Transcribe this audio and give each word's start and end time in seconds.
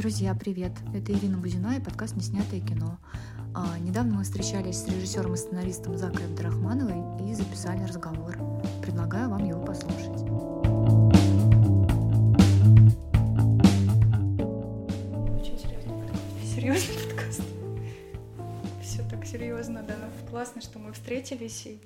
Друзья, 0.00 0.34
привет! 0.34 0.72
Это 0.94 1.12
Ирина 1.12 1.36
Бузина 1.36 1.76
и 1.76 1.80
подкаст 1.80 2.16
«Неснятое 2.16 2.60
кино». 2.60 2.98
А, 3.54 3.78
недавно 3.78 4.14
мы 4.14 4.22
встречались 4.24 4.78
с 4.78 4.86
режиссером 4.88 5.34
и 5.34 5.36
сценаристом 5.36 5.98
Закой 5.98 6.24
Абдрахмановой 6.24 7.28
и 7.28 7.34
записали 7.34 7.84
разговор. 7.84 8.34
Предлагаю 8.80 9.28
вам 9.28 9.44
его 9.44 9.62
послушать. 9.62 10.22
Очень 15.38 15.58
серьезный 15.58 15.92
подкаст. 15.92 16.54
Серьезный 16.54 17.04
подкаст. 17.04 17.42
Все 18.82 19.02
так 19.10 19.26
серьезно, 19.26 19.82
да. 19.82 19.98
Классно, 20.30 20.62
что 20.62 20.78
мы 20.78 20.94
встретились. 20.94 21.66
И, 21.66 21.78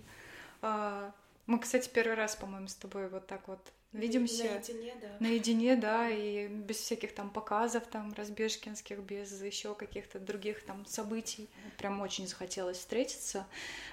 а, 0.62 1.10
мы, 1.46 1.58
кстати, 1.58 1.90
первый 1.92 2.14
раз, 2.14 2.36
по-моему, 2.36 2.68
с 2.68 2.74
тобой 2.74 3.08
вот 3.08 3.26
так 3.26 3.48
вот 3.48 3.60
видимся. 3.92 4.44
Наедине, 4.44 4.94
да. 5.00 5.08
Наедине, 5.20 5.76
да, 5.76 6.10
и 6.10 6.48
без 6.48 6.78
всяких 6.78 7.14
там 7.14 7.30
показов, 7.30 7.84
там, 7.86 8.12
разбежкинских, 8.14 8.98
без 9.00 9.42
еще 9.42 9.74
каких-то 9.74 10.18
других 10.18 10.64
там 10.64 10.86
событий. 10.86 11.48
Прям 11.78 12.00
очень 12.00 12.26
захотелось 12.26 12.78
встретиться. 12.78 13.46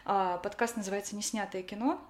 А, 0.05 0.37
подкаст 0.37 0.77
называется 0.77 1.15
«Неснятое 1.15 1.63
кино». 1.63 2.01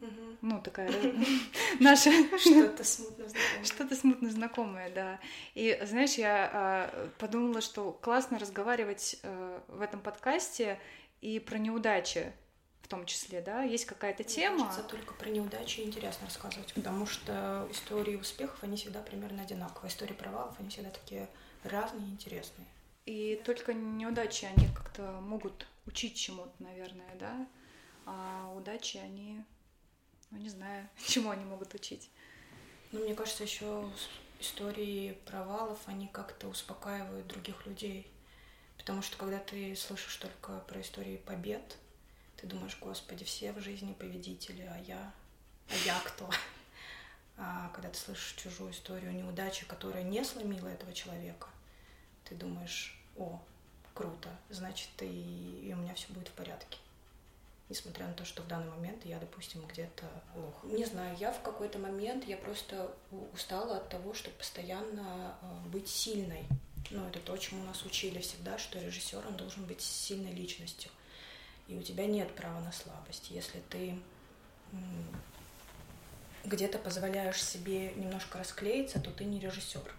Мгм. 0.00 0.38
Ну, 0.42 0.60
такая 0.60 0.90
наша... 1.80 2.10
Что-то 2.38 2.84
смутно 2.84 3.28
знакомое. 3.28 3.64
Что-то 3.64 3.96
смутно 3.96 4.30
знакомое, 4.30 4.90
да. 4.90 5.20
И 5.54 5.78
знаешь, 5.84 6.14
я 6.14 6.50
а, 6.52 7.10
подумала, 7.18 7.60
что 7.60 7.92
классно 7.92 8.38
разговаривать 8.38 9.18
э, 9.22 9.60
в 9.68 9.80
этом 9.80 10.00
подкасте 10.00 10.78
и 11.20 11.40
про 11.40 11.58
неудачи 11.58 12.32
в 12.86 12.88
том 12.88 13.04
числе, 13.04 13.40
да. 13.40 13.64
Есть 13.64 13.84
какая-то 13.84 14.22
Мне 14.22 14.32
тема. 14.32 14.64
кажется, 14.66 14.84
только 14.84 15.12
про 15.14 15.28
неудачи 15.28 15.80
интересно 15.80 16.26
рассказывать, 16.26 16.72
потому 16.72 17.04
что 17.04 17.66
истории 17.72 18.14
успехов, 18.14 18.62
они 18.62 18.76
всегда 18.76 19.02
примерно 19.02 19.42
одинаковые. 19.42 19.90
Истории 19.90 20.14
провалов, 20.14 20.54
они 20.60 20.68
всегда 20.68 20.90
такие 20.90 21.28
разные 21.64 22.06
и 22.06 22.12
интересные. 22.12 22.66
И 23.04 23.42
только 23.44 23.74
неудачи, 23.74 24.44
они 24.44 24.68
как-то 24.68 25.02
могут 25.20 25.66
учить 25.86 26.16
чему-то, 26.16 26.52
наверное, 26.60 27.12
да. 27.18 27.48
А 28.04 28.52
удачи, 28.56 28.98
они, 28.98 29.42
ну 30.30 30.38
не 30.38 30.48
знаю, 30.48 30.88
чему 31.08 31.30
они 31.30 31.44
могут 31.44 31.74
учить. 31.74 32.08
Но 32.92 33.00
мне 33.00 33.16
кажется, 33.16 33.42
еще 33.42 33.90
истории 34.38 35.18
провалов, 35.24 35.80
они 35.86 36.06
как-то 36.06 36.46
успокаивают 36.46 37.26
других 37.26 37.66
людей. 37.66 38.06
Потому 38.76 39.02
что 39.02 39.16
когда 39.16 39.40
ты 39.40 39.74
слышишь 39.74 40.14
только 40.16 40.60
про 40.68 40.80
истории 40.80 41.16
побед, 41.16 41.78
ты 42.36 42.46
думаешь, 42.46 42.76
господи, 42.80 43.24
все 43.24 43.52
в 43.52 43.60
жизни 43.60 43.92
победители, 43.94 44.62
а 44.62 44.78
я, 44.86 45.12
а 45.68 45.74
я 45.84 46.00
кто? 46.00 46.28
А 47.38 47.68
когда 47.74 47.90
ты 47.90 47.98
слышишь 47.98 48.34
чужую 48.42 48.70
историю 48.70 49.12
неудачи, 49.12 49.66
которая 49.66 50.02
не 50.02 50.24
сломила 50.24 50.68
этого 50.68 50.94
человека, 50.94 51.48
ты 52.24 52.34
думаешь, 52.34 52.98
о, 53.14 53.38
круто, 53.92 54.30
значит, 54.48 54.88
и, 55.00 55.68
и 55.68 55.74
у 55.74 55.76
меня 55.76 55.92
все 55.92 56.10
будет 56.14 56.28
в 56.28 56.32
порядке. 56.32 56.78
Несмотря 57.68 58.06
на 58.06 58.14
то, 58.14 58.24
что 58.24 58.42
в 58.42 58.46
данный 58.46 58.70
момент 58.70 59.04
я, 59.04 59.18
допустим, 59.18 59.66
где-то 59.66 60.06
лох. 60.36 60.64
Не 60.64 60.84
знаю, 60.84 61.16
я 61.18 61.32
в 61.32 61.42
какой-то 61.42 61.78
момент, 61.78 62.24
я 62.26 62.36
просто 62.36 62.94
устала 63.34 63.78
от 63.78 63.88
того, 63.88 64.14
чтобы 64.14 64.36
постоянно 64.36 65.36
э, 65.42 65.68
быть 65.68 65.88
сильной. 65.88 66.46
Ну, 66.90 67.06
это 67.08 67.18
то, 67.18 67.36
чему 67.36 67.64
нас 67.64 67.84
учили 67.84 68.20
всегда, 68.20 68.56
что 68.56 68.78
режиссер, 68.78 69.26
он 69.26 69.36
должен 69.36 69.64
быть 69.64 69.80
сильной 69.80 70.32
личностью. 70.32 70.90
И 71.68 71.76
у 71.76 71.82
тебя 71.82 72.06
нет 72.06 72.34
права 72.34 72.60
на 72.60 72.72
слабость. 72.72 73.30
Если 73.30 73.60
ты 73.70 73.98
где-то 76.44 76.78
позволяешь 76.78 77.42
себе 77.42 77.92
немножко 77.94 78.38
расклеиться, 78.38 79.00
то 79.00 79.10
ты 79.10 79.24
не 79.24 79.40
режиссер. 79.40 79.94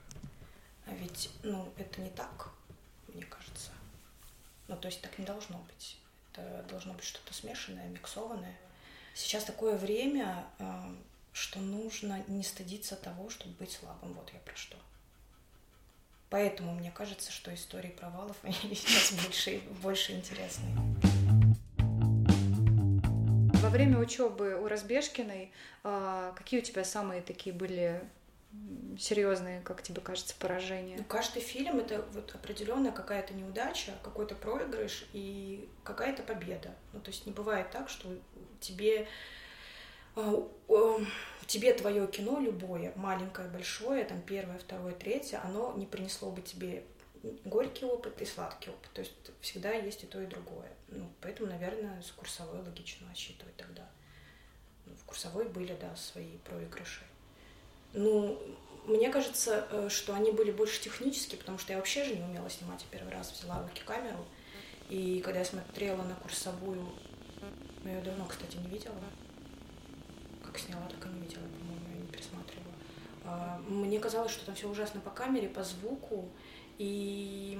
А 0.85 0.93
ведь, 0.93 1.29
ну, 1.43 1.71
это 1.77 1.99
не 2.01 2.09
так, 2.09 2.51
мне 3.09 3.23
кажется. 3.23 3.71
Ну, 4.67 4.77
то 4.77 4.87
есть 4.87 5.01
так 5.01 5.17
не 5.19 5.25
должно 5.25 5.57
быть. 5.59 5.97
Это 6.31 6.63
должно 6.69 6.93
быть 6.93 7.03
что-то 7.03 7.33
смешанное, 7.33 7.87
миксованное. 7.89 8.55
Сейчас 9.13 9.43
такое 9.43 9.75
время, 9.75 10.45
э, 10.59 10.95
что 11.33 11.59
нужно 11.59 12.23
не 12.27 12.43
стыдиться 12.43 12.95
того, 12.95 13.29
чтобы 13.29 13.53
быть 13.55 13.71
слабым. 13.71 14.13
Вот 14.13 14.31
я 14.33 14.39
про 14.39 14.55
что. 14.55 14.77
Поэтому 16.29 16.73
мне 16.73 16.91
кажется, 16.91 17.31
что 17.31 17.53
истории 17.53 17.89
провалов, 17.89 18.37
сейчас 18.43 19.13
больше, 19.13 19.59
больше 19.81 20.13
интересные. 20.13 20.75
Во 23.67 23.71
время 23.71 23.99
учебы 23.99 24.55
у 24.55 24.69
Разбежкиной 24.69 25.51
а, 25.83 26.31
какие 26.37 26.61
у 26.61 26.63
тебя 26.63 26.85
самые 26.85 27.21
такие 27.21 27.53
были 27.53 28.01
серьезные, 28.97 29.59
как 29.59 29.83
тебе 29.83 29.99
кажется, 29.99 30.33
поражения? 30.39 30.95
Ну, 30.97 31.03
каждый 31.03 31.41
фильм 31.41 31.79
это 31.79 32.05
вот 32.13 32.33
определенная 32.33 32.93
какая-то 32.93 33.33
неудача, 33.33 33.91
какой-то 34.03 34.35
проигрыш 34.35 35.05
и 35.11 35.67
какая-то 35.83 36.23
победа. 36.23 36.73
Ну, 36.93 37.01
то 37.01 37.09
есть 37.11 37.25
не 37.25 37.33
бывает 37.33 37.69
так, 37.69 37.89
что 37.89 38.07
тебе 38.61 39.05
а, 40.15 40.49
э, 40.69 40.97
тебе 41.45 41.73
твое 41.73 42.07
кино 42.07 42.39
любое, 42.39 42.93
маленькое, 42.95 43.49
большое, 43.49 44.05
там 44.05 44.21
первое, 44.21 44.59
второе, 44.59 44.93
третье, 44.93 45.41
оно 45.43 45.73
не 45.75 45.85
принесло 45.85 46.31
бы 46.31 46.41
тебе 46.41 46.85
горький 47.45 47.85
опыт 47.85 48.21
и 48.21 48.25
сладкий 48.25 48.69
опыт. 48.69 48.91
То 48.93 49.01
есть 49.01 49.13
всегда 49.41 49.71
есть 49.71 50.03
и 50.03 50.07
то, 50.07 50.21
и 50.21 50.25
другое. 50.25 50.71
Ну, 50.89 51.09
поэтому, 51.21 51.49
наверное, 51.49 52.01
с 52.01 52.11
курсовой 52.11 52.61
логично 52.61 53.09
отсчитывать 53.11 53.55
тогда. 53.55 53.87
Ну, 54.85 54.95
в 54.95 55.03
курсовой 55.05 55.47
были, 55.49 55.75
да, 55.79 55.95
свои 55.95 56.37
проигрыши. 56.45 57.03
Ну, 57.93 58.39
мне 58.85 59.09
кажется, 59.09 59.67
э, 59.69 59.89
что 59.89 60.13
они 60.13 60.31
были 60.31 60.51
больше 60.51 60.81
технические, 60.81 61.39
потому 61.39 61.57
что 61.57 61.73
я 61.73 61.77
вообще 61.77 62.05
же 62.05 62.15
не 62.15 62.23
умела 62.23 62.49
снимать. 62.49 62.81
Я 62.89 62.99
первый 62.99 63.13
раз 63.13 63.31
взяла 63.31 63.61
в 63.61 63.67
руки 63.67 63.81
камеру. 63.85 64.25
И 64.89 65.19
когда 65.21 65.39
я 65.39 65.45
смотрела 65.45 66.01
на 66.03 66.15
курсовую, 66.15 66.87
ну, 67.83 67.91
я 67.91 68.01
давно, 68.01 68.25
кстати, 68.25 68.55
не 68.57 68.67
видела. 68.67 68.95
Как 70.43 70.57
сняла, 70.57 70.87
так 70.87 71.05
и 71.05 71.09
не 71.09 71.21
видела, 71.21 71.43
по-моему, 71.43 71.85
я 71.93 72.01
не 72.01 72.07
пересматривала. 72.07 73.61
Мне 73.67 73.99
казалось, 73.99 74.31
что 74.31 74.45
там 74.45 74.55
все 74.55 74.69
ужасно 74.69 75.01
по 75.01 75.09
камере, 75.09 75.49
по 75.49 75.63
звуку. 75.63 76.29
И 76.77 77.59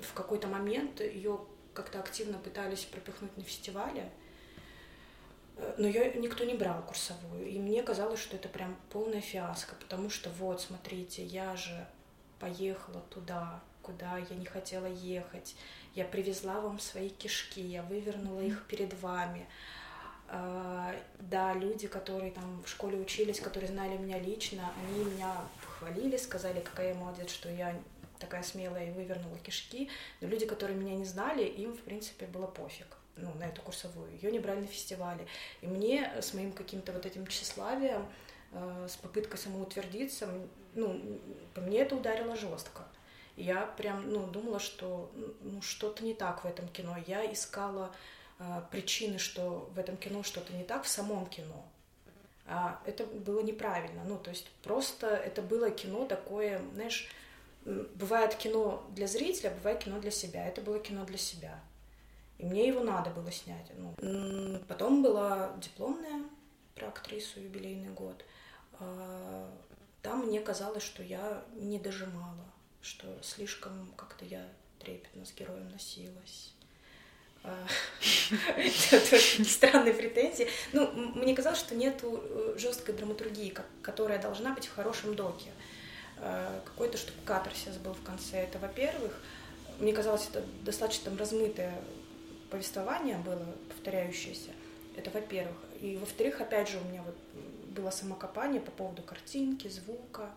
в 0.00 0.14
какой-то 0.14 0.48
момент 0.48 1.00
ее 1.00 1.40
как-то 1.74 2.00
активно 2.00 2.38
пытались 2.38 2.84
пропихнуть 2.84 3.36
на 3.36 3.42
фестивале. 3.42 4.10
Э, 5.56 5.74
Но 5.78 5.86
ее 5.86 6.12
никто 6.14 6.44
не 6.44 6.54
брал 6.54 6.82
курсовую. 6.82 7.48
И 7.48 7.58
мне 7.58 7.82
казалось, 7.82 8.20
что 8.20 8.36
это 8.36 8.48
прям 8.48 8.76
полная 8.90 9.20
фиаско, 9.20 9.74
потому 9.76 10.10
что 10.10 10.30
вот, 10.30 10.60
смотрите, 10.60 11.24
я 11.24 11.56
же 11.56 11.86
поехала 12.38 13.00
туда, 13.10 13.60
куда 13.82 14.18
я 14.18 14.36
не 14.36 14.46
хотела 14.46 14.86
ехать. 14.86 15.54
Я 15.94 16.04
привезла 16.04 16.60
вам 16.60 16.78
свои 16.78 17.08
кишки, 17.08 17.60
я 17.60 17.82
вывернула 17.82 18.40
их 18.40 18.66
перед 18.66 18.94
вами. 19.00 19.46
А, 20.28 20.94
Да, 21.18 21.54
люди, 21.54 21.88
которые 21.88 22.30
там 22.30 22.62
в 22.62 22.68
школе 22.68 22.98
учились, 22.98 23.40
которые 23.40 23.70
знали 23.70 23.96
меня 23.98 24.18
лично, 24.18 24.62
они 24.82 25.04
меня 25.04 25.36
похвалили, 25.80 26.16
сказали, 26.16 26.60
какая 26.60 26.88
я 26.88 26.94
молодец, 26.94 27.30
что 27.30 27.50
я 27.50 27.74
такая 28.18 28.42
смелая 28.42 28.88
и 28.88 28.90
вывернула 28.90 29.38
кишки. 29.38 29.88
Но 30.20 30.28
люди, 30.28 30.46
которые 30.46 30.78
меня 30.78 30.94
не 30.94 31.04
знали, 31.04 31.44
им, 31.44 31.72
в 31.74 31.80
принципе, 31.80 32.26
было 32.26 32.46
пофиг 32.46 32.86
ну, 33.16 33.32
на 33.34 33.44
эту 33.44 33.62
курсовую. 33.62 34.12
Ее 34.12 34.30
не 34.30 34.38
брали 34.38 34.60
на 34.60 34.66
фестивале. 34.66 35.26
И 35.62 35.66
мне 35.66 36.12
с 36.20 36.34
моим 36.34 36.52
каким-то 36.52 36.92
вот 36.92 37.06
этим 37.06 37.26
тщеславием, 37.26 38.06
э, 38.52 38.86
с 38.88 38.96
попыткой 38.96 39.38
самоутвердиться, 39.38 40.28
ну, 40.74 41.20
мне 41.56 41.80
это 41.80 41.96
ударило 41.96 42.36
жестко. 42.36 42.82
Я 43.36 43.62
прям, 43.62 44.10
ну, 44.10 44.26
думала, 44.26 44.58
что 44.60 45.10
ну, 45.40 45.62
что-то 45.62 46.04
не 46.04 46.14
так 46.14 46.44
в 46.44 46.46
этом 46.46 46.68
кино. 46.68 46.96
Я 47.06 47.30
искала 47.32 47.94
э, 48.38 48.62
причины, 48.70 49.18
что 49.18 49.70
в 49.74 49.78
этом 49.78 49.96
кино 49.96 50.22
что-то 50.22 50.52
не 50.52 50.64
так 50.64 50.84
в 50.84 50.88
самом 50.88 51.26
кино. 51.26 51.64
А 52.52 52.82
это 52.84 53.06
было 53.06 53.40
неправильно. 53.40 54.02
Ну, 54.04 54.18
то 54.18 54.30
есть 54.30 54.50
просто 54.62 55.06
это 55.06 55.40
было 55.40 55.70
кино 55.70 56.04
такое, 56.04 56.60
знаешь, 56.74 57.08
бывает 57.64 58.34
кино 58.34 58.84
для 58.90 59.06
зрителя, 59.06 59.50
бывает 59.50 59.84
кино 59.84 60.00
для 60.00 60.10
себя. 60.10 60.44
Это 60.46 60.60
было 60.60 60.80
кино 60.80 61.04
для 61.04 61.18
себя. 61.18 61.60
И 62.38 62.44
мне 62.44 62.66
его 62.66 62.80
надо 62.80 63.10
было 63.10 63.30
снять. 63.30 63.66
Ну, 63.76 64.58
потом 64.66 65.02
была 65.02 65.54
дипломная 65.58 66.24
про 66.74 66.88
актрису 66.88 67.40
юбилейный 67.40 67.90
год. 67.90 68.24
А, 68.80 69.48
Там 70.02 70.26
мне 70.26 70.40
казалось, 70.40 70.82
что 70.82 71.02
я 71.02 71.44
не 71.54 71.78
дожимала, 71.78 72.46
что 72.82 73.06
слишком 73.22 73.92
как-то 73.96 74.24
я 74.24 74.48
трепетно 74.80 75.24
с 75.24 75.32
героем 75.34 75.68
носилась. 75.68 76.54
Очень 78.56 79.44
странные 79.44 79.94
претензии. 79.94 80.48
Ну, 80.72 80.90
мне 81.14 81.34
казалось, 81.34 81.58
что 81.58 81.74
нету 81.74 82.22
э, 82.22 82.54
жесткой 82.58 82.94
драматургии, 82.94 83.54
которая 83.82 84.20
должна 84.20 84.54
быть 84.54 84.66
в 84.66 84.74
хорошем 84.74 85.14
доке. 85.14 85.50
Э, 86.18 86.60
Какой-то, 86.64 86.98
чтобы 86.98 87.18
катарсис 87.24 87.76
был 87.76 87.94
в 87.94 88.02
конце. 88.02 88.38
Это, 88.38 88.58
во-первых. 88.58 89.12
Мне 89.78 89.92
казалось, 89.92 90.28
это 90.30 90.44
достаточно 90.62 91.06
там 91.06 91.18
размытое 91.18 91.72
повествование 92.50 93.16
было, 93.16 93.46
повторяющееся. 93.68 94.50
Это 94.96 95.10
во-первых. 95.10 95.56
И 95.80 95.96
во-вторых, 95.96 96.40
опять 96.40 96.68
же, 96.68 96.78
у 96.78 96.88
меня 96.88 97.02
вот 97.02 97.16
было 97.70 97.90
самокопание 97.90 98.60
по 98.60 98.70
поводу 98.70 99.02
картинки, 99.02 99.68
звука. 99.68 100.28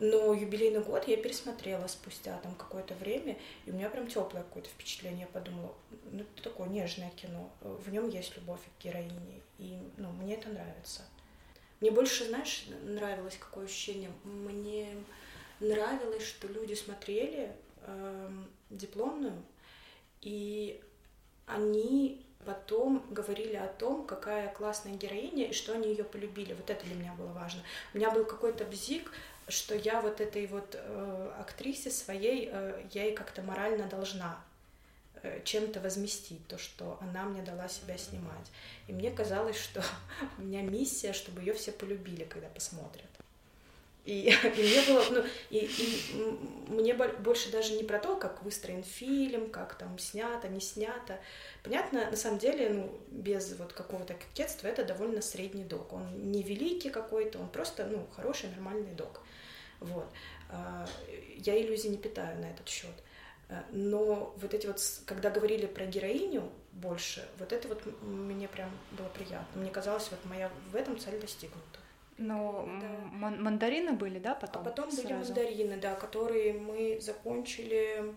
Но 0.00 0.32
юбилейный 0.32 0.80
год 0.80 1.08
я 1.08 1.16
пересмотрела 1.16 1.86
спустя 1.88 2.38
там 2.38 2.54
какое-то 2.54 2.94
время, 2.94 3.36
и 3.66 3.70
у 3.70 3.74
меня 3.74 3.90
прям 3.90 4.06
теплое 4.06 4.44
какое-то 4.44 4.68
впечатление. 4.68 5.22
Я 5.22 5.26
подумала, 5.26 5.74
ну 6.12 6.20
это 6.20 6.42
такое 6.42 6.68
нежное 6.68 7.10
кино, 7.10 7.50
в 7.60 7.90
нем 7.90 8.08
есть 8.08 8.36
любовь 8.36 8.60
к 8.60 8.82
героине, 8.82 9.42
и 9.58 9.78
ну, 9.96 10.10
мне 10.12 10.34
это 10.34 10.48
нравится. 10.50 11.02
Мне 11.80 11.90
больше, 11.90 12.26
знаешь, 12.26 12.66
нравилось 12.82 13.36
какое 13.38 13.64
ощущение. 13.66 14.10
Мне 14.24 14.88
нравилось, 15.60 16.24
что 16.24 16.48
люди 16.48 16.74
смотрели 16.74 17.52
э, 17.82 18.30
дипломную, 18.70 19.42
и 20.20 20.80
они 21.46 22.24
потом 22.44 23.04
говорили 23.10 23.56
о 23.56 23.66
том, 23.66 24.06
какая 24.06 24.52
классная 24.52 24.94
героиня 24.94 25.48
и 25.48 25.52
что 25.52 25.72
они 25.72 25.88
ее 25.88 26.04
полюбили. 26.04 26.54
Вот 26.54 26.70
это 26.70 26.84
для 26.86 26.94
меня 26.94 27.14
было 27.14 27.32
важно. 27.32 27.62
У 27.92 27.98
меня 27.98 28.10
был 28.10 28.24
какой-то 28.24 28.64
бзик, 28.64 29.12
что 29.48 29.74
я 29.74 30.00
вот 30.00 30.20
этой 30.20 30.46
вот 30.46 30.74
э, 30.74 31.32
актрисе 31.40 31.90
своей, 31.90 32.48
э, 32.52 32.82
я 32.92 33.04
ей 33.04 33.14
как-то 33.14 33.42
морально 33.42 33.86
должна 33.86 34.38
э, 35.22 35.40
чем-то 35.44 35.80
возместить 35.80 36.46
то, 36.48 36.58
что 36.58 36.98
она 37.00 37.24
мне 37.24 37.42
дала 37.42 37.68
себя 37.68 37.96
снимать. 37.96 38.46
И 38.86 38.92
мне 38.92 39.10
казалось, 39.10 39.56
что 39.56 39.82
у 40.38 40.42
меня 40.42 40.62
миссия, 40.62 41.12
чтобы 41.12 41.40
ее 41.40 41.54
все 41.54 41.72
полюбили, 41.72 42.24
когда 42.24 42.48
посмотрят. 42.48 43.06
И, 44.08 44.30
и 44.56 44.62
мне 44.62 44.82
было, 44.86 45.04
ну, 45.10 45.24
и, 45.50 45.58
и 45.58 46.72
мне 46.72 46.94
больше 46.94 47.52
даже 47.52 47.74
не 47.74 47.84
про 47.84 47.98
то, 47.98 48.16
как 48.16 48.42
выстроен 48.42 48.82
фильм, 48.82 49.50
как 49.50 49.74
там 49.76 49.98
снято, 49.98 50.48
не 50.48 50.60
снято. 50.60 51.18
Понятно, 51.62 52.10
на 52.10 52.16
самом 52.16 52.38
деле, 52.38 52.70
ну, 52.70 53.00
без 53.10 53.54
вот 53.58 53.74
какого-то 53.74 54.14
кокетства, 54.14 54.66
это 54.66 54.84
довольно 54.84 55.20
средний 55.20 55.64
док. 55.64 55.92
Он 55.92 56.32
не 56.32 56.42
великий 56.42 56.88
какой-то, 56.88 57.38
он 57.38 57.48
просто, 57.48 57.86
ну, 57.86 58.06
хороший, 58.16 58.48
нормальный 58.48 58.94
док. 58.94 59.20
Вот. 59.80 60.08
А, 60.50 60.86
я 61.36 61.60
иллюзий 61.60 61.88
не 61.88 61.98
питаю 61.98 62.40
на 62.40 62.50
этот 62.50 62.68
счет. 62.68 62.94
А, 63.48 63.64
но 63.70 64.34
вот 64.36 64.54
эти 64.54 64.66
вот, 64.66 64.80
когда 65.06 65.30
говорили 65.30 65.66
про 65.66 65.86
героиню 65.86 66.50
больше, 66.72 67.28
вот 67.38 67.52
это 67.52 67.68
вот 67.68 67.82
мне 68.02 68.48
прям 68.48 68.70
было 68.92 69.08
приятно. 69.08 69.60
Мне 69.60 69.70
казалось, 69.70 70.08
вот 70.10 70.24
моя 70.24 70.50
в 70.70 70.76
этом 70.76 70.98
цель 70.98 71.20
достигнута. 71.20 71.78
Но 72.18 72.68
да. 72.80 73.30
мандарины 73.30 73.92
были, 73.92 74.18
да, 74.18 74.34
потом? 74.34 74.62
А 74.62 74.64
потом 74.64 74.90
сразу? 74.90 75.08
были 75.08 75.14
мандарины, 75.14 75.76
да, 75.76 75.94
которые 75.94 76.52
мы 76.52 76.98
закончили. 77.00 78.12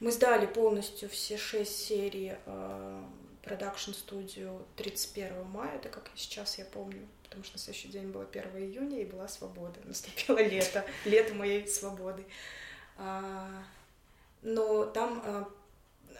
Мы 0.00 0.12
сдали 0.12 0.46
полностью 0.46 1.08
все 1.08 1.36
шесть 1.36 1.76
серий 1.76 2.34
продакшн 3.42 3.92
студию 3.92 4.66
31 4.76 5.44
мая, 5.44 5.76
это 5.76 5.88
как 5.88 6.10
сейчас 6.14 6.58
я 6.58 6.64
помню, 6.64 7.06
потому 7.24 7.44
что 7.44 7.54
на 7.54 7.58
следующий 7.60 7.88
день 7.88 8.10
было 8.10 8.24
1 8.24 8.56
июня 8.58 9.00
и 9.00 9.04
была 9.04 9.28
свобода. 9.28 9.80
Наступило 9.84 10.38
лето, 10.38 10.84
лето 11.04 11.34
моей 11.34 11.66
свободы. 11.66 12.24
А, 12.96 13.64
но 14.42 14.84
там 14.86 15.22
а, 15.24 15.50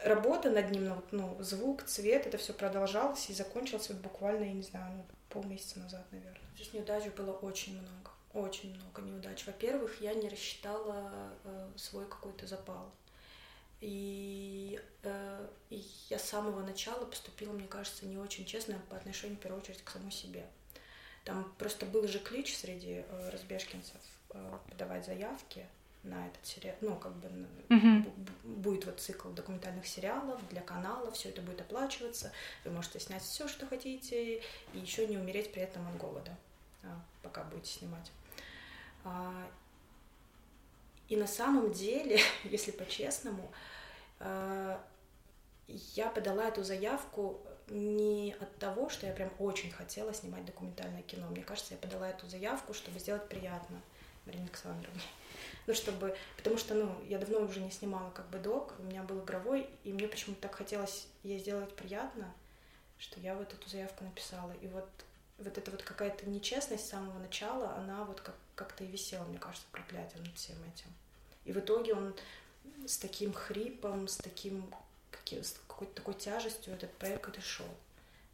работа 0.05 0.51
над 0.51 0.71
ним, 0.71 0.85
ну, 0.87 1.03
ну, 1.11 1.37
звук, 1.43 1.83
цвет, 1.85 2.27
это 2.27 2.39
все 2.39 2.53
продолжалось 2.53 3.29
и 3.31 3.35
закончилось 3.35 3.89
буквально, 3.89 4.45
я 4.45 4.53
не 4.53 4.63
знаю, 4.63 4.97
ну, 4.97 5.05
полмесяца 5.29 5.79
назад, 5.79 6.05
наверное. 6.11 6.41
Здесь 6.55 6.73
неудач 6.73 7.05
было 7.13 7.33
очень 7.33 7.81
много, 7.81 8.11
очень 8.33 8.75
много 8.75 9.03
неудач. 9.03 9.47
Во-первых, 9.47 10.01
я 10.01 10.15
не 10.15 10.29
рассчитала 10.29 11.33
э, 11.45 11.69
свой 11.77 12.07
какой-то 12.07 12.47
запал. 12.47 12.93
И, 13.81 14.79
э, 15.03 15.49
и 15.71 15.83
я 16.11 16.19
с 16.19 16.29
самого 16.29 16.61
начала 16.61 17.05
поступила, 17.05 17.53
мне 17.53 17.67
кажется, 17.67 18.07
не 18.07 18.19
очень 18.19 18.45
честно 18.45 18.79
по 18.91 18.97
отношению, 18.97 19.39
в 19.39 19.41
первую 19.41 19.63
очередь, 19.63 19.83
к 19.83 19.91
самой 19.91 20.13
себе. 20.13 20.45
Там 21.25 21.53
просто 21.59 21.87
был 21.87 22.07
же 22.07 22.19
клич 22.19 22.57
среди 22.57 23.05
э, 23.07 23.31
разбежкинцев 23.31 24.01
э, 24.31 24.59
подавать 24.69 25.07
заявки 25.07 25.67
на 26.03 26.27
этот 26.27 26.47
сериал, 26.47 26.77
ну, 26.81 26.97
как 26.97 27.15
бы 27.17 27.29
uh-huh. 27.69 28.11
будет 28.45 28.87
вот 28.87 29.01
цикл 29.01 29.29
документальных 29.29 29.87
сериалов 29.87 30.41
для 30.49 30.63
канала, 30.63 31.11
все 31.13 31.29
это 31.29 31.43
будет 31.43 31.61
оплачиваться, 31.61 32.33
вы 32.65 32.71
можете 32.71 33.01
снять 33.01 33.23
все, 33.23 33.49
что 33.49 33.67
хотите, 33.67 34.37
и 34.39 34.43
еще 34.73 35.07
не 35.07 35.19
умереть 35.19 35.53
при 35.53 35.61
этом 35.61 35.87
от 35.89 35.99
голода, 35.99 36.35
а, 36.83 37.03
пока 37.23 37.45
будете 37.45 37.71
снимать. 37.71 38.11
И 41.11 41.17
на 41.17 41.27
самом 41.27 41.73
деле, 41.73 42.21
если 42.45 42.71
по-честному, 42.71 43.53
а, 44.21 44.81
я 45.67 46.09
подала 46.09 46.49
эту 46.49 46.63
заявку 46.63 47.41
не 47.69 48.35
от 48.41 48.57
того, 48.57 48.89
что 48.89 49.07
я 49.07 49.13
прям 49.13 49.31
очень 49.39 49.71
хотела 49.71 50.15
снимать 50.15 50.45
документальное 50.45 51.03
кино. 51.03 51.29
Мне 51.29 51.43
кажется, 51.43 51.75
я 51.75 51.81
подала 51.81 52.09
эту 52.09 52.29
заявку, 52.29 52.75
чтобы 52.75 52.99
сделать 53.01 53.29
приятно 53.29 53.83
Марине 54.25 54.45
Александровне. 54.45 55.03
Ну, 55.67 55.75
чтобы... 55.75 56.17
Потому 56.37 56.57
что, 56.57 56.75
ну, 56.75 56.95
я 57.07 57.19
давно 57.19 57.41
уже 57.41 57.61
не 57.61 57.71
снимала 57.71 58.11
как 58.11 58.29
бы 58.31 58.39
док, 58.39 58.75
у 58.79 58.83
меня 58.83 59.03
был 59.03 59.23
игровой, 59.23 59.69
и 59.85 59.93
мне 59.93 60.09
почему-то 60.09 60.43
так 60.43 60.55
хотелось 60.55 61.07
ей 61.23 61.39
сделать 61.39 61.75
приятно, 61.77 62.33
что 62.99 63.21
я 63.21 63.35
вот 63.35 63.53
эту 63.53 63.69
заявку 63.69 64.05
написала. 64.05 64.53
И 64.63 64.67
вот, 64.67 64.89
вот 65.39 65.59
эта 65.59 65.71
вот 65.71 65.83
какая-то 65.83 66.29
нечестность 66.29 66.87
с 66.87 66.91
самого 66.91 67.19
начала, 67.19 67.75
она 67.77 68.05
вот 68.05 68.21
как- 68.21 68.35
как-то 68.61 68.85
и 68.85 68.87
висела, 68.87 69.25
мне 69.25 69.39
кажется, 69.39 69.67
проклятием 69.73 70.23
над 70.23 70.37
всем 70.37 70.57
этим. 70.65 70.93
И 71.45 71.53
в 71.53 71.59
итоге 71.59 71.95
он 71.95 72.15
с 72.87 72.99
таким 72.99 73.33
хрипом, 73.33 74.07
с 74.07 74.17
таким 74.17 74.73
с 75.31 75.61
какой-то 75.69 75.95
такой 75.95 76.15
тяжестью 76.15 76.75
этот 76.75 76.93
проект 76.99 77.39
и 77.39 77.41
шел. 77.41 77.67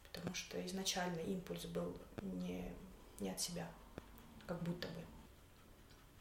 Потому 0.03 0.33
что 0.33 0.63
изначально 0.65 1.19
импульс 1.19 1.65
был 1.65 1.95
не, 2.21 2.73
не 3.19 3.29
от 3.29 3.39
себя, 3.39 3.67
как 4.47 4.61
будто 4.63 4.87
бы 4.87 5.01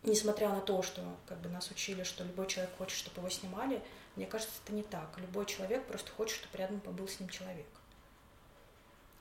несмотря 0.07 0.51
на 0.51 0.61
то, 0.61 0.83
что 0.83 1.03
как 1.27 1.39
бы 1.41 1.49
нас 1.49 1.71
учили, 1.71 2.05
что 2.05 2.25
любой 2.25 2.47
человек 2.47 2.75
хочет, 2.79 2.97
чтобы 2.97 3.19
его 3.19 3.29
снимали, 3.29 3.83
мне 4.15 4.27
кажется, 4.27 4.55
это 4.65 4.73
не 4.73 4.83
так. 4.83 5.19
Любой 5.19 5.47
человек 5.47 5.85
просто 5.87 6.11
хочет, 6.13 6.39
чтобы 6.39 6.57
рядом 6.57 6.81
побыл 6.81 7.09
с 7.09 7.21
ним 7.21 7.29
человек. 7.29 7.67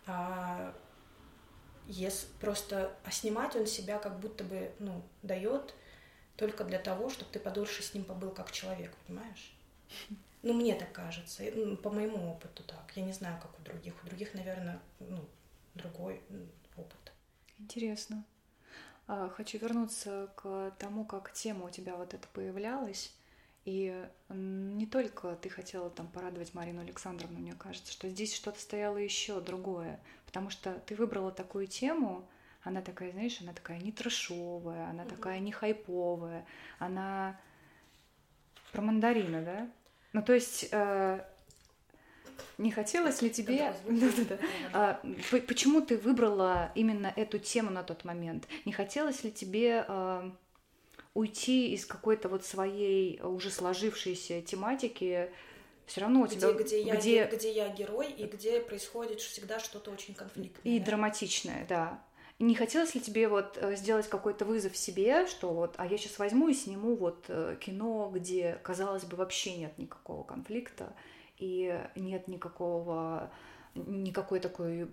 А 0.05 0.73
если 1.87 2.27
просто 2.39 2.95
а 3.03 3.11
снимать 3.11 3.55
он 3.55 3.67
себя 3.67 3.99
как 3.99 4.19
будто 4.19 4.43
бы 4.43 4.71
ну, 4.79 5.03
дает 5.21 5.73
только 6.35 6.63
для 6.63 6.79
того, 6.79 7.09
чтобы 7.09 7.31
ты 7.31 7.39
подольше 7.39 7.83
с 7.83 7.93
ним 7.93 8.03
побыл 8.03 8.31
как 8.31 8.51
человек, 8.51 8.93
понимаешь? 9.07 9.55
Ну, 10.41 10.53
мне 10.53 10.75
так 10.75 10.91
кажется, 10.91 11.43
по 11.81 11.89
моему 11.89 12.31
опыту 12.31 12.63
так. 12.63 12.91
Я 12.95 13.03
не 13.03 13.13
знаю, 13.13 13.39
как 13.41 13.59
у 13.59 13.63
других. 13.63 13.95
У 14.03 14.05
других, 14.05 14.33
наверное, 14.33 14.79
ну, 14.99 15.25
другой 15.73 16.21
опыт. 16.77 17.13
Интересно. 17.57 18.23
А, 19.07 19.29
хочу 19.29 19.57
вернуться 19.57 20.29
к 20.35 20.71
тому, 20.77 21.05
как 21.05 21.33
тема 21.33 21.65
у 21.65 21.69
тебя 21.69 21.95
вот 21.95 22.13
эта 22.13 22.27
появлялась. 22.27 23.13
И 23.65 24.07
не 24.29 24.85
только 24.85 25.35
ты 25.35 25.49
хотела 25.49 25.89
там 25.89 26.07
порадовать 26.07 26.53
Марину 26.53 26.81
Александровну, 26.81 27.39
мне 27.39 27.53
кажется, 27.53 27.91
что 27.91 28.07
здесь 28.09 28.35
что-то 28.35 28.59
стояло 28.59 28.97
еще 28.97 29.41
другое. 29.41 29.99
Потому 30.27 30.51
что 30.51 30.73
ты 30.85 30.95
выбрала 30.95 31.31
такую 31.31 31.65
тему, 31.65 32.27
она 32.63 32.81
такая, 32.81 33.11
знаешь, 33.11 33.41
она 33.41 33.53
такая 33.53 33.79
не 33.79 33.91
трэшовая, 33.91 34.89
она 34.89 35.05
такая 35.05 35.39
не 35.39 35.51
хайповая, 35.51 36.45
она 36.77 37.39
про 38.71 38.81
мандарины, 38.81 39.43
да? 39.43 39.69
Ну, 40.13 40.21
то 40.21 40.33
есть 40.33 40.67
э, 40.71 41.25
не 42.57 42.71
хотелось 42.71 43.21
ли 43.21 43.29
тебе... 43.29 43.73
А, 44.73 45.01
почему 45.47 45.81
ты 45.81 45.97
выбрала 45.97 46.71
именно 46.75 47.11
эту 47.15 47.39
тему 47.39 47.71
на 47.71 47.83
тот 47.83 48.03
момент? 48.03 48.47
Не 48.65 48.73
хотелось 48.73 49.23
ли 49.23 49.31
тебе 49.31 49.85
а, 49.87 50.31
уйти 51.15 51.73
из 51.73 51.85
какой-то 51.85 52.29
вот 52.29 52.45
своей 52.45 53.19
уже 53.21 53.49
сложившейся 53.49 54.41
тематики? 54.43 55.31
Все 55.87 56.01
равно 56.01 56.21
у 56.21 56.27
тебя... 56.27 56.51
Где, 56.51 56.63
где, 56.63 56.95
где... 56.95 57.15
Я, 57.15 57.27
где 57.27 57.51
я 57.51 57.69
герой 57.69 58.11
и 58.11 58.25
где 58.25 58.59
происходит 58.59 59.19
всегда 59.21 59.59
что-то 59.59 59.91
очень 59.91 60.13
конфликтное. 60.13 60.71
И 60.71 60.79
да? 60.79 60.85
драматичное, 60.85 61.65
да. 61.67 62.03
Не 62.37 62.53
хотелось 62.53 62.93
ли 62.93 63.01
тебе 63.01 63.29
вот 63.29 63.57
э, 63.61 63.77
сделать 63.77 64.09
какой-то 64.09 64.43
вызов 64.43 64.75
себе, 64.75 65.25
что 65.25 65.53
вот, 65.53 65.75
а 65.77 65.87
я 65.87 65.97
сейчас 65.97 66.19
возьму 66.19 66.49
и 66.49 66.53
сниму 66.53 66.95
вот 66.95 67.25
э, 67.29 67.55
кино, 67.61 68.11
где, 68.13 68.59
казалось 68.61 69.05
бы, 69.05 69.15
вообще 69.15 69.55
нет 69.55 69.77
никакого 69.77 70.23
конфликта, 70.23 70.93
и 71.37 71.79
нет 71.95 72.27
никакого, 72.27 73.31
никакой 73.73 74.41
такой 74.41 74.89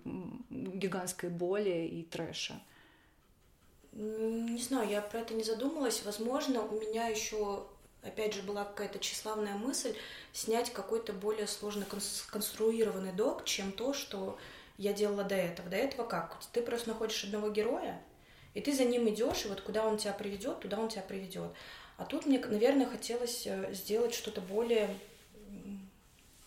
гигантской 0.50 1.30
боли 1.30 1.88
и 1.88 2.04
трэша. 2.04 2.60
Не 3.92 4.60
знаю, 4.60 4.88
я 4.88 5.02
про 5.02 5.20
это 5.20 5.34
не 5.34 5.44
задумалась. 5.44 6.02
Возможно, 6.04 6.62
у 6.62 6.80
меня 6.80 7.08
еще, 7.08 7.64
опять 8.02 8.34
же, 8.34 8.42
была 8.42 8.64
какая-то 8.64 8.98
тщеславная 8.98 9.54
мысль 9.54 9.94
снять 10.32 10.72
какой-то 10.72 11.12
более 11.12 11.46
сложно 11.46 11.86
конструированный 12.30 13.12
док, 13.12 13.44
чем 13.44 13.70
то, 13.72 13.92
что 13.92 14.38
я 14.78 14.92
делала 14.92 15.24
до 15.24 15.34
этого. 15.34 15.68
До 15.68 15.76
этого 15.76 16.06
как? 16.06 16.38
Ты 16.52 16.62
просто 16.62 16.88
находишь 16.90 17.24
одного 17.24 17.50
героя, 17.50 18.02
и 18.54 18.60
ты 18.60 18.72
за 18.72 18.84
ним 18.84 19.08
идешь, 19.10 19.44
и 19.44 19.48
вот 19.48 19.60
куда 19.60 19.86
он 19.86 19.98
тебя 19.98 20.14
приведет, 20.14 20.60
туда 20.60 20.78
он 20.78 20.88
тебя 20.88 21.02
приведет. 21.02 21.52
А 21.98 22.06
тут 22.06 22.24
мне, 22.24 22.38
наверное, 22.38 22.86
хотелось 22.86 23.46
э, 23.46 23.74
сделать 23.74 24.14
что-то 24.14 24.40
более 24.40 24.88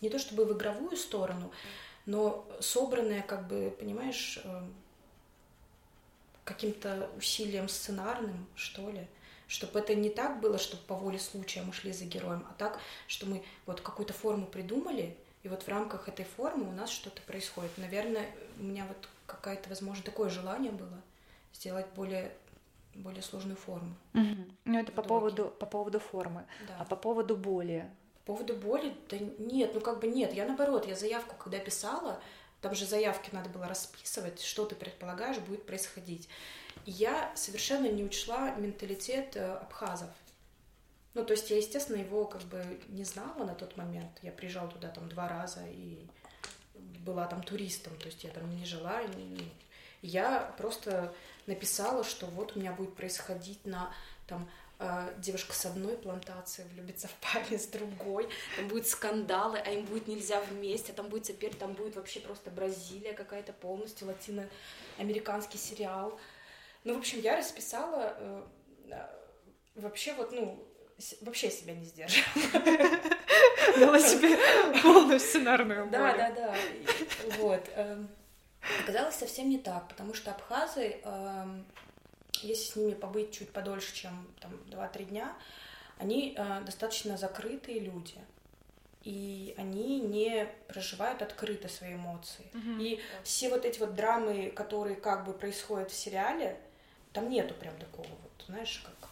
не 0.00 0.10
то 0.10 0.18
чтобы 0.18 0.44
в 0.44 0.52
игровую 0.52 0.96
сторону, 0.96 1.50
но 2.04 2.46
собранная, 2.60 3.22
как 3.22 3.48
бы, 3.48 3.74
понимаешь, 3.78 4.38
э, 4.44 4.62
каким-то 6.46 7.10
усилием 7.18 7.68
сценарным, 7.68 8.46
что 8.54 8.88
ли. 8.88 9.06
Чтобы 9.48 9.80
это 9.80 9.94
не 9.94 10.10
так 10.10 10.40
было, 10.40 10.58
чтобы 10.58 10.82
по 10.84 10.94
воле 10.94 11.18
случая 11.18 11.62
мы 11.62 11.72
шли 11.72 11.92
за 11.92 12.04
героем, 12.04 12.44
а 12.48 12.54
так, 12.54 12.80
что 13.06 13.26
мы 13.26 13.44
вот 13.66 13.80
какую-то 13.80 14.12
форму 14.12 14.46
придумали, 14.46 15.16
и 15.42 15.48
вот 15.48 15.62
в 15.62 15.68
рамках 15.68 16.08
этой 16.08 16.24
формы 16.24 16.68
у 16.68 16.72
нас 16.72 16.90
что-то 16.90 17.22
происходит. 17.22 17.70
Наверное, 17.76 18.26
у 18.58 18.64
меня 18.64 18.84
вот 18.88 19.08
какое-то, 19.26 19.68
возможно, 19.68 20.02
такое 20.02 20.30
желание 20.30 20.72
было 20.72 21.02
сделать 21.52 21.86
более 21.94 22.32
более 22.94 23.22
сложную 23.22 23.56
форму. 23.56 23.94
Угу. 24.14 24.36
Ну 24.64 24.78
это 24.80 24.90
по 24.90 25.02
поводу 25.02 25.52
по 25.58 25.66
поводу 25.66 26.00
формы, 26.00 26.46
да. 26.66 26.76
а 26.78 26.84
по 26.84 26.96
поводу 26.96 27.36
боли. 27.36 27.84
По 28.24 28.32
поводу 28.32 28.54
боли, 28.54 28.94
да 29.10 29.18
нет, 29.38 29.72
ну 29.74 29.80
как 29.80 30.00
бы 30.00 30.06
нет. 30.06 30.32
Я 30.32 30.46
наоборот, 30.46 30.86
я 30.86 30.96
заявку 30.96 31.36
когда 31.36 31.58
писала, 31.58 32.20
там 32.60 32.74
же 32.74 32.86
заявки 32.86 33.30
надо 33.32 33.48
было 33.50 33.68
расписывать, 33.68 34.42
что 34.42 34.64
ты 34.64 34.74
предполагаешь 34.74 35.38
будет 35.38 35.66
происходить. 35.66 36.28
И 36.84 36.90
я 36.90 37.32
совершенно 37.34 37.86
не 37.86 38.04
учла 38.04 38.54
менталитет 38.56 39.36
э, 39.36 39.52
абхазов. 39.54 40.10
Ну, 41.14 41.24
то 41.24 41.32
есть 41.32 41.50
я, 41.50 41.56
естественно, 41.56 41.96
его 41.96 42.26
как 42.26 42.42
бы 42.42 42.62
не 42.88 43.04
знала 43.04 43.44
на 43.44 43.54
тот 43.54 43.76
момент. 43.76 44.10
Я 44.22 44.32
приезжала 44.32 44.68
туда 44.68 44.88
там 44.88 45.08
два 45.08 45.28
раза 45.28 45.60
и 45.66 46.06
была 46.74 47.26
там 47.26 47.42
туристом, 47.42 47.96
то 47.96 48.06
есть 48.06 48.22
я 48.24 48.30
там 48.30 48.54
не 48.54 48.66
жила. 48.66 49.02
Не... 49.02 49.50
Я 50.02 50.54
просто 50.58 51.14
написала, 51.46 52.04
что 52.04 52.26
вот 52.26 52.54
у 52.54 52.60
меня 52.60 52.72
будет 52.72 52.94
происходить 52.94 53.64
на 53.64 53.90
там 54.26 54.48
девушка 55.18 55.54
с 55.54 55.64
одной 55.64 55.96
плантации 55.96 56.64
влюбится 56.74 57.08
в 57.08 57.14
парня 57.14 57.58
с 57.58 57.66
другой, 57.66 58.28
там 58.56 58.68
будут 58.68 58.86
скандалы, 58.86 59.58
а 59.58 59.70
им 59.70 59.84
будет 59.86 60.06
нельзя 60.06 60.40
вместе, 60.40 60.92
там 60.92 61.08
будет 61.08 61.24
теперь, 61.24 61.54
там 61.54 61.72
будет 61.72 61.96
вообще 61.96 62.20
просто 62.20 62.50
Бразилия 62.50 63.14
какая-то 63.14 63.52
полностью, 63.52 64.06
латиноамериканский 64.08 65.58
сериал. 65.58 66.18
Ну, 66.84 66.94
в 66.94 66.98
общем, 66.98 67.20
я 67.20 67.36
расписала 67.36 68.14
э, 68.18 68.42
э 68.90 69.06
вообще 69.76 70.14
вот, 70.14 70.32
ну, 70.32 70.66
вообще 71.20 71.50
себя 71.50 71.74
не 71.74 71.84
сдерживала. 71.84 73.00
Дала 73.78 73.98
себе 73.98 74.38
полную 74.82 75.20
сценарную 75.20 75.90
Да, 75.90 76.14
да, 76.14 76.30
да. 76.30 76.54
Вот. 77.38 77.62
Эм, 77.74 78.08
оказалось 78.82 79.16
совсем 79.16 79.48
не 79.48 79.58
так, 79.58 79.88
потому 79.88 80.14
что 80.14 80.30
абхазы, 80.30 81.00
эм, 81.04 81.66
если 82.42 82.72
с 82.72 82.76
ними 82.76 82.94
побыть 82.94 83.32
чуть 83.32 83.50
подольше, 83.50 83.94
чем 83.94 84.26
там 84.40 84.52
2-3 84.70 85.04
дня, 85.04 85.36
они 85.98 86.34
э, 86.36 86.60
достаточно 86.64 87.16
закрытые 87.16 87.80
люди. 87.80 88.18
И 89.02 89.54
они 89.56 90.00
не 90.00 90.48
проживают 90.66 91.22
открыто 91.22 91.68
свои 91.68 91.94
эмоции. 91.94 92.44
Угу. 92.54 92.82
И 92.82 93.00
все 93.22 93.48
вот 93.48 93.64
эти 93.64 93.78
вот 93.78 93.94
драмы, 93.94 94.50
которые 94.50 94.96
как 94.96 95.24
бы 95.24 95.32
происходят 95.32 95.92
в 95.92 95.94
сериале, 95.94 96.58
там 97.12 97.30
нету 97.30 97.54
прям 97.54 97.76
такого 97.78 98.08
вот, 98.08 98.44
знаешь, 98.46 98.82
как 98.84 99.10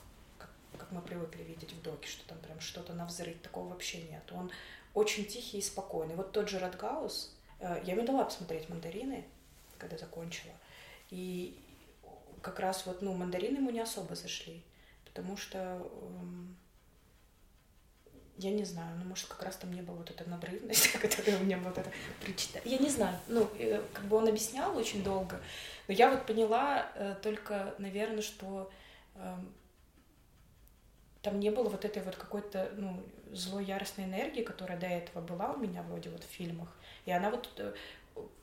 как 0.85 0.93
мы 0.93 1.00
привыкли 1.00 1.43
видеть 1.43 1.73
в 1.73 1.83
доке, 1.83 2.09
что 2.09 2.26
там 2.26 2.38
прям 2.38 2.61
что-то 2.61 2.93
на 2.93 3.07
взрыв, 3.07 3.38
такого 3.40 3.69
вообще 3.69 4.02
нет. 4.02 4.23
Он 4.33 4.50
очень 4.93 5.25
тихий 5.25 5.59
и 5.59 5.62
спокойный. 5.62 6.14
Вот 6.14 6.33
тот 6.33 6.49
же 6.49 6.59
Радгаус, 6.59 7.35
э, 7.61 7.83
я 7.85 7.95
ему 7.95 8.04
дала 8.04 8.25
посмотреть 8.25 8.69
«Мандарины», 8.69 9.25
когда 9.78 9.97
закончила, 9.97 10.52
и 11.11 11.59
как 12.45 12.61
раз 12.61 12.85
вот, 12.87 13.01
ну, 13.03 13.15
«Мандарины» 13.15 13.57
ему 13.57 13.71
не 13.71 13.81
особо 13.81 14.15
зашли, 14.15 14.63
потому 15.05 15.37
что 15.37 15.59
эм, 15.59 16.57
я 18.37 18.51
не 18.51 18.65
знаю, 18.65 18.97
ну, 18.99 19.05
может, 19.07 19.27
как 19.27 19.43
раз 19.43 19.57
там 19.57 19.73
не 19.73 19.81
было 19.81 19.97
вот 19.97 20.11
этой 20.11 20.27
надрывности, 20.27 20.97
которая 21.03 21.41
у 21.41 21.45
меня 21.45 21.59
вот 21.59 21.79
это 21.79 21.91
причитает. 22.21 22.67
Я 22.67 22.79
не 22.79 22.91
знаю, 22.91 23.19
ну, 23.29 23.49
э, 23.59 23.83
как 23.95 24.05
бы 24.05 24.17
он 24.17 24.29
объяснял 24.29 24.77
очень 24.77 25.03
долго, 25.03 25.41
но 25.89 25.95
я 25.95 26.11
вот 26.11 26.27
поняла 26.27 26.91
э, 26.95 27.17
только, 27.23 27.75
наверное, 27.79 28.23
что 28.23 28.71
эм, 29.15 29.55
там 31.23 31.41
не 31.41 31.51
было 31.51 31.71
вот 31.71 31.87
этой 31.87 32.03
вот 32.03 32.17
какой-то, 32.17 32.71
ну, 32.77 33.03
злой 33.33 33.65
яростной 33.65 34.05
энергии, 34.05 34.43
которая 34.43 34.79
до 34.79 34.87
этого 34.87 35.23
была 35.23 35.53
у 35.53 35.57
меня 35.57 35.83
вроде 35.83 36.11
вот 36.11 36.23
в 36.23 36.29
фильмах. 36.29 36.69
И 37.07 37.11
она 37.11 37.31
вот 37.31 37.49
э, 37.57 37.73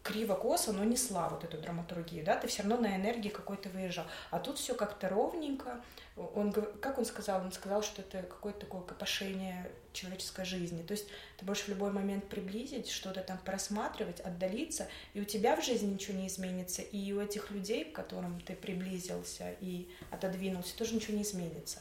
криво-косо, 0.03 0.73
но 0.73 0.83
несла 0.83 1.29
вот 1.29 1.43
эту 1.43 1.57
драматургию, 1.57 2.25
да, 2.25 2.35
ты 2.35 2.47
все 2.47 2.63
равно 2.63 2.77
на 2.77 2.95
энергии 2.95 3.29
какой-то 3.29 3.69
выезжал. 3.69 4.05
А 4.29 4.39
тут 4.39 4.57
все 4.57 4.73
как-то 4.73 5.09
ровненько. 5.09 5.81
Он, 6.17 6.51
как 6.51 6.97
он 6.97 7.05
сказал? 7.05 7.41
Он 7.41 7.51
сказал, 7.51 7.83
что 7.83 8.01
это 8.01 8.23
какое-то 8.23 8.61
такое 8.61 8.81
копошение 8.81 9.69
человеческой 9.93 10.45
жизни. 10.45 10.81
То 10.83 10.93
есть 10.93 11.07
ты 11.37 11.45
можешь 11.45 11.65
в 11.65 11.67
любой 11.69 11.91
момент 11.91 12.27
приблизить, 12.27 12.89
что-то 12.89 13.21
там 13.21 13.37
просматривать, 13.39 14.19
отдалиться, 14.21 14.87
и 15.13 15.21
у 15.21 15.25
тебя 15.25 15.55
в 15.55 15.63
жизни 15.63 15.93
ничего 15.93 16.17
не 16.17 16.27
изменится, 16.27 16.81
и 16.81 17.13
у 17.13 17.21
этих 17.21 17.51
людей, 17.51 17.85
к 17.85 17.93
которым 17.93 18.41
ты 18.41 18.55
приблизился 18.55 19.55
и 19.61 19.87
отодвинулся, 20.09 20.75
тоже 20.77 20.95
ничего 20.95 21.15
не 21.15 21.23
изменится. 21.23 21.79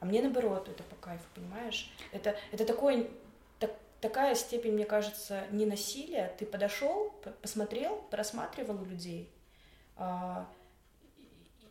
А 0.00 0.04
мне 0.04 0.20
наоборот, 0.20 0.68
это 0.68 0.82
по 0.82 0.96
кайфу, 0.96 1.24
понимаешь? 1.34 1.88
Это, 2.10 2.36
это 2.50 2.64
такой, 2.64 3.04
так, 3.04 3.10
такая 4.02 4.34
степень, 4.34 4.72
мне 4.72 4.84
кажется, 4.84 5.46
не 5.50 5.64
насилия. 5.64 6.34
Ты 6.38 6.44
подошел, 6.44 7.14
посмотрел, 7.40 8.02
просматривал 8.10 8.84
людей, 8.84 9.30
а, 9.96 10.46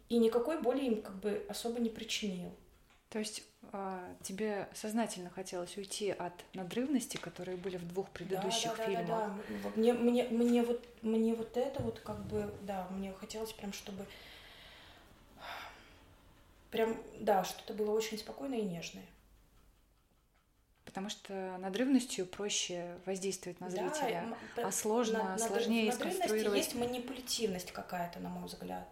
и 0.09 0.17
никакой 0.17 0.59
боли 0.59 0.85
им 0.85 1.01
как 1.01 1.15
бы 1.15 1.45
особо 1.50 1.79
не 1.79 1.89
причинил. 1.89 2.51
То 3.09 3.19
есть 3.19 3.43
а, 3.73 4.15
тебе 4.23 4.69
сознательно 4.73 5.29
хотелось 5.29 5.75
уйти 5.77 6.11
от 6.11 6.33
надрывности, 6.53 7.17
которые 7.17 7.57
были 7.57 7.75
в 7.77 7.88
двух 7.88 8.09
предыдущих 8.09 8.71
да, 8.71 8.77
да, 8.77 8.85
фильмах. 8.85 9.07
Да, 9.07 9.27
да, 9.27 9.33
да. 9.63 9.71
Мне, 9.75 9.93
мне, 9.93 10.23
мне, 10.29 10.63
вот, 10.63 10.88
мне 11.01 11.35
вот 11.35 11.57
это 11.57 11.83
вот 11.83 12.00
как 12.00 12.25
бы, 12.25 12.50
да, 12.61 12.88
мне 12.91 13.13
хотелось 13.13 13.51
прям, 13.51 13.73
чтобы 13.73 14.05
прям, 16.71 16.97
да, 17.19 17.43
что-то 17.43 17.73
было 17.73 17.91
очень 17.91 18.17
спокойное 18.17 18.59
и 18.59 18.63
нежное. 18.63 19.05
Потому 20.91 21.10
что 21.10 21.57
надрывностью 21.60 22.25
проще 22.25 22.98
воздействовать 23.05 23.62
на 23.62 23.69
зрителя, 23.69 24.36
да, 24.57 24.67
а 24.67 24.71
сложно, 24.71 25.24
на, 25.24 25.38
сложнее 25.38 25.86
на 25.86 25.91
сконструировать. 25.93 26.57
есть 26.57 26.75
манипулятивность 26.75 27.71
какая-то, 27.71 28.19
на 28.19 28.27
мой 28.27 28.45
взгляд. 28.45 28.88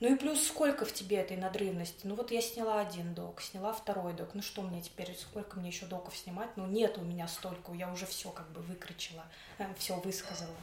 Ну 0.00 0.12
и 0.12 0.16
плюс 0.16 0.42
сколько 0.44 0.84
в 0.84 0.92
тебе 0.92 1.18
этой 1.18 1.36
надрывности? 1.36 2.06
Ну 2.06 2.14
вот 2.14 2.30
я 2.30 2.40
сняла 2.40 2.80
один 2.80 3.14
док, 3.14 3.42
сняла 3.42 3.72
второй 3.72 4.14
док. 4.14 4.30
Ну 4.32 4.42
что 4.42 4.62
мне 4.62 4.80
теперь, 4.80 5.14
сколько 5.16 5.60
мне 5.60 5.68
еще 5.68 5.84
доков 5.84 6.16
снимать? 6.16 6.48
Ну 6.56 6.66
нет 6.66 6.96
у 6.96 7.02
меня 7.02 7.28
столько, 7.28 7.72
я 7.72 7.92
уже 7.92 8.06
все 8.06 8.30
как 8.30 8.48
бы 8.50 8.62
выкричила, 8.62 9.24
э, 9.58 9.66
все 9.76 9.96
высказала. 10.00 10.56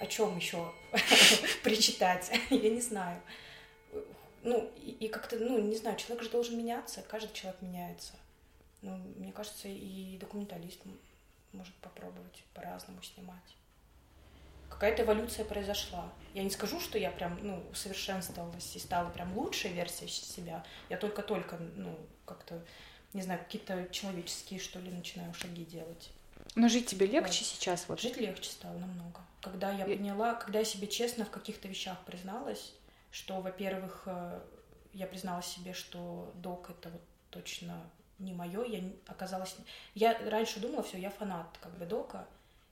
О 0.00 0.06
чем 0.06 0.36
еще 0.36 0.72
причитать? 1.62 2.30
Я 2.50 2.70
не 2.70 2.80
знаю 2.80 3.22
ну, 4.46 4.70
и, 4.76 4.90
и 4.92 5.08
как-то, 5.08 5.36
ну, 5.36 5.58
не 5.58 5.76
знаю, 5.76 5.96
человек 5.96 6.22
же 6.22 6.30
должен 6.30 6.56
меняться, 6.56 7.02
каждый 7.08 7.32
человек 7.32 7.60
меняется. 7.60 8.12
Ну, 8.82 8.96
мне 9.16 9.32
кажется, 9.32 9.68
и 9.68 10.16
документалист 10.18 10.80
может 11.52 11.74
попробовать 11.76 12.44
по-разному 12.54 13.02
снимать. 13.02 13.56
Какая-то 14.68 15.02
эволюция 15.02 15.44
произошла. 15.44 16.12
Я 16.34 16.42
не 16.42 16.50
скажу, 16.50 16.80
что 16.80 16.98
я 16.98 17.10
прям, 17.10 17.38
ну, 17.42 17.62
усовершенствовалась 17.70 18.76
и 18.76 18.78
стала 18.78 19.08
прям 19.10 19.36
лучшей 19.36 19.72
версией 19.72 20.10
себя. 20.10 20.64
Я 20.90 20.98
только-только, 20.98 21.56
ну, 21.76 21.98
как-то, 22.24 22.62
не 23.12 23.22
знаю, 23.22 23.40
какие-то 23.40 23.88
человеческие, 23.90 24.60
что 24.60 24.78
ли, 24.80 24.90
начинаю 24.90 25.32
шаги 25.34 25.64
делать. 25.64 26.10
Но 26.54 26.68
жить 26.68 26.86
тебе 26.86 27.06
легче 27.06 27.44
вот. 27.44 27.48
сейчас? 27.48 27.88
Вот. 27.88 28.00
Жить 28.00 28.18
легче 28.18 28.50
стало 28.50 28.76
намного. 28.76 29.20
Когда 29.40 29.72
я 29.72 29.84
поняла, 29.84 30.34
когда 30.34 30.58
я 30.58 30.64
себе 30.64 30.88
честно 30.88 31.24
в 31.24 31.30
каких-то 31.30 31.68
вещах 31.68 31.98
призналась, 32.04 32.72
что, 33.10 33.40
во-первых, 33.40 34.02
э, 34.06 34.40
я 34.92 35.06
признала 35.06 35.42
себе, 35.42 35.72
что 35.72 36.32
док 36.34 36.70
это 36.70 36.90
вот 36.90 37.02
точно 37.30 37.80
не 38.18 38.32
мое. 38.32 38.64
Я 38.64 38.82
оказалась... 39.06 39.56
Я 39.94 40.18
раньше 40.30 40.60
думала, 40.60 40.82
все, 40.82 40.98
я 40.98 41.10
фанат 41.10 41.46
как 41.60 41.76
бы 41.78 41.86
дока, 41.86 42.26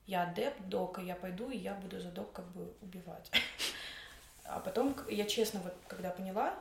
я 0.06 0.24
адепт 0.24 0.60
дока, 0.68 1.00
я 1.00 1.14
пойду, 1.14 1.50
и 1.50 1.56
я 1.56 1.74
буду 1.74 2.00
за 2.00 2.10
док 2.10 2.32
как 2.32 2.46
бы 2.52 2.72
убивать. 2.82 3.30
А 4.46 4.60
потом, 4.60 4.94
я 5.08 5.24
честно, 5.24 5.60
вот 5.60 5.74
когда 5.88 6.10
поняла, 6.10 6.54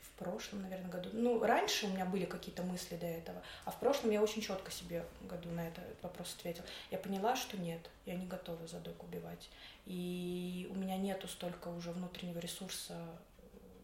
в 0.00 0.18
прошлом, 0.18 0.62
наверное, 0.62 0.90
году, 0.90 1.10
ну, 1.12 1.38
раньше 1.44 1.84
у 1.84 1.90
меня 1.90 2.06
были 2.06 2.24
какие-то 2.24 2.62
мысли 2.62 2.96
до 2.96 3.04
этого, 3.04 3.42
а 3.66 3.70
в 3.70 3.78
прошлом 3.78 4.10
я 4.10 4.22
очень 4.22 4.40
четко 4.40 4.70
себе 4.70 5.04
году 5.20 5.50
на 5.50 5.68
этот 5.68 5.84
вопрос 6.02 6.34
ответила. 6.38 6.64
Я 6.90 6.96
поняла, 6.96 7.36
что 7.36 7.58
нет, 7.58 7.90
я 8.06 8.14
не 8.14 8.26
готова 8.26 8.66
за 8.66 8.78
док 8.80 9.02
убивать. 9.02 9.50
И 9.84 10.66
у 10.70 10.74
меня 10.74 10.96
нету 10.96 11.28
столько 11.28 11.68
уже 11.68 11.92
внутреннего 11.92 12.38
ресурса 12.38 12.96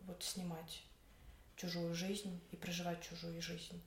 вот 0.07 0.23
снимать 0.23 0.83
чужую 1.58 1.94
жизнь 1.94 2.40
и 2.52 2.56
проживать 2.56 3.02
чужую 3.02 3.42
жизнь. 3.42 3.82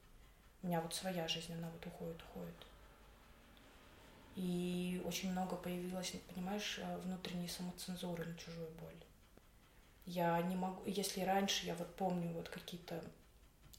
У 0.61 0.67
меня 0.67 0.81
вот 0.81 0.93
своя 0.93 1.27
жизнь, 1.27 1.53
она 1.53 1.69
вот 1.69 1.85
уходит, 1.87 2.21
уходит. 2.21 2.67
И 4.35 5.01
очень 5.05 5.31
много 5.31 5.55
появилось, 5.55 6.13
понимаешь, 6.33 6.79
внутренней 7.03 7.47
самоцензуры 7.47 8.25
на 8.25 8.37
чужую 8.37 8.69
боль. 8.79 9.03
Я 10.05 10.41
не 10.43 10.55
могу, 10.55 10.83
если 10.85 11.21
раньше 11.21 11.65
я 11.65 11.75
вот 11.75 11.95
помню 11.95 12.31
вот 12.33 12.49
какие-то 12.49 13.03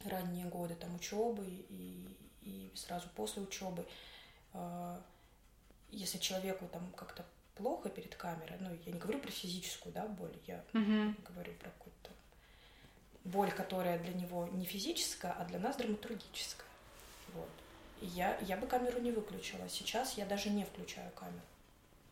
ранние 0.05 0.47
годы 0.47 0.75
там 0.75 0.95
учебы 0.95 1.45
и, 1.47 2.17
и 2.43 2.73
сразу 2.75 3.09
после 3.15 3.43
учебы, 3.43 3.87
э, 4.55 5.01
если 5.91 6.19
человеку 6.19 6.67
там 6.69 6.91
как-то 6.93 7.25
плохо 7.55 7.89
перед 7.89 8.15
камерой, 8.15 8.57
ну, 8.61 8.71
я 8.87 8.93
не 8.93 8.99
говорю 8.99 9.21
про 9.21 9.31
физическую, 9.31 9.93
да, 9.93 10.07
боль, 10.07 10.37
я 10.47 10.65
Мгм. 10.73 11.17
говорю 11.25 11.53
про 11.55 11.71
какую-то 11.71 12.12
боль, 13.25 13.53
которая 13.53 13.99
для 13.99 14.15
него 14.15 14.49
не 14.49 14.65
физическая, 14.65 15.33
а 15.33 15.45
для 15.45 15.59
нас 15.59 15.77
драматургическая. 15.77 16.67
Вот. 17.35 17.49
И 18.01 18.07
я, 18.07 18.37
я 18.41 18.57
бы 18.57 18.67
камеру 18.67 19.01
не 19.01 19.13
выключила. 19.13 19.69
Сейчас 19.69 20.15
я 20.15 20.27
даже 20.27 20.51
не 20.51 20.65
включаю 20.65 21.11
камеру, 21.13 21.41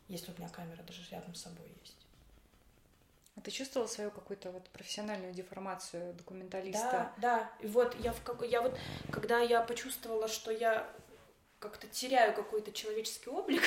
если 0.07 0.31
у 0.31 0.37
меня 0.37 0.49
камера 0.49 0.81
даже 0.83 1.01
рядом 1.11 1.35
с 1.35 1.41
собой 1.41 1.67
есть. 1.81 1.97
А 3.35 3.41
ты 3.41 3.51
чувствовала 3.51 3.87
свою 3.87 4.11
какую-то 4.11 4.51
вот 4.51 4.69
профессиональную 4.69 5.33
деформацию 5.33 6.13
документалиста? 6.13 7.13
Да, 7.17 7.37
да. 7.39 7.51
И 7.59 7.67
вот 7.67 7.95
я, 7.99 8.11
в 8.11 8.21
как... 8.23 8.43
я 8.43 8.61
вот, 8.61 8.77
когда 9.11 9.39
я 9.39 9.61
почувствовала, 9.61 10.27
что 10.27 10.51
я 10.51 10.89
как-то 11.59 11.87
теряю 11.87 12.33
какой-то 12.33 12.71
человеческий 12.71 13.29
облик, 13.29 13.63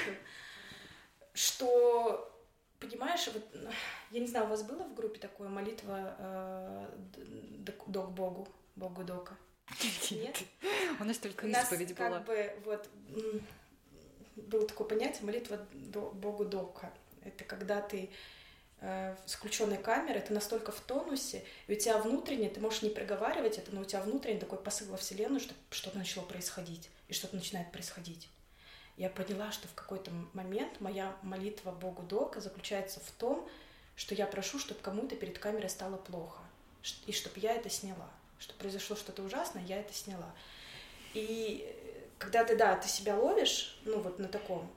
что, 1.33 2.34
понимаешь, 2.87 3.29
вот, 3.33 3.45
я 4.11 4.21
не 4.21 4.27
знаю, 4.27 4.47
у 4.47 4.49
вас 4.49 4.63
было 4.63 4.85
в 4.85 4.95
группе 4.95 5.19
такое 5.19 5.49
молитва 5.49 6.17
э, 6.19 6.89
док 7.59 8.11
Богу, 8.11 8.49
Богу 8.77 9.05
Дока? 9.05 9.37
Нет? 10.11 10.43
У 11.01 11.05
нас 11.05 11.19
только 11.19 11.47
исповедь 11.47 11.95
как 11.95 12.11
была. 12.11 12.21
бы 12.21 12.53
вот 12.65 12.89
было 14.37 14.67
такое 14.67 14.87
понятие 14.87 15.25
молитва 15.25 15.59
Богу 15.73 16.45
Дока. 16.45 16.93
Это 17.23 17.45
когда 17.45 17.81
ты 17.81 18.11
э, 18.81 19.17
с 19.27 19.35
включенной 19.35 19.79
камерой, 19.79 20.21
ты 20.21 20.35
настолько 20.35 20.73
в 20.73 20.81
тонусе, 20.81 21.45
и 21.67 21.73
у 21.73 21.77
тебя 21.77 21.99
внутренне, 21.99 22.51
ты 22.51 22.61
можешь 22.61 22.83
не 22.83 22.91
проговаривать 22.91 23.59
это, 23.59 23.75
но 23.75 23.81
у 23.81 23.85
тебя 23.85 24.03
внутренне 24.03 24.39
такой 24.39 24.59
посыл 24.59 24.89
во 24.89 24.97
Вселенную, 24.97 25.41
что 25.41 25.55
что-то 25.71 25.99
начало 25.99 26.25
происходить, 26.25 26.91
и 27.09 27.15
что-то 27.15 27.37
начинает 27.37 27.73
происходить. 27.73 28.29
Я 28.97 29.11
поняла, 29.11 29.51
что 29.51 29.67
в 29.67 29.75
какой-то 29.75 30.13
момент 30.35 30.81
моя 30.81 31.17
молитва 31.23 31.73
Богу 31.73 32.03
Дока 32.03 32.41
заключается 32.41 33.01
в 33.01 33.11
том, 33.13 33.49
что 33.97 34.15
я 34.15 34.27
прошу, 34.27 34.59
чтобы 34.59 34.81
кому-то 34.81 35.17
перед 35.17 35.39
камерой 35.39 35.69
стало 35.69 35.97
плохо, 35.97 36.41
и 37.07 37.13
чтобы 37.13 37.41
я 37.41 37.55
это 37.55 37.71
сняла, 37.71 38.09
что 38.39 38.55
произошло 38.55 38.97
что-то 38.97 39.23
ужасное, 39.23 39.65
я 39.65 39.81
это 39.81 39.93
сняла. 39.93 40.33
И 41.13 41.65
э, 41.67 42.01
когда 42.19 42.45
ты, 42.45 42.57
да, 42.57 42.77
ты 42.77 42.89
себя 42.89 43.17
ловишь, 43.17 43.81
ну 43.85 44.01
вот 44.01 44.19
на 44.19 44.29
таком, 44.29 44.71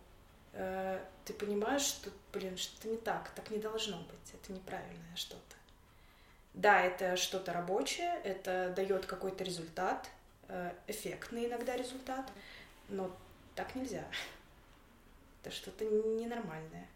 э, 0.54 1.04
ты 1.26 1.34
понимаешь, 1.34 1.82
что, 1.82 2.12
блин, 2.32 2.58
что-то 2.58 2.88
не 2.88 2.98
так, 2.98 3.30
так 3.32 3.50
не 3.52 3.58
должно 3.58 3.98
быть, 3.98 4.34
это 4.34 4.52
неправильное 4.52 5.16
что-то. 5.16 5.42
Да, 6.54 6.82
это 6.82 7.18
что-то 7.18 7.54
рабочее, 7.54 8.20
это 8.24 8.74
дает 8.76 9.06
какой-то 9.06 9.44
результат, 9.44 10.10
э, 10.48 10.72
эффектный 10.88 11.46
иногда 11.46 11.76
результат, 11.76 12.32
но 12.90 13.16
так 13.58 13.76
нельзя. 13.76 14.06
Это 15.42 15.52
что-то 15.52 15.84
ненормальное. 15.84 16.88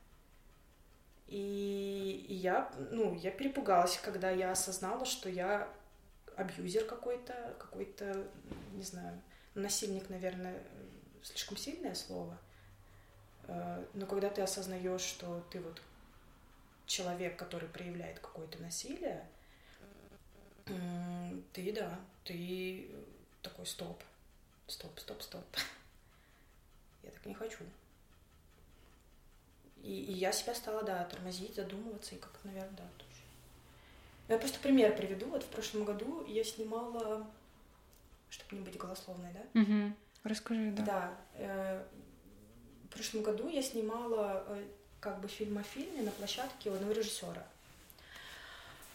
И, 1.27 2.25
я, 2.29 2.71
ну, 2.91 3.15
я 3.15 3.31
перепугалась, 3.31 3.97
когда 3.97 4.29
я 4.29 4.51
осознала, 4.51 5.05
что 5.05 5.27
я 5.29 5.67
абьюзер 6.35 6.85
какой-то, 6.85 7.55
какой-то, 7.57 8.27
не 8.73 8.83
знаю, 8.83 9.19
насильник, 9.55 10.09
наверное, 10.09 10.61
слишком 11.23 11.57
сильное 11.57 11.95
слово. 11.95 12.37
Э, 13.47 13.83
Но 13.93 14.05
когда 14.05 14.29
ты 14.29 14.41
осознаешь, 14.41 15.01
что 15.01 15.41
ты 15.49 15.59
вот 15.61 15.81
человек, 16.85 17.37
который 17.37 17.69
проявляет 17.69 18.19
какое-то 18.19 18.61
насилие, 18.61 19.27
ты, 21.53 21.73
да, 21.73 21.99
ты 22.23 22.91
такой 23.41 23.65
стоп, 23.65 24.03
стоп, 24.67 24.99
стоп, 24.99 25.21
стоп. 25.21 25.45
Я 27.03 27.11
так 27.11 27.25
не 27.25 27.33
хочу. 27.33 27.63
И, 29.83 30.03
и 30.03 30.13
я 30.13 30.31
себя 30.31 30.53
стала, 30.53 30.83
да, 30.83 31.03
тормозить, 31.05 31.55
задумываться, 31.55 32.15
и 32.15 32.19
как-то, 32.19 32.47
наверное, 32.47 32.77
да, 32.77 32.83
тоже. 32.97 33.21
Ну, 34.27 34.35
Я 34.35 34.39
просто 34.39 34.59
пример 34.59 34.95
приведу. 34.95 35.27
Вот 35.27 35.43
в 35.43 35.47
прошлом 35.47 35.85
году 35.85 36.23
я 36.27 36.43
снимала, 36.43 37.27
чтобы 38.29 38.57
не 38.57 38.61
быть 38.61 38.77
голословной, 38.77 39.31
да? 39.33 39.59
Мгм. 39.59 39.95
Расскажи, 40.23 40.71
да. 40.71 40.83
Да. 40.83 41.17
э, 41.33 41.83
в 42.85 42.93
прошлом 42.93 43.23
году 43.23 43.49
я 43.49 43.63
снимала 43.63 44.43
э, 44.47 44.65
как 44.99 45.19
бы 45.19 45.27
фильм 45.27 45.57
о 45.57 45.63
фильме 45.63 46.03
на 46.03 46.11
площадке 46.11 46.69
у 46.69 46.73
одного 46.75 46.91
режиссера. 46.93 47.43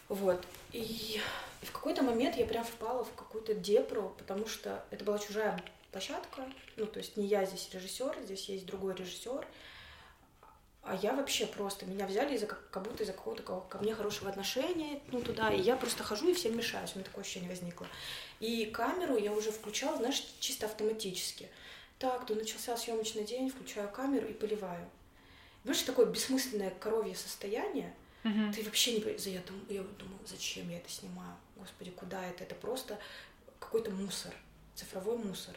Вот. 0.07 0.45
И, 0.71 1.19
и 1.61 1.65
в 1.65 1.71
какой-то 1.73 2.01
момент 2.01 2.37
я 2.37 2.45
прям 2.45 2.63
впала 2.63 3.03
в 3.03 3.13
какую-то 3.13 3.53
депру, 3.53 4.15
потому 4.17 4.47
что 4.47 4.85
это 4.89 5.03
была 5.03 5.19
чужая 5.19 5.59
площадка. 5.91 6.45
Ну, 6.75 6.85
то 6.85 6.99
есть 6.99 7.17
не 7.17 7.25
я 7.25 7.45
здесь 7.45 7.69
режиссер, 7.73 8.17
здесь 8.23 8.49
есть 8.49 8.65
другой 8.65 8.95
режиссер. 8.95 9.45
А 10.83 10.95
я 10.95 11.13
вообще 11.13 11.45
просто, 11.45 11.85
меня 11.85 12.07
взяли 12.07 12.35
из-за 12.35 12.45
как, 12.45 12.81
будто 12.81 13.03
из-за 13.03 13.11
какого-то 13.11 13.43
ко, 13.43 13.77
мне 13.79 13.93
хорошего 13.93 14.29
отношения, 14.29 15.01
ну, 15.11 15.19
туда, 15.21 15.51
и 15.51 15.59
я 15.59 15.75
просто 15.75 16.01
хожу 16.03 16.29
и 16.29 16.33
всем 16.33 16.55
мешаюсь, 16.55 16.91
у 16.95 16.99
меня 16.99 17.05
такое 17.05 17.25
ощущение 17.25 17.49
возникло. 17.49 17.85
И 18.39 18.67
камеру 18.67 19.17
я 19.17 19.33
уже 19.33 19.51
включала, 19.51 19.97
знаешь, 19.97 20.23
чисто 20.39 20.65
автоматически. 20.65 21.49
Так, 21.99 22.25
то 22.25 22.35
начался 22.35 22.77
съемочный 22.77 23.25
день, 23.25 23.49
включаю 23.49 23.89
камеру 23.89 24.27
и 24.27 24.33
поливаю. 24.33 24.87
Знаешь, 25.65 25.81
такое 25.81 26.05
бессмысленное 26.05 26.69
коровье 26.69 27.15
состояние, 27.15 27.93
Мгм. 28.23 28.53
ты 28.53 28.63
вообще 28.63 28.93
не 28.93 28.99
понимаешь, 29.01 29.25
я 29.25 29.41
думаю, 29.41 29.65
я 29.69 29.81
думаю, 29.83 30.19
зачем 30.25 30.69
я 30.69 30.77
это 30.77 30.89
снимаю? 30.89 31.35
Господи, 31.57 31.91
куда 31.91 32.25
это? 32.25 32.45
Это 32.45 32.55
просто 32.55 32.97
какой-то 33.59 33.91
мусор, 33.91 34.33
цифровой 34.75 35.17
мусор. 35.17 35.53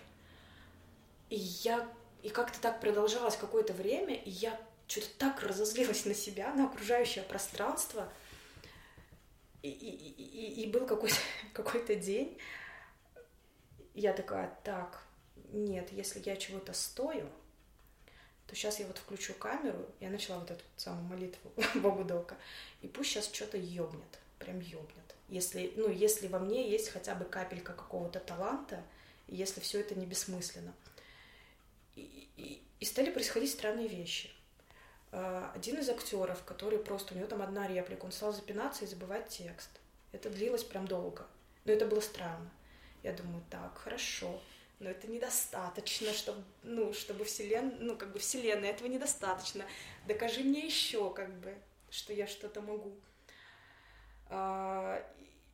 И 1.31 1.37
я, 1.37 1.89
и 2.23 2.29
как-то 2.29 2.61
так 2.61 2.81
продолжалось 2.81 3.37
какое-то 3.37 3.73
время, 3.73 4.15
и 4.17 4.31
я 4.31 4.61
что-то 4.89 5.09
так 5.19 5.43
разозлилась 5.43 6.05
на 6.05 6.15
себя, 6.15 6.53
на 6.53 6.67
окружающее 6.67 7.25
пространство. 7.25 8.13
И, 9.63 9.71
и, 9.71 9.91
и, 9.91 10.63
и- 10.63 10.71
был 10.71 10.87
какой-то 10.87 11.17
какой 11.53 11.97
день, 11.97 12.37
я 13.95 14.13
такая, 14.13 14.57
так, 14.65 15.03
нет, 15.53 15.93
если 15.93 16.21
я 16.25 16.37
чего-то 16.37 16.73
стою, 16.73 17.29
то 18.47 18.55
сейчас 18.57 18.81
я 18.81 18.87
вот 18.87 18.99
включу 18.99 19.35
камеру, 19.35 19.87
я 20.01 20.11
начала 20.11 20.41
вот 20.41 20.51
эту 20.51 20.65
самую 20.77 21.05
молитву 21.05 21.53
Богу 21.77 22.05
Дока, 22.05 22.37
и 22.83 22.89
пусть 22.89 23.11
сейчас 23.11 23.33
что-то 23.33 23.57
ёбнет, 23.57 24.19
прям 24.39 24.59
ёбнет. 24.59 25.15
Если, 25.29 25.73
ну, 25.77 25.89
если 25.89 26.27
во 26.27 26.41
мне 26.41 26.69
есть 26.69 26.89
хотя 26.89 27.15
бы 27.15 27.25
капелька 27.25 27.73
какого-то 27.73 28.19
таланта, 28.19 28.83
если 29.29 29.61
все 29.61 29.81
это 29.81 29.95
не 29.95 30.07
бессмысленно. 30.07 30.75
И, 31.97 32.63
и- 32.81 32.85
стали 32.85 33.11
происходить 33.11 33.51
странные 33.53 33.89
вещи. 33.89 34.31
А, 35.13 35.53
Один 35.55 35.79
из 35.79 35.89
актеров, 35.89 36.43
который 36.45 36.79
просто, 36.79 37.15
у 37.15 37.17
него 37.19 37.27
там 37.29 37.43
одна 37.43 37.67
реплика, 37.69 38.05
он 38.05 38.13
стал 38.13 38.33
запинаться 38.33 38.85
и 38.85 38.89
забывать 38.89 39.29
текст. 39.29 39.71
Это 40.13 40.31
длилось 40.31 40.65
прям 40.65 40.87
долго. 40.87 41.27
Но 41.65 41.73
это 41.73 41.87
было 41.87 42.01
странно. 42.01 42.51
Я 43.03 43.13
думаю, 43.13 43.43
так, 43.51 43.79
хорошо, 43.79 44.41
но 44.79 44.91
это 44.91 45.07
недостаточно, 45.09 46.13
чтобы, 46.13 46.43
ну, 46.63 46.93
чтобы 46.93 47.25
вселен... 47.25 47.77
ну, 47.81 47.97
как 47.97 48.13
бы 48.13 48.19
вселенная, 48.19 48.71
этого 48.71 48.89
недостаточно. 48.89 49.65
Докажи 50.07 50.43
мне 50.43 50.67
еще, 50.67 51.13
как 51.13 51.33
бы, 51.41 51.55
что 51.91 52.13
я 52.13 52.27
что-то 52.27 52.61
могу. 52.63 52.93
А, 54.29 55.03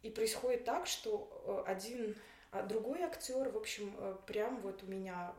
И 0.02 0.10
происходит 0.10 0.64
так, 0.64 0.86
что 0.86 1.64
э, 1.66 1.70
один, 1.70 2.14
а 2.52 2.62
другой 2.62 3.02
актер, 3.02 3.48
в 3.48 3.56
общем, 3.56 3.94
э, 3.98 4.16
прям 4.26 4.60
вот 4.60 4.82
у 4.82 4.86
меня 4.86 5.34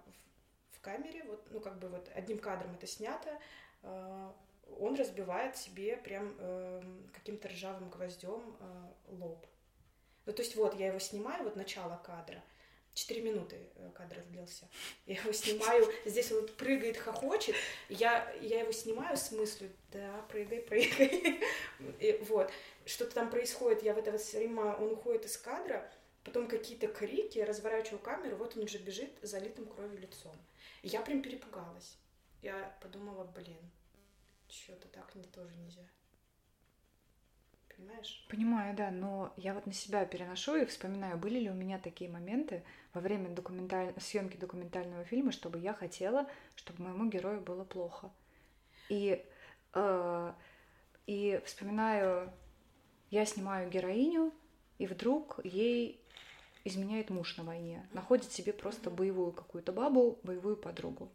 камере, 0.87 1.23
вот, 1.23 1.45
ну, 1.51 1.59
как 1.59 1.79
бы 1.79 1.89
вот 1.89 2.09
одним 2.15 2.39
кадром 2.39 2.73
это 2.75 2.87
снято, 2.87 3.37
э, 3.83 4.31
он 4.79 4.95
разбивает 4.95 5.57
себе 5.57 5.97
прям 5.97 6.35
эм, 6.39 7.09
каким-то 7.13 7.49
ржавым 7.49 7.89
гвоздем 7.89 8.57
э, 8.59 9.13
лоб. 9.19 9.45
Ну, 10.25 10.33
то 10.33 10.41
есть 10.41 10.55
вот 10.55 10.75
я 10.75 10.87
его 10.87 10.99
снимаю, 10.99 11.43
вот 11.43 11.55
начало 11.55 12.01
кадра, 12.05 12.41
Четыре 12.97 13.21
минуты 13.21 13.57
э, 13.75 13.91
кадр 13.93 14.23
длился. 14.31 14.67
Я 15.05 15.19
его 15.21 15.31
снимаю, 15.31 15.85
здесь 16.05 16.31
он 16.31 16.47
прыгает, 16.47 16.97
хохочет. 16.97 17.55
Я, 17.89 18.33
я 18.41 18.61
его 18.61 18.71
снимаю 18.71 19.15
с 19.15 19.31
мыслью, 19.31 19.69
да, 19.91 20.25
прыгай, 20.29 20.61
прыгай. 20.61 21.39
И 21.99 22.19
вот, 22.27 22.49
что-то 22.85 23.13
там 23.13 23.29
происходит, 23.29 23.83
я 23.83 23.93
в 23.93 23.99
это 23.99 24.17
время, 24.33 24.73
он 24.77 24.93
уходит 24.93 25.25
из 25.25 25.37
кадра, 25.37 25.87
потом 26.27 26.47
какие-то 26.47 26.87
крики, 26.87 27.37
я 27.37 27.45
разворачиваю 27.45 27.99
камеру, 27.99 28.35
вот 28.35 28.55
он 28.57 28.63
уже 28.63 28.77
бежит 28.77 29.09
залитым 29.21 29.65
кровью 29.65 29.99
лицом. 29.99 30.35
И 30.83 30.89
я 30.89 31.01
прям 31.01 31.21
перепугалась. 31.21 31.97
Я 32.41 32.77
подумала, 32.81 33.23
блин, 33.23 33.71
что-то 34.49 34.87
так 34.89 35.15
мне 35.15 35.23
тоже 35.23 35.55
нельзя. 35.55 35.83
Понимаешь? 37.75 38.25
Понимаю, 38.29 38.75
да, 38.75 38.91
но 38.91 39.33
я 39.37 39.53
вот 39.53 39.67
на 39.67 39.73
себя 39.73 40.05
переношу 40.05 40.55
и 40.55 40.65
вспоминаю, 40.65 41.17
были 41.17 41.39
ли 41.39 41.49
у 41.49 41.53
меня 41.53 41.79
такие 41.79 42.09
моменты 42.09 42.63
во 42.93 43.01
время 43.01 43.29
документаль... 43.29 43.93
съемки 43.99 44.35
документального 44.35 45.05
фильма, 45.05 45.31
чтобы 45.31 45.59
я 45.59 45.73
хотела, 45.73 46.27
чтобы 46.55 46.83
моему 46.83 47.09
герою 47.09 47.39
было 47.39 47.63
плохо. 47.63 48.11
И, 48.89 49.23
э, 49.73 50.33
и 51.05 51.41
вспоминаю, 51.45 52.33
я 53.11 53.25
снимаю 53.25 53.69
героиню, 53.69 54.33
и 54.79 54.87
вдруг 54.87 55.39
ей 55.43 56.01
изменяет 56.67 57.09
муж 57.09 57.37
на 57.37 57.43
войне, 57.43 57.87
находит 57.93 58.31
себе 58.31 58.53
просто 58.53 58.89
боевую 58.89 59.31
какую-то 59.31 59.71
бабу, 59.71 60.19
боевую 60.23 60.57
подругу. 60.57 61.11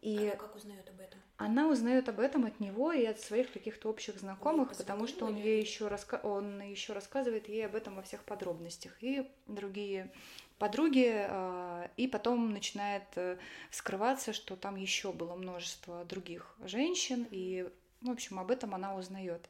И 0.00 0.16
она 0.18 0.36
как 0.36 0.54
узнает 0.54 0.88
об 0.88 1.00
этом? 1.00 1.20
Она 1.36 1.68
узнает 1.68 2.08
об 2.08 2.20
этом 2.20 2.46
от 2.46 2.60
него 2.60 2.92
и 2.92 3.04
от 3.04 3.20
своих 3.20 3.52
каких-то 3.52 3.90
общих 3.90 4.18
знакомых, 4.18 4.74
потому 4.76 5.06
что 5.06 5.26
он 5.26 5.36
ей 5.36 5.60
еще 5.60 5.88
раска... 5.88 6.18
он 6.22 6.62
еще 6.62 6.92
рассказывает 6.92 7.48
ей 7.48 7.66
об 7.66 7.74
этом 7.74 7.96
во 7.96 8.02
всех 8.02 8.24
подробностях. 8.24 8.96
И 9.02 9.30
другие 9.46 10.12
подруги, 10.58 11.12
а, 11.28 11.90
и 11.96 12.08
потом 12.08 12.52
начинает 12.52 13.04
э, 13.16 13.36
скрываться, 13.70 14.32
что 14.32 14.56
там 14.56 14.76
еще 14.76 15.12
было 15.12 15.34
множество 15.34 16.04
других 16.04 16.56
женщин, 16.60 17.26
и, 17.30 17.68
в 18.00 18.10
общем, 18.10 18.38
об 18.38 18.50
этом 18.50 18.74
она 18.74 18.94
узнает. 18.94 19.48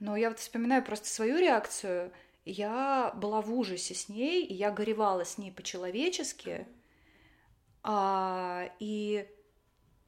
Но 0.00 0.16
я 0.16 0.30
вот 0.30 0.40
вспоминаю 0.40 0.84
просто 0.84 1.08
свою 1.08 1.38
реакцию. 1.38 2.10
Я 2.50 3.12
была 3.14 3.40
в 3.40 3.54
ужасе 3.54 3.94
с 3.94 4.08
ней, 4.08 4.44
и 4.44 4.54
я 4.54 4.72
горевала 4.72 5.24
с 5.24 5.38
ней 5.38 5.52
по-человечески. 5.52 6.66
А, 7.84 8.70
и 8.80 9.28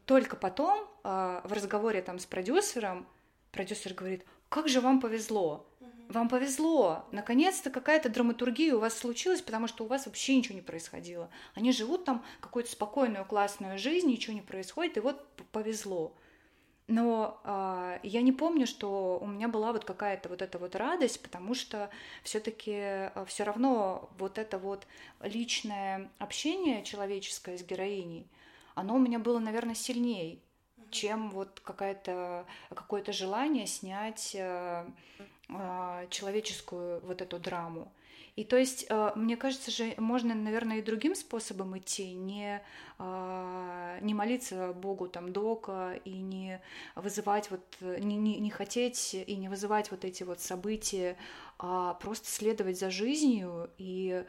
только 0.06 0.34
потом 0.34 0.88
а, 1.04 1.40
в 1.44 1.52
разговоре 1.52 2.02
там 2.02 2.18
с 2.18 2.26
продюсером 2.26 3.06
продюсер 3.52 3.94
говорит, 3.94 4.24
как 4.48 4.68
же 4.68 4.80
вам 4.80 5.00
повезло, 5.00 5.68
вам 6.08 6.28
повезло, 6.28 7.06
наконец-то 7.12 7.70
какая-то 7.70 8.08
драматургия 8.08 8.74
у 8.74 8.80
вас 8.80 8.98
случилась, 8.98 9.40
потому 9.40 9.68
что 9.68 9.84
у 9.84 9.86
вас 9.86 10.06
вообще 10.06 10.36
ничего 10.36 10.56
не 10.56 10.62
происходило. 10.62 11.30
Они 11.54 11.70
живут 11.70 12.04
там 12.04 12.24
какую-то 12.40 12.70
спокойную, 12.70 13.24
классную 13.24 13.78
жизнь, 13.78 14.08
ничего 14.08 14.34
не 14.34 14.42
происходит, 14.42 14.96
и 14.96 15.00
вот 15.00 15.26
повезло. 15.52 16.14
Но 16.88 17.40
э, 17.44 18.00
я 18.02 18.22
не 18.22 18.32
помню, 18.32 18.66
что 18.66 19.18
у 19.20 19.26
меня 19.26 19.48
была 19.48 19.72
вот 19.72 19.84
какая-то 19.84 20.28
вот 20.28 20.42
эта 20.42 20.58
вот 20.58 20.74
радость, 20.74 21.22
потому 21.22 21.54
что 21.54 21.90
все-таки 22.22 22.72
э, 22.74 23.24
все 23.26 23.44
равно 23.44 24.10
вот 24.18 24.36
это 24.36 24.58
вот 24.58 24.86
личное 25.20 26.10
общение 26.18 26.82
человеческое 26.82 27.56
с 27.56 27.62
героиней, 27.62 28.26
оно 28.74 28.96
у 28.96 28.98
меня 28.98 29.18
было, 29.18 29.38
наверное, 29.38 29.74
сильнее, 29.74 30.40
чем 30.90 31.30
вот 31.30 31.60
какая-то 31.60 32.46
какое-то 32.74 33.12
желание 33.12 33.66
снять 33.66 34.34
э, 34.34 34.84
э, 35.48 36.06
человеческую 36.10 37.00
вот 37.00 37.22
эту 37.22 37.38
драму. 37.38 37.92
И 38.34 38.44
то 38.44 38.56
есть, 38.56 38.86
э, 38.88 39.12
мне 39.14 39.36
кажется 39.36 39.70
же, 39.70 39.94
можно, 39.98 40.34
наверное, 40.34 40.78
и 40.78 40.82
другим 40.82 41.14
способом 41.14 41.76
идти, 41.76 42.14
не, 42.14 42.62
э, 42.98 43.98
не 44.00 44.14
молиться 44.14 44.72
Богу 44.72 45.06
там 45.08 45.34
дока 45.34 46.00
и 46.06 46.12
не 46.12 46.62
вызывать 46.94 47.50
вот, 47.50 47.60
не, 47.80 48.16
не, 48.16 48.38
не 48.38 48.48
хотеть 48.48 49.12
и 49.12 49.36
не 49.36 49.50
вызывать 49.50 49.90
вот 49.90 50.06
эти 50.06 50.22
вот 50.22 50.40
события, 50.40 51.18
а 51.58 51.92
просто 51.94 52.26
следовать 52.30 52.78
за 52.78 52.90
жизнью 52.90 53.70
и, 53.76 54.24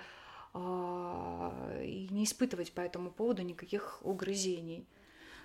э, 0.54 1.84
и 1.86 2.08
не 2.12 2.26
испытывать 2.26 2.74
по 2.74 2.82
этому 2.82 3.10
поводу 3.10 3.42
никаких 3.42 4.00
угрызений. 4.02 4.86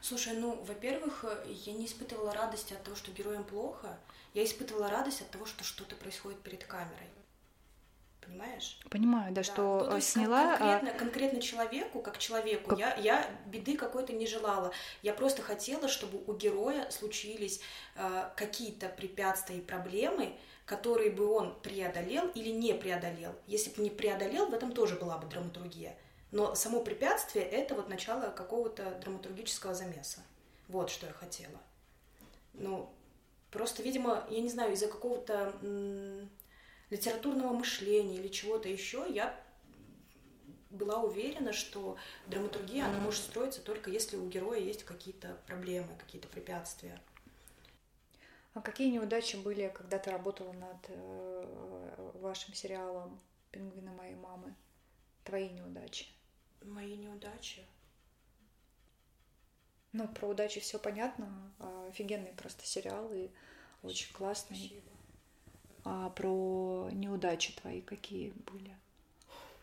Слушай, 0.01 0.37
ну, 0.37 0.61
во-первых, 0.65 1.25
я 1.47 1.73
не 1.75 1.87
испытывала 1.87 2.33
радости 2.33 2.73
от 2.73 2.83
того, 2.83 2.97
что 2.97 3.13
героям 3.13 3.45
плохо. 3.45 4.01
Я 4.35 4.45
испытывала 4.45 4.89
радость 4.89 5.23
от 5.23 5.31
того, 5.31 5.47
что 5.47 5.63
что-то 5.63 5.95
происходит 5.95 6.41
перед 6.41 6.65
камерой 6.65 7.07
понимаешь? 8.29 8.79
Понимаю, 8.91 9.33
да, 9.33 9.41
да. 9.41 9.43
что 9.43 9.89
ну, 9.91 10.01
сняла... 10.01 10.57
Конкретно, 10.57 10.91
а... 10.91 10.99
конкретно 10.99 11.41
человеку, 11.41 12.01
как 12.01 12.19
человеку, 12.19 12.71
как... 12.71 12.79
Я, 12.79 12.95
я 12.97 13.31
беды 13.47 13.77
какой-то 13.77 14.13
не 14.13 14.27
желала. 14.27 14.73
Я 15.03 15.15
просто 15.15 15.43
хотела, 15.43 15.89
чтобы 15.89 16.23
у 16.27 16.35
героя 16.35 16.91
случились 16.91 17.61
э, 17.97 18.31
какие-то 18.37 18.89
препятствия 18.89 19.59
и 19.59 19.61
проблемы, 19.61 20.35
которые 20.67 21.11
бы 21.11 21.27
он 21.27 21.59
преодолел 21.61 22.29
или 22.29 22.51
не 22.51 22.75
преодолел. 22.75 23.35
Если 23.47 23.71
бы 23.71 23.83
не 23.83 23.91
преодолел, 23.91 24.47
в 24.47 24.55
этом 24.55 24.73
тоже 24.73 24.97
была 24.97 25.17
бы 25.19 25.27
драматургия. 25.27 25.97
Но 26.31 26.55
само 26.55 26.81
препятствие— 26.81 27.45
это 27.47 27.75
вот 27.75 27.89
начало 27.89 28.31
какого-то 28.31 28.99
драматургического 29.01 29.75
замеса. 29.75 30.21
Вот 30.69 30.91
что 30.91 31.07
я 31.07 31.13
хотела. 31.13 31.59
Ну, 32.53 32.93
просто, 33.51 33.83
видимо, 33.83 34.27
я 34.29 34.41
не 34.41 34.51
знаю, 34.51 34.75
из-за 34.75 34.89
какого-то 34.89 35.55
литературного 36.91 37.53
мышления 37.53 38.17
или 38.17 38.29
чего-то 38.29 38.69
еще, 38.69 39.07
я 39.09 39.39
была 40.71 41.03
уверена, 41.03 41.53
что 41.53 41.97
драматургия, 42.27 42.87
она 42.87 42.99
может 42.99 43.23
строиться 43.23 43.63
только 43.63 43.91
если 43.91 44.17
у 44.17 44.29
героя 44.29 44.59
есть 44.59 44.85
какие-то 44.85 45.39
проблемы, 45.47 45.89
какие-то 45.99 46.29
препятствия. 46.29 47.01
А 48.55 48.61
какие 48.61 48.91
неудачи 48.91 49.37
были, 49.37 49.73
когда 49.75 49.99
ты 49.99 50.11
работала 50.11 50.53
над 50.53 50.77
э, 50.89 52.11
вашим 52.15 52.55
сериалом 52.55 53.19
«Пингвины 53.51 53.91
моей 53.93 54.17
мамы»? 54.17 54.55
Твои 55.25 55.49
неудачи? 55.51 56.07
Мои 56.63 56.97
неудачи? 56.97 57.65
Ну, 59.93 60.09
про 60.09 60.29
удачи 60.29 60.61
все 60.61 60.79
понятно. 60.79 61.53
Офигенный 61.89 62.33
просто 62.33 62.67
сериал 62.67 63.11
и 63.13 63.31
очень 63.83 64.13
классный. 64.13 64.57
Спасибо 64.57 64.98
а 65.91 66.11
про 66.11 66.91
неудачи 66.93 67.55
твои 67.55 67.81
какие 67.81 68.35
были? 68.53 68.77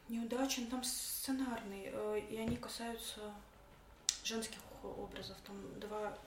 Неудачи, 0.10 0.62
ну, 0.62 0.68
там 0.68 0.84
сценарные, 0.84 1.92
э, 1.94 2.22
и 2.32 2.38
они 2.38 2.58
касаются 2.58 3.20
женских 4.24 4.58
образов. 4.84 5.38
Там 5.46 5.56
два, 5.80 6.18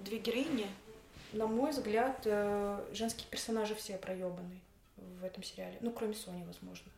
две 0.00 0.18
героини. 0.18 0.66
На 1.32 1.46
мой 1.46 1.70
взгляд, 1.70 2.22
э, 2.24 2.84
женские 2.92 3.28
персонажи 3.30 3.76
все 3.76 3.96
проебаны 3.96 4.60
в 4.96 5.24
этом 5.24 5.44
сериале. 5.44 5.78
Ну, 5.80 5.92
кроме 5.92 6.14
Сони, 6.14 6.44
возможно. 6.44 6.90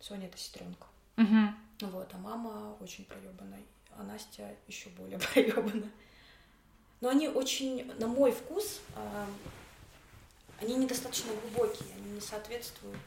Соня 0.00 0.28
это 0.28 0.38
сестренка. 0.38 0.86
Угу. 1.18 1.90
Вот, 1.90 2.08
а 2.14 2.16
мама 2.16 2.74
очень 2.80 3.04
проебанная, 3.04 3.62
а 3.90 4.02
Настя 4.02 4.54
еще 4.66 4.88
более 4.90 5.18
проебана. 5.32 5.90
Но 7.02 7.10
они 7.10 7.28
очень, 7.28 7.84
на 7.98 8.06
мой 8.06 8.32
вкус, 8.32 8.80
а, 8.96 9.26
они 10.64 10.76
недостаточно 10.76 11.32
глубокие, 11.34 11.94
они 11.94 12.12
не 12.12 12.20
соответствуют. 12.20 12.98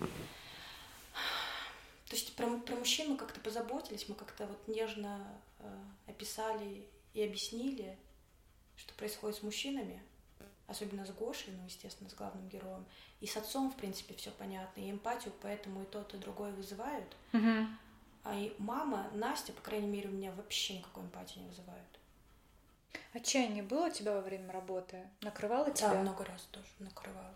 То 0.00 2.16
есть 2.16 2.34
про, 2.36 2.46
про 2.60 2.76
мужчин 2.76 3.12
мы 3.12 3.16
как-то 3.16 3.40
позаботились, 3.40 4.08
мы 4.08 4.14
как-то 4.14 4.46
вот 4.46 4.66
нежно 4.66 5.26
э, 5.58 5.84
описали 6.06 6.86
и 7.12 7.22
объяснили, 7.22 7.98
что 8.76 8.94
происходит 8.94 9.36
с 9.36 9.42
мужчинами, 9.42 10.02
особенно 10.66 11.04
с 11.04 11.10
Гошей, 11.10 11.52
ну, 11.52 11.64
естественно, 11.66 12.08
с 12.08 12.14
главным 12.14 12.48
героем. 12.48 12.86
И 13.20 13.26
с 13.26 13.36
отцом, 13.36 13.70
в 13.70 13.76
принципе, 13.76 14.14
все 14.14 14.30
понятно. 14.30 14.80
И 14.80 14.90
эмпатию 14.90 15.34
поэтому 15.42 15.82
и 15.82 15.86
тот, 15.86 16.14
и 16.14 16.18
другой 16.18 16.52
вызывают. 16.52 17.14
Угу. 17.32 17.66
А 18.24 18.38
и 18.38 18.54
мама, 18.58 19.10
Настя, 19.12 19.52
по 19.52 19.60
крайней 19.60 19.88
мере, 19.88 20.08
у 20.08 20.12
меня 20.12 20.32
вообще 20.32 20.78
никакой 20.78 21.04
эмпатии 21.04 21.40
не 21.40 21.48
вызывают. 21.48 21.97
Отчаяние 23.12 23.62
было 23.62 23.86
у 23.86 23.90
тебя 23.90 24.12
во 24.12 24.20
время 24.20 24.52
работы? 24.52 25.08
Накрывало 25.22 25.70
тебя? 25.70 25.90
Да, 25.90 26.00
много 26.00 26.24
раз 26.24 26.42
тоже 26.50 26.68
накрывало. 26.78 27.34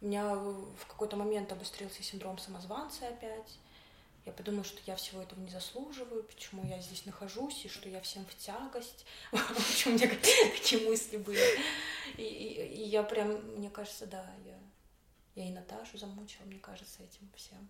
У 0.00 0.06
меня 0.06 0.34
в 0.34 0.86
какой-то 0.88 1.16
момент 1.16 1.52
обострился 1.52 2.02
синдром 2.02 2.38
самозванца 2.38 3.06
опять. 3.08 3.58
Я 4.24 4.32
подумала, 4.32 4.64
что 4.64 4.78
я 4.86 4.94
всего 4.94 5.20
этого 5.20 5.40
не 5.40 5.50
заслуживаю, 5.50 6.22
почему 6.22 6.64
я 6.64 6.80
здесь 6.80 7.06
нахожусь, 7.06 7.64
и 7.64 7.68
что 7.68 7.88
я 7.88 8.00
всем 8.00 8.24
в 8.24 8.34
тягость. 8.36 9.04
Почему 9.30 9.94
у 9.94 9.98
меня 9.98 10.08
такие 10.08 10.88
мысли 10.88 11.16
были. 11.16 11.40
И, 12.16 12.84
я 12.86 13.02
прям, 13.02 13.32
мне 13.56 13.68
кажется, 13.68 14.06
да, 14.06 14.24
я, 14.44 14.58
я 15.34 15.48
и 15.48 15.52
Наташу 15.52 15.98
замучила, 15.98 16.44
мне 16.44 16.60
кажется, 16.60 17.02
этим 17.02 17.30
всем. 17.36 17.68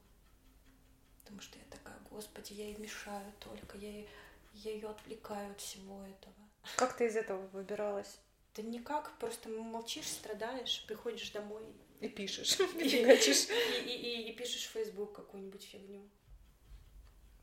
Потому 1.21 1.41
что 1.41 1.59
я 1.59 1.65
такая, 1.71 1.97
господи, 2.11 2.53
я 2.53 2.67
ей 2.67 2.77
мешаю 2.77 3.33
только, 3.39 3.79
я, 3.79 4.05
я 4.53 4.73
ее 4.73 4.91
отвлекаю 4.91 5.53
от 5.53 5.61
всего 5.61 6.03
этого. 6.03 6.35
Как 6.77 6.97
ты 6.97 7.07
из 7.07 7.17
этого 7.17 7.47
выбиралась? 7.49 8.19
Да 8.55 8.63
никак, 8.63 9.17
просто 9.19 9.49
молчишь, 9.49 10.07
страдаешь, 10.09 10.85
приходишь 10.87 11.31
домой. 11.31 11.63
И 12.01 12.09
пишешь, 12.09 12.59
и 12.79 12.85
и, 12.85 13.95
и, 13.95 14.31
и 14.31 14.33
пишешь 14.33 14.67
в 14.67 14.73
Facebook 14.73 15.15
какую-нибудь 15.15 15.63
фигню. 15.63 16.03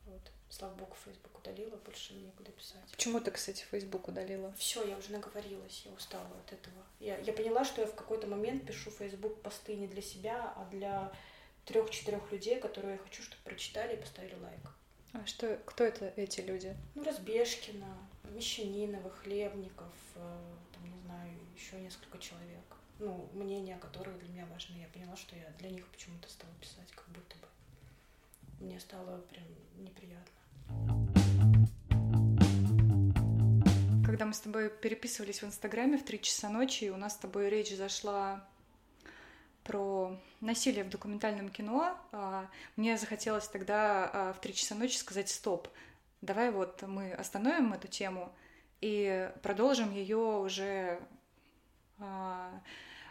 Вот. 0.06 0.22
Слава 0.50 0.74
богу, 0.74 0.96
Facebook 1.06 1.38
удалила, 1.38 1.76
больше 1.78 2.14
некуда 2.16 2.52
писать. 2.52 2.90
Почему 2.92 3.20
ты, 3.20 3.30
кстати, 3.30 3.64
Facebook 3.70 4.08
удалила? 4.08 4.52
Все, 4.58 4.84
я 4.84 4.98
уже 4.98 5.12
наговорилась, 5.12 5.84
я 5.86 5.92
устала 5.92 6.28
от 6.46 6.54
этого. 6.54 6.84
Я, 7.00 7.18
я 7.20 7.34
поняла, 7.34 7.64
что 7.64 7.82
я 7.82 7.88
в 7.88 7.94
какой-то 7.94 8.26
момент 8.26 8.66
пишу 8.66 8.90
Facebook 8.90 9.42
посты 9.42 9.76
не 9.76 9.88
для 9.88 10.02
себя, 10.02 10.54
а 10.56 10.68
для 10.72 11.14
трех-четырех 11.66 12.32
людей, 12.32 12.60
которые 12.60 12.94
я 12.94 12.98
хочу, 12.98 13.22
чтобы 13.22 13.42
прочитали 13.44 13.96
и 13.96 14.00
поставили 14.00 14.36
лайк. 14.42 14.72
А 15.14 15.26
что, 15.28 15.60
кто 15.66 15.84
это 15.84 16.14
эти 16.16 16.42
люди? 16.42 16.76
Ну, 16.96 17.04
Разбежкина, 17.04 18.09
Мещанинова, 18.32 19.10
Хлебников, 19.10 19.94
э, 20.15 20.39
там, 20.74 20.92
не 20.92 21.00
знаю, 21.02 21.32
еще 21.56 21.80
несколько 21.80 22.18
человек. 22.18 22.63
Ну, 23.00 23.30
мнения 23.34 23.78
которых 23.78 24.20
для 24.20 24.30
меня 24.30 24.46
важны. 24.48 24.78
Я 24.78 24.88
поняла, 24.88 25.15
что 25.15 25.36
я 25.36 25.50
для 25.60 25.70
них 25.70 25.88
почему-то 25.88 26.30
стала 26.30 26.54
писать, 26.62 26.92
как 26.96 27.08
будто 27.10 27.36
бы. 27.38 27.48
Мне 28.60 28.80
стало 28.80 29.22
прям 29.22 29.46
неприятно. 29.78 30.39
Когда 34.06 34.26
мы 34.26 34.34
с 34.34 34.39
тобой 34.42 34.70
переписывались 34.70 35.42
в 35.42 35.46
Инстаграме 35.46 35.98
в 35.98 36.04
три 36.04 36.22
часа 36.22 36.50
ночи, 36.50 36.89
у 36.89 36.98
нас 36.98 37.13
с 37.13 37.18
тобой 37.18 37.50
речь 37.50 37.74
зашла 37.76 38.46
про 39.63 40.20
насилие 40.42 40.84
в 40.84 40.89
документальном 40.89 41.50
кино, 41.50 41.96
а, 42.12 42.50
мне 42.76 42.98
захотелось 42.98 43.48
тогда 43.48 44.10
а, 44.12 44.34
в 44.34 44.42
три 44.42 44.54
часа 44.54 44.76
ночи 44.76 44.98
сказать 44.98 45.30
«стоп». 45.30 45.68
Давай 46.22 46.52
вот 46.52 46.82
мы 46.84 47.14
остановим 47.14 47.74
эту 47.74 47.88
тему 47.88 48.34
и 48.82 49.32
продолжим 49.42 49.94
ее 49.94 50.18
уже 50.18 51.00
а, 52.00 52.62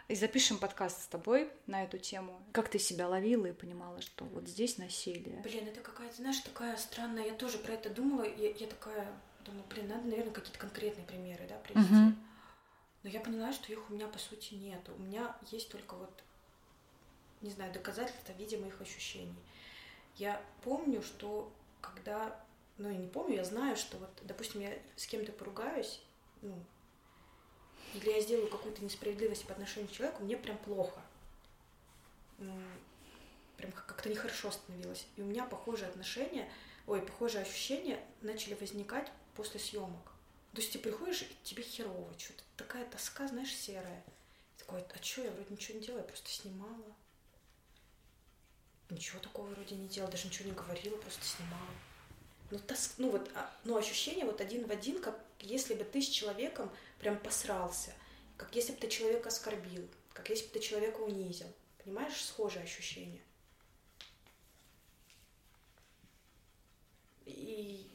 и 0.07 0.15
запишем 0.15 0.57
подкаст 0.57 1.03
с 1.03 1.07
тобой 1.07 1.51
на 1.67 1.83
эту 1.83 1.99
тему. 1.99 2.41
Как 2.51 2.69
ты 2.69 2.79
себя 2.79 3.07
ловила 3.07 3.45
и 3.45 3.53
понимала, 3.53 4.01
что 4.01 4.25
вот 4.25 4.47
здесь 4.47 4.77
насилие? 4.77 5.41
Блин, 5.41 5.67
это 5.67 5.81
какая-то, 5.81 6.15
знаешь, 6.15 6.39
такая 6.39 6.75
странная. 6.77 7.25
Я 7.25 7.33
тоже 7.33 7.59
про 7.59 7.73
это 7.73 7.89
думала. 7.89 8.23
Я, 8.23 8.51
я 8.51 8.67
такая 8.67 9.07
думаю, 9.45 9.63
блин, 9.69 9.87
надо, 9.87 10.07
наверное, 10.07 10.33
какие-то 10.33 10.59
конкретные 10.59 11.05
примеры, 11.05 11.45
да, 11.47 11.55
привести. 11.57 11.93
Угу. 11.93 12.13
Но 13.03 13.09
я 13.09 13.19
поняла, 13.19 13.53
что 13.53 13.71
их 13.71 13.89
у 13.89 13.93
меня 13.93 14.07
по 14.07 14.17
сути 14.17 14.55
нет. 14.55 14.87
У 14.89 14.99
меня 15.01 15.35
есть 15.51 15.71
только 15.71 15.95
вот, 15.95 16.23
не 17.41 17.51
знаю, 17.51 17.71
доказательства 17.71 18.33
в 18.33 18.37
виде 18.37 18.57
моих 18.57 18.81
ощущений. 18.81 19.35
Я 20.15 20.41
помню, 20.63 21.01
что 21.01 21.53
когда, 21.81 22.43
ну 22.79 22.89
я 22.89 22.97
не 22.97 23.07
помню, 23.07 23.35
я 23.35 23.43
знаю, 23.43 23.75
что 23.75 23.97
вот, 23.97 24.09
допустим, 24.23 24.61
я 24.61 24.73
с 24.95 25.05
кем-то 25.05 25.31
поругаюсь, 25.31 26.01
ну, 26.41 26.57
или 27.93 28.09
я 28.09 28.21
сделаю 28.21 28.47
какую-то 28.49 28.83
несправедливость 28.83 29.45
по 29.45 29.53
отношению 29.53 29.89
к 29.89 29.91
человеку, 29.91 30.23
мне 30.23 30.37
прям 30.37 30.57
плохо. 30.57 31.01
Прям 32.37 33.71
как-то 33.73 34.09
нехорошо 34.09 34.51
становилось. 34.51 35.05
И 35.17 35.21
у 35.21 35.25
меня 35.25 35.45
похожие 35.45 35.89
отношения, 35.89 36.49
ой, 36.87 37.01
похожие 37.01 37.41
ощущения 37.41 38.01
начали 38.21 38.53
возникать 38.53 39.11
после 39.35 39.59
съемок. 39.59 40.13
То 40.53 40.61
есть 40.61 40.71
ты 40.71 40.79
приходишь, 40.79 41.23
и 41.23 41.37
тебе 41.43 41.63
херово, 41.63 42.17
что-то 42.17 42.43
такая 42.55 42.85
тоска, 42.85 43.27
знаешь, 43.27 43.53
серая. 43.53 44.03
И 44.55 44.59
такой, 44.59 44.81
а 44.81 45.03
что, 45.03 45.23
я 45.23 45.31
вроде 45.31 45.51
ничего 45.51 45.77
не 45.77 45.85
делала, 45.85 46.01
я 46.01 46.07
просто 46.07 46.29
снимала. 46.29 46.95
Ничего 48.89 49.19
такого 49.19 49.47
вроде 49.47 49.75
не 49.75 49.87
делала, 49.87 50.11
даже 50.11 50.27
ничего 50.27 50.49
не 50.49 50.55
говорила, 50.55 50.95
просто 50.97 51.23
снимала. 51.25 51.69
Ну, 52.51 52.59
тоск, 52.59 52.93
ну 52.97 53.11
вот, 53.11 53.29
а, 53.35 53.51
ну, 53.63 53.77
ощущение 53.77 54.25
вот 54.25 54.41
один 54.41 54.65
в 54.65 54.71
один, 54.71 54.99
как 55.01 55.19
если 55.39 55.73
бы 55.75 55.83
ты 55.83 56.01
с 56.01 56.07
человеком 56.07 56.71
прям 56.99 57.17
посрался, 57.19 57.93
как 58.37 58.55
если 58.55 58.71
бы 58.71 58.79
ты 58.79 58.87
человека 58.87 59.29
оскорбил, 59.29 59.87
как 60.13 60.29
если 60.29 60.45
бы 60.47 60.53
ты 60.53 60.59
человека 60.59 60.99
унизил. 61.01 61.47
Понимаешь, 61.83 62.23
схожее 62.23 62.63
ощущение. 62.63 63.21
И 67.25 67.89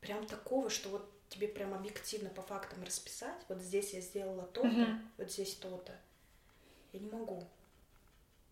прям 0.00 0.26
такого, 0.26 0.68
что 0.68 0.88
вот 0.88 1.08
тебе 1.28 1.48
прям 1.48 1.72
объективно 1.72 2.30
по 2.30 2.42
фактам 2.42 2.82
расписать, 2.84 3.40
вот 3.48 3.60
здесь 3.60 3.94
я 3.94 4.00
сделала 4.00 4.42
то-то, 4.42 4.68
uh-huh. 4.68 4.98
вот 5.16 5.32
здесь 5.32 5.54
то-то, 5.54 5.96
я 6.92 7.00
не 7.00 7.10
могу. 7.10 7.46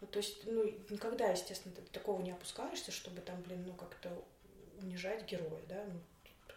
Ну, 0.00 0.06
то 0.08 0.18
есть, 0.18 0.44
ну, 0.46 0.64
никогда, 0.90 1.28
естественно, 1.28 1.74
ты 1.74 1.82
такого 1.92 2.20
не 2.22 2.32
опускаешься, 2.32 2.90
чтобы 2.90 3.20
там, 3.20 3.40
блин, 3.42 3.64
ну, 3.66 3.74
как-то 3.74 4.24
унижать 4.82 5.24
героя, 5.24 5.62
да, 5.68 5.84
ну, 5.86 6.00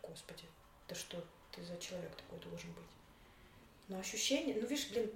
господи, 0.08 0.44
да 0.88 0.96
что 0.96 1.24
ты 1.52 1.64
за 1.64 1.78
человек 1.78 2.16
такой 2.16 2.40
должен 2.40 2.72
быть. 2.74 2.84
Но 3.88 4.00
ощущение, 4.00 4.56
ну, 4.56 4.68
видишь, 4.68 4.90
блин, 4.90 5.10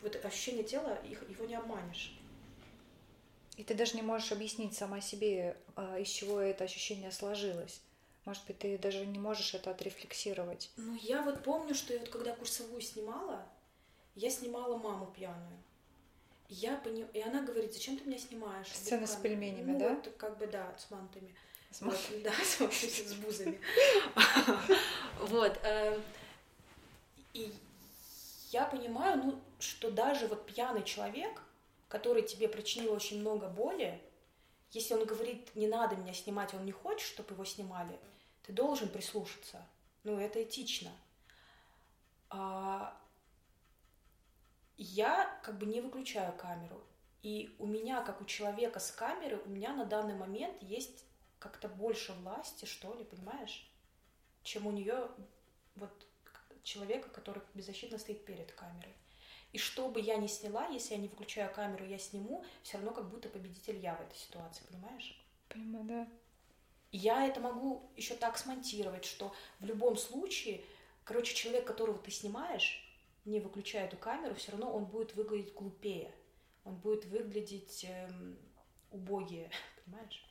вот 0.00 0.24
ощущение 0.24 0.64
тела, 0.64 0.98
их, 1.04 1.28
его 1.28 1.44
не 1.44 1.54
обманешь. 1.54 2.18
И 3.56 3.64
ты 3.64 3.74
даже 3.74 3.96
не 3.96 4.02
можешь 4.02 4.32
объяснить 4.32 4.76
сама 4.76 5.00
себе, 5.00 5.56
а, 5.76 5.98
из 5.98 6.08
чего 6.08 6.40
это 6.40 6.64
ощущение 6.64 7.10
сложилось. 7.10 7.80
Может 8.26 8.44
быть, 8.46 8.58
ты 8.58 8.76
даже 8.76 9.06
не 9.06 9.18
можешь 9.18 9.54
это 9.54 9.70
отрефлексировать. 9.70 10.70
Ну, 10.76 10.96
я 10.96 11.22
вот 11.22 11.42
помню, 11.42 11.74
что 11.74 11.94
я 11.94 12.00
вот 12.00 12.08
когда 12.08 12.34
курсовую 12.34 12.82
снимала, 12.82 13.46
я 14.14 14.30
снимала 14.30 14.76
маму 14.76 15.06
пьяную. 15.16 15.58
Я 16.48 16.76
пони... 16.76 17.06
И 17.12 17.20
она 17.20 17.42
говорит, 17.42 17.72
зачем 17.72 17.96
ты 17.96 18.04
меня 18.04 18.18
снимаешь? 18.18 18.68
Сцена 18.68 19.06
с 19.06 19.16
пельменями, 19.16 19.72
ну, 19.72 19.78
да? 19.78 19.94
Вот, 19.94 20.12
как 20.16 20.38
бы, 20.38 20.46
да, 20.46 20.76
с 20.78 20.90
мантами. 20.90 21.34
С 21.76 21.82
мантами. 21.82 22.22
Да, 22.22 22.32
с 22.42 23.14
бузами. 23.14 23.60
Вот. 25.20 25.58
Эм, 25.62 26.02
и 27.34 27.52
я 28.50 28.64
понимаю, 28.64 29.22
ну, 29.22 29.40
что 29.58 29.90
даже 29.90 30.26
вот 30.26 30.46
пьяный 30.46 30.84
человек, 30.84 31.42
который 31.88 32.22
тебе 32.22 32.48
причинил 32.48 32.92
очень 32.92 33.20
много 33.20 33.48
боли, 33.48 34.00
если 34.70 34.94
он 34.94 35.04
говорит, 35.04 35.54
не 35.54 35.66
надо 35.66 35.96
меня 35.96 36.14
снимать, 36.14 36.54
он 36.54 36.64
не 36.64 36.72
хочет, 36.72 37.06
чтобы 37.06 37.34
его 37.34 37.44
снимали, 37.44 37.98
ты 38.44 38.52
должен 38.52 38.88
прислушаться. 38.88 39.62
Ну, 40.04 40.18
это 40.18 40.42
этично. 40.42 40.90
А, 42.30 42.96
я 44.78 45.38
как 45.42 45.58
бы 45.58 45.66
не 45.66 45.82
выключаю 45.82 46.32
камеру. 46.38 46.80
И 47.22 47.54
у 47.58 47.66
меня, 47.66 48.00
как 48.00 48.22
у 48.22 48.24
человека 48.24 48.80
с 48.80 48.90
камеры, 48.90 49.42
у 49.44 49.48
меня 49.50 49.74
на 49.74 49.84
данный 49.84 50.14
момент 50.14 50.62
есть 50.62 51.04
как-то 51.46 51.68
больше 51.68 52.12
власти, 52.12 52.64
что 52.64 52.92
ли, 52.94 53.04
понимаешь, 53.04 53.70
чем 54.42 54.66
у 54.66 54.72
нее 54.72 55.08
вот 55.76 55.92
человека, 56.64 57.08
который 57.08 57.42
беззащитно 57.54 57.98
стоит 57.98 58.24
перед 58.24 58.50
камерой. 58.52 58.94
И 59.52 59.58
что 59.58 59.88
бы 59.88 60.00
я 60.00 60.16
ни 60.16 60.26
сняла, 60.26 60.66
если 60.66 60.94
я 60.94 61.00
не 61.00 61.08
выключаю 61.08 61.52
камеру, 61.54 61.86
я 61.86 61.98
сниму, 61.98 62.44
все 62.62 62.78
равно 62.78 62.92
как 62.92 63.08
будто 63.08 63.28
победитель 63.28 63.78
я 63.78 63.94
в 63.94 64.00
этой 64.00 64.16
ситуации, 64.16 64.64
понимаешь? 64.68 65.24
Понимаю, 65.48 65.84
да. 65.84 66.08
Я 66.90 67.26
это 67.26 67.40
могу 67.40 67.88
еще 67.96 68.14
так 68.14 68.36
смонтировать, 68.38 69.04
что 69.04 69.32
в 69.60 69.64
любом 69.64 69.96
случае, 69.96 70.64
короче, 71.04 71.34
человек, 71.34 71.64
которого 71.66 71.98
ты 71.98 72.10
снимаешь, 72.10 72.82
не 73.24 73.40
выключая 73.40 73.86
эту 73.86 73.96
камеру, 73.96 74.34
все 74.34 74.52
равно 74.52 74.72
он 74.72 74.86
будет 74.86 75.14
выглядеть 75.14 75.54
глупее. 75.54 76.12
Он 76.64 76.74
будет 76.76 77.04
выглядеть 77.04 77.84
эм, 77.84 78.36
убогие, 78.90 79.50
понимаешь? 79.84 80.25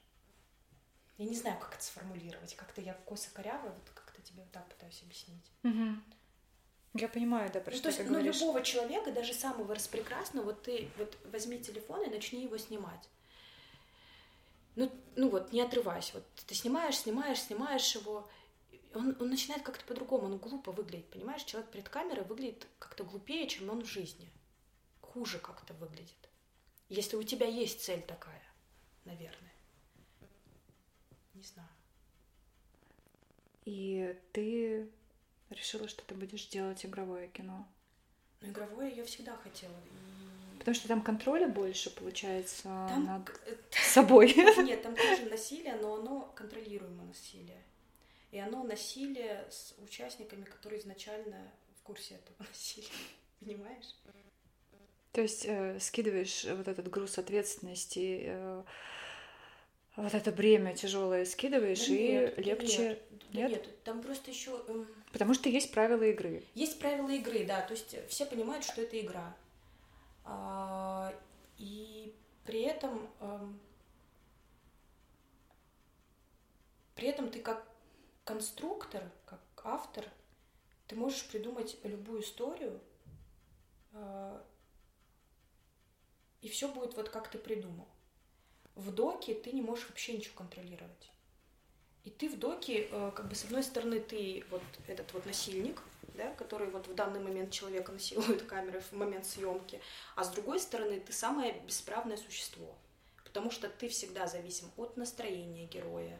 Я 1.18 1.26
не 1.26 1.36
знаю, 1.36 1.58
как 1.60 1.76
это 1.76 1.84
сформулировать. 1.84 2.56
Как-то 2.56 2.82
я 2.82 2.94
косо 2.94 3.30
коряво, 3.34 3.70
вот 3.70 3.90
как-то 3.94 4.22
тебе 4.22 4.42
вот 4.42 4.52
так 4.52 4.68
пытаюсь 4.68 5.02
объяснить. 5.04 5.52
Угу. 5.64 7.00
Я 7.00 7.08
понимаю, 7.10 7.52
да, 7.52 7.60
про 7.60 7.72
ну, 7.72 7.78
что 7.78 7.84
то 7.84 7.90
есть, 7.90 7.98
ты 8.00 8.06
ну, 8.06 8.14
говоришь. 8.14 8.40
любого 8.40 8.62
человека, 8.62 9.12
даже 9.12 9.34
самого 9.34 9.76
распрекрасного, 9.76 10.46
вот 10.46 10.64
ты 10.64 10.90
вот 10.98 11.18
возьми 11.32 11.60
телефон 11.60 12.04
и 12.04 12.10
начни 12.10 12.44
его 12.44 12.58
снимать 12.58 13.10
ну, 14.76 14.92
ну 15.16 15.30
вот, 15.30 15.52
не 15.54 15.62
отрывайся. 15.62 16.14
Вот 16.16 16.24
ты 16.46 16.56
снимаешь, 16.56 16.98
снимаешь, 16.98 17.40
снимаешь 17.40 17.96
его, 17.96 18.28
он, 18.94 19.16
он 19.20 19.30
начинает 19.30 19.64
как-то 19.64 19.86
по-другому, 19.86 20.26
он 20.26 20.38
глупо 20.38 20.72
выглядит, 20.72 21.10
понимаешь? 21.10 21.44
Человек 21.44 21.72
перед 21.72 21.90
камерой 21.90 22.26
выглядит 22.26 22.68
как-то 22.80 23.04
глупее, 23.04 23.48
чем 23.48 23.70
он 23.70 23.84
в 23.84 23.88
жизни. 23.88 24.30
Хуже 25.02 25.40
как-то 25.40 25.74
выглядит. 25.76 26.30
Если 26.90 27.16
у 27.16 27.24
тебя 27.24 27.48
есть 27.48 27.82
цель 27.82 28.02
такая, 28.02 28.44
наверное. 29.06 29.52
Не 31.36 31.44
знаю. 31.44 31.70
И 33.66 34.18
ты 34.32 34.90
решила, 35.50 35.88
что 35.88 36.04
ты 36.04 36.16
будешь 36.16 36.48
делать 36.48 36.86
игровое 36.86 37.28
кино? 37.28 37.68
Ну, 38.42 38.50
игровое 38.50 38.92
я 38.96 39.06
всегда 39.06 39.36
хотела. 39.38 39.76
Потому 40.60 40.76
что 40.76 40.88
там 40.88 41.02
контроля 41.02 41.48
больше, 41.48 41.90
получается, 41.90 42.64
там... 42.64 43.06
над 43.06 43.30
собой. 43.72 44.34
Нет, 44.64 44.82
там 44.82 44.96
тоже 44.96 45.26
насилие, 45.26 45.76
но 45.76 45.96
оно 45.96 46.32
контролируемое 46.36 47.08
насилие. 47.08 47.62
И 48.32 48.40
оно 48.40 48.64
насилие 48.64 49.46
с 49.50 49.76
участниками, 49.84 50.44
которые 50.44 50.82
изначально 50.82 51.52
в 51.80 51.84
курсе 51.84 52.16
этого 52.16 52.36
насилия. 52.50 52.88
Понимаешь? 53.40 53.96
То 55.12 55.22
есть 55.22 55.46
э, 55.46 55.80
скидываешь 55.80 56.44
вот 56.44 56.68
этот 56.68 56.90
груз 56.90 57.18
ответственности, 57.18 58.24
э, 58.26 58.64
вот 59.96 60.14
это 60.14 60.32
бремя 60.32 60.76
тяжелое 60.76 61.26
скидываешь, 61.26 61.88
да 61.88 61.94
и 61.94 62.12
нет, 62.12 62.38
легче. 62.38 62.88
Нет, 62.88 63.02
нет? 63.34 63.52
нет, 63.52 63.84
там 63.84 64.02
просто 64.02 64.32
еще. 64.32 64.62
Эм... 64.68 64.88
Потому 65.12 65.34
что 65.34 65.50
есть 65.50 65.72
правила 65.72 66.04
игры. 66.04 66.44
Есть 66.54 66.80
правила 66.80 67.10
игры, 67.10 67.46
да. 67.46 67.62
То 67.62 67.74
есть 67.74 67.96
все 68.10 68.26
понимают, 68.26 68.66
что 68.66 68.82
это 68.82 69.00
игра. 69.00 69.36
А, 70.26 71.14
и 71.58 72.14
при 72.46 72.62
этом, 72.62 73.10
при 76.96 77.08
этом 77.08 77.30
ты 77.30 77.40
как 77.40 77.66
конструктор, 78.24 79.04
как 79.26 79.40
автор, 79.64 80.06
ты 80.88 80.96
можешь 80.96 81.26
придумать 81.28 81.78
любую 81.84 82.22
историю, 82.22 82.80
а, 83.94 84.44
и 86.42 86.50
все 86.50 86.68
будет 86.68 86.96
вот 86.96 87.10
как 87.10 87.30
ты 87.30 87.38
придумал. 87.38 87.88
В 88.76 88.92
доке 88.92 89.34
ты 89.34 89.52
не 89.52 89.62
можешь 89.62 89.88
вообще 89.88 90.14
ничего 90.14 90.36
контролировать. 90.36 91.12
И 92.04 92.10
ты 92.10 92.30
в 92.30 92.38
доке, 92.38 92.88
э, 92.92 93.12
как 93.16 93.28
бы 93.28 93.36
с 93.36 93.46
одной 93.46 93.64
стороны, 93.64 94.00
ты 94.00 94.44
вот 94.52 94.62
этот 94.88 95.12
вот 95.14 95.26
насильник, 95.26 95.82
да, 96.14 96.32
который 96.36 96.70
вот 96.70 96.88
в 96.88 96.94
данный 96.94 97.20
момент 97.20 97.52
человека 97.52 97.92
насилует 97.92 98.44
камеры 98.48 98.80
в 98.80 98.92
момент 98.92 99.26
съемки, 99.26 99.82
а 100.16 100.24
с 100.24 100.30
другой 100.30 100.60
стороны 100.60 101.00
ты 101.00 101.14
самое 101.14 101.60
бесправное 101.62 102.18
существо, 102.18 102.76
потому 103.24 103.50
что 103.50 103.70
ты 103.70 103.90
всегда 103.90 104.28
зависим 104.28 104.72
от 104.78 104.98
настроения 104.98 105.66
героя, 105.66 106.20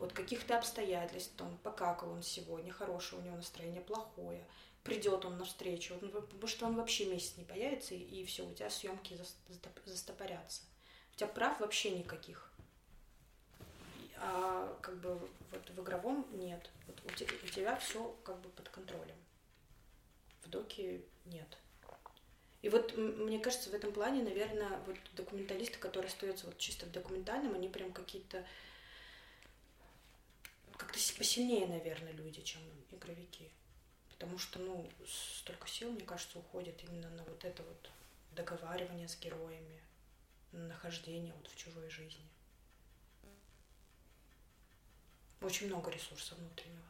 от 0.00 0.12
каких-то 0.12 0.56
обстоятельств, 0.56 1.32
там, 1.36 1.58
покакал 1.62 2.10
он 2.10 2.22
сегодня, 2.22 2.72
хорошее 2.72 3.20
у 3.20 3.24
него 3.24 3.36
настроение, 3.36 3.82
плохое, 3.82 4.42
придет 4.84 5.24
он 5.24 5.38
навстречу, 5.38 5.94
потому 5.98 6.46
что 6.46 6.66
он 6.66 6.76
вообще 6.76 7.06
месяц 7.06 7.36
не 7.36 7.44
появится, 7.44 7.94
и, 7.94 7.98
и 7.98 8.24
все, 8.24 8.46
у 8.46 8.54
тебя 8.54 8.70
съемки 8.70 9.18
застопорятся. 9.84 10.62
У 11.16 11.18
тебя 11.18 11.28
прав 11.28 11.60
вообще 11.60 11.92
никаких. 11.92 12.50
А 14.18 14.78
как 14.82 14.98
бы 14.98 15.18
вот 15.50 15.70
в 15.70 15.82
игровом 15.82 16.26
нет. 16.32 16.70
Вот 16.86 17.00
у, 17.06 17.08
те- 17.14 17.24
у 17.42 17.46
тебя 17.46 17.74
все 17.76 18.14
как 18.22 18.38
бы 18.42 18.50
под 18.50 18.68
контролем. 18.68 19.16
В 20.42 20.50
доке 20.50 21.00
нет. 21.24 21.56
И 22.60 22.68
вот 22.68 22.94
мне 22.98 23.38
кажется, 23.38 23.70
в 23.70 23.74
этом 23.74 23.92
плане, 23.92 24.22
наверное, 24.22 24.78
вот 24.86 24.96
документалисты, 25.14 25.78
которые 25.78 26.08
остаются 26.08 26.44
вот 26.44 26.58
чисто 26.58 26.84
в 26.84 26.92
документальном, 26.92 27.54
они 27.54 27.70
прям 27.70 27.94
какие-то 27.94 28.44
как-то 30.76 30.98
посильнее, 31.16 31.66
наверное, 31.66 32.12
люди, 32.12 32.42
чем 32.42 32.60
игровики. 32.90 33.50
Потому 34.10 34.38
что, 34.38 34.58
ну, 34.58 34.86
столько 35.06 35.66
сил, 35.66 35.92
мне 35.92 36.04
кажется, 36.04 36.38
уходит 36.38 36.84
именно 36.84 37.08
на 37.08 37.24
вот 37.24 37.42
это 37.42 37.62
вот 37.62 37.90
договаривание 38.32 39.08
с 39.08 39.18
героями, 39.18 39.80
на 40.52 40.66
нахождение 40.68 41.32
вот 41.34 41.48
в 41.48 41.56
чужой 41.56 41.88
жизни. 41.90 42.26
Очень 45.40 45.66
много 45.68 45.90
ресурса 45.90 46.34
внутреннего. 46.34 46.82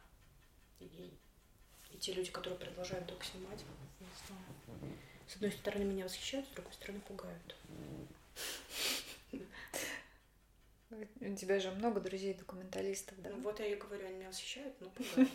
И, 0.79 0.85
и- 0.85 1.97
те 1.99 2.13
люди, 2.13 2.31
которые 2.31 2.59
продолжают 2.59 3.07
док 3.07 3.23
снимать, 3.23 3.63
не 3.99 4.07
знаю. 4.27 4.91
С 5.27 5.35
одной 5.35 5.51
стороны 5.51 5.83
меня 5.83 6.05
восхищают, 6.05 6.47
с 6.47 6.51
другой 6.51 6.73
стороны 6.73 6.99
пугают. 7.01 7.55
У 11.19 11.35
тебя 11.35 11.59
же 11.59 11.71
много 11.71 11.99
друзей-документалистов, 11.99 13.21
да? 13.21 13.29
Ну 13.31 13.41
вот 13.41 13.59
я 13.59 13.67
и 13.67 13.75
говорю, 13.75 14.05
они 14.07 14.15
меня 14.17 14.29
восхищают, 14.29 14.79
но 14.79 14.89
пугают. 14.89 15.29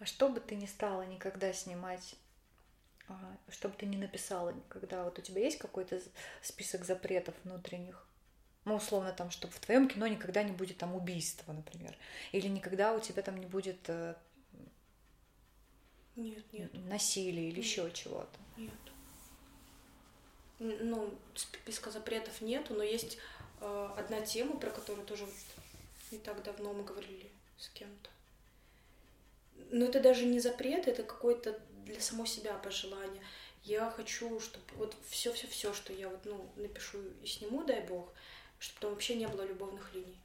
А 0.00 0.04
что 0.06 0.28
бы 0.28 0.40
ты 0.40 0.56
не 0.56 0.66
стала 0.66 1.02
никогда 1.02 1.52
снимать, 1.52 2.16
а, 3.12 3.52
что 3.52 3.68
бы 3.68 3.74
ты 3.76 3.86
не 3.86 3.96
написала 3.96 4.50
никогда, 4.50 5.04
вот 5.04 5.18
у 5.18 5.22
тебя 5.22 5.42
есть 5.42 5.58
какой-то 5.58 6.00
список 6.42 6.84
запретов 6.84 7.34
внутренних? 7.44 8.06
Ну, 8.64 8.76
условно, 8.76 9.12
там, 9.12 9.30
чтобы 9.30 9.52
в 9.52 9.60
твоем 9.60 9.88
кино 9.88 10.06
никогда 10.06 10.42
не 10.42 10.52
будет 10.52 10.78
там 10.78 10.94
убийства, 10.94 11.52
например. 11.52 11.96
Или 12.30 12.46
никогда 12.46 12.94
у 12.94 13.00
тебя 13.00 13.22
там 13.22 13.36
не 13.38 13.46
будет 13.46 13.78
э, 13.88 14.14
Нет, 16.14 16.44
нет, 16.52 16.72
насилия 16.72 17.48
или 17.48 17.56
Нет. 17.56 17.64
еще 17.64 17.90
чего-то. 17.92 18.38
нет. 18.56 18.70
Ну, 20.58 21.12
списка 21.34 21.90
запретов 21.90 22.40
нету, 22.40 22.74
но 22.74 22.84
есть 22.84 23.18
э, 23.60 23.88
одна 23.98 24.20
тема, 24.20 24.56
про 24.60 24.70
которую 24.70 25.04
тоже 25.06 25.26
не 26.12 26.18
так 26.18 26.40
давно 26.44 26.72
мы 26.72 26.84
говорили 26.84 27.28
с 27.58 27.68
кем-то. 27.70 28.10
Но 29.70 29.86
это 29.86 30.00
даже 30.00 30.24
не 30.24 30.38
запрет, 30.38 30.86
это 30.86 31.02
какое-то 31.02 31.58
для 31.84 32.00
самой 32.00 32.26
себя 32.26 32.54
пожелание. 32.54 33.22
Я 33.64 33.90
хочу, 33.90 34.40
чтобы 34.40 34.64
вот 34.76 34.96
все, 35.08 35.32
все, 35.32 35.46
все, 35.46 35.72
что 35.72 35.92
я 35.92 36.08
вот 36.08 36.24
ну 36.24 36.50
напишу 36.56 36.98
и 37.22 37.26
сниму, 37.26 37.64
дай 37.64 37.80
бог, 37.86 38.12
чтобы 38.58 38.80
там 38.80 38.90
вообще 38.90 39.14
не 39.14 39.28
было 39.28 39.42
любовных 39.42 39.94
линий. 39.94 40.18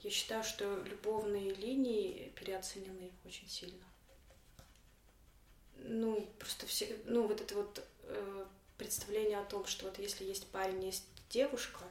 Я 0.00 0.10
считаю, 0.10 0.44
что 0.44 0.82
любовные 0.82 1.54
линии 1.54 2.30
переоценены 2.36 3.10
очень 3.24 3.48
сильно. 3.48 3.84
Ну, 5.76 6.28
просто 6.38 6.66
все, 6.66 6.94
ну, 7.06 7.26
вот 7.26 7.40
это 7.40 7.54
вот 7.54 7.82
э, 8.02 8.46
представление 8.76 9.38
о 9.38 9.44
том, 9.44 9.64
что 9.66 9.86
вот 9.86 9.98
если 9.98 10.24
есть 10.24 10.46
парень, 10.48 10.84
есть 10.84 11.04
девушка, 11.30 11.84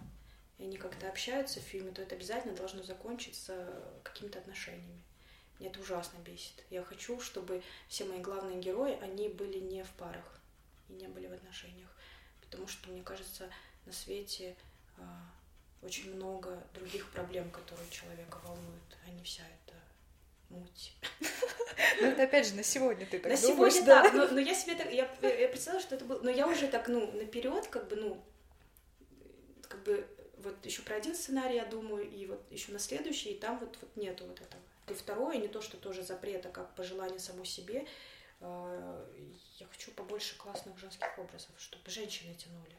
и 0.60 0.64
они 0.64 0.78
как-то 0.78 1.10
общаются 1.10 1.60
в 1.60 1.64
фильме, 1.64 1.92
то 1.92 2.02
это 2.02 2.16
обязательно 2.16 2.56
должно 2.56 2.84
закончиться 2.84 3.84
какими-то 4.04 4.40
отношениями. 4.40 5.02
Это 5.64 5.80
ужасно 5.80 6.18
бесит. 6.20 6.64
Я 6.70 6.84
хочу, 6.84 7.22
чтобы 7.22 7.64
все 7.88 8.04
мои 8.04 8.20
главные 8.20 8.60
герои, 8.60 8.98
они 9.02 9.30
были 9.30 9.60
не 9.60 9.84
в 9.84 9.90
парах 9.92 10.40
и 10.90 10.94
не 10.94 11.08
были 11.08 11.28
в 11.28 11.34
отношениях. 11.34 11.90
Потому 12.42 12.68
что, 12.68 12.90
мне 12.90 13.02
кажется, 13.02 13.50
на 13.86 13.94
свете 13.94 14.56
а, 14.98 15.32
очень 15.82 16.14
много 16.14 16.62
других 16.74 17.10
проблем, 17.12 17.50
которые 17.50 17.90
человека 17.90 18.40
волнуют, 18.44 18.98
а 19.06 19.10
не 19.10 19.24
вся 19.24 19.44
эта 19.44 19.76
муть. 20.50 20.94
Ну, 22.02 22.08
это 22.08 22.24
опять 22.24 22.48
же 22.48 22.56
на 22.56 22.64
сегодня 22.64 23.06
ты 23.06 23.20
так 23.20 23.32
на 23.32 23.42
думаешь, 23.42 23.74
сегодня 23.74 23.86
да? 23.86 24.04
так, 24.04 24.14
но, 24.14 24.28
но 24.28 24.40
я 24.40 24.54
себе 24.54 24.76
так, 24.76 24.92
я, 24.92 25.10
я 25.22 25.48
представила, 25.48 25.82
что 25.82 25.96
это 25.96 26.06
было, 26.06 26.20
но 26.22 26.30
я 26.30 26.48
уже 26.48 26.68
так, 26.68 26.88
ну, 26.88 27.12
наперед, 27.14 27.68
как 27.68 27.88
бы, 27.88 27.96
ну, 27.96 28.24
как 29.64 29.84
бы, 29.84 30.08
вот 30.38 30.66
еще 30.66 30.82
про 30.82 30.96
один 30.96 31.16
сценарий 31.16 31.56
я 31.56 31.66
думаю, 31.66 32.10
и 32.10 32.26
вот 32.26 32.44
еще 32.52 32.72
на 32.72 32.80
следующий, 32.80 33.32
и 33.32 33.40
там 33.40 33.60
вот, 33.60 33.78
вот 33.82 33.96
нету 33.96 34.26
вот 34.26 34.40
этого. 34.42 34.62
И 34.88 34.94
второе, 34.94 35.38
не 35.38 35.48
то, 35.48 35.62
что 35.62 35.78
тоже 35.78 36.04
запрет, 36.04 36.46
а 36.46 36.50
как 36.50 36.76
пожелание 36.76 37.20
самой 37.20 37.46
себе, 37.46 37.88
э, 38.42 39.06
я 39.60 39.68
хочу 39.68 39.92
побольше 39.92 40.38
классных 40.38 40.78
женских 40.78 41.18
образов, 41.18 41.52
чтобы 41.58 41.90
женщины 41.90 42.36
тянули. 42.36 42.76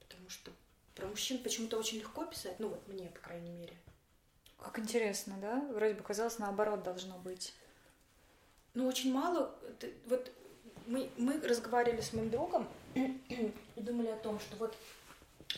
Потому 0.00 0.28
что 0.28 0.50
про 0.94 1.06
мужчин 1.06 1.42
почему-то 1.42 1.78
очень 1.78 1.98
легко 1.98 2.24
писать, 2.24 2.58
ну 2.58 2.68
вот 2.68 2.86
мне, 2.88 3.08
по 3.08 3.20
крайней 3.20 3.50
мере. 3.50 3.76
Как 4.58 4.78
интересно, 4.78 5.36
да? 5.40 5.60
Вроде 5.72 5.94
бы 5.94 6.02
казалось, 6.02 6.38
наоборот 6.38 6.82
должно 6.82 7.18
быть. 7.18 7.54
Ну, 8.74 8.86
очень 8.86 9.12
мало. 9.12 9.54
Вот 10.06 10.30
мы, 10.86 11.10
мы 11.16 11.40
разговаривали 11.40 12.00
с 12.00 12.12
моим 12.12 12.30
другом 12.30 12.68
и 12.94 13.52
думали 13.76 14.08
о 14.08 14.16
том, 14.16 14.40
что 14.40 14.56
вот 14.56 14.76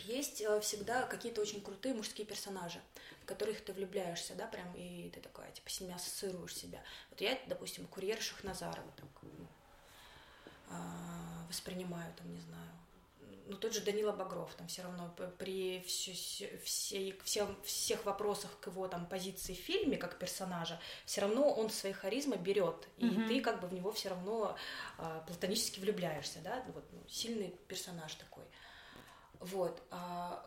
есть 0.03 0.41
э, 0.41 0.59
всегда 0.61 1.03
какие-то 1.03 1.41
очень 1.41 1.61
крутые 1.61 1.93
мужские 1.93 2.27
персонажи, 2.27 2.81
в 3.25 3.27
которых 3.27 3.65
ты 3.65 3.73
влюбляешься, 3.73 4.35
да, 4.35 4.45
прям, 4.45 4.71
и 4.75 5.09
ты 5.09 5.19
такая, 5.19 5.51
типа, 5.51 5.67
с 5.67 5.81
ними 5.81 5.95
ассоциируешь 5.95 6.55
себя. 6.55 6.79
Вот 7.09 7.19
я, 7.21 7.37
допустим, 7.47 7.87
курьер 7.87 8.21
Шахназарова 8.21 8.91
так 8.91 9.07
ну, 9.23 9.47
воспринимаю, 11.47 12.13
там, 12.15 12.31
не 12.31 12.39
знаю, 12.39 12.69
ну, 13.47 13.57
тот 13.57 13.73
же 13.73 13.81
Данила 13.81 14.11
Багров, 14.11 14.53
там 14.55 14.67
все 14.67 14.83
равно 14.83 15.15
при 15.39 15.81
всё- 15.81 16.59
всей, 16.63 17.19
всем, 17.23 17.55
всех 17.63 18.05
вопросах 18.05 18.59
к 18.59 18.67
его 18.67 18.87
там 18.87 19.07
позиции 19.07 19.55
в 19.55 19.59
фильме 19.59 19.97
как 19.97 20.19
персонажа, 20.19 20.79
все 21.05 21.21
равно 21.21 21.51
он 21.51 21.71
своей 21.71 21.95
харизмой 21.95 22.37
берет, 22.37 22.87
и 22.97 23.05
Мгм. 23.05 23.27
ты 23.27 23.41
как 23.41 23.59
бы 23.59 23.67
в 23.67 23.73
него 23.73 23.91
все 23.91 24.09
равно 24.09 24.55
а, 24.99 25.21
платонически 25.21 25.79
влюбляешься, 25.79 26.39
да, 26.43 26.63
вот 26.73 26.83
ну, 26.91 27.03
сильный 27.07 27.55
персонаж 27.67 28.13
такой. 28.15 28.45
Вот. 29.39 29.81
а, 29.89 30.45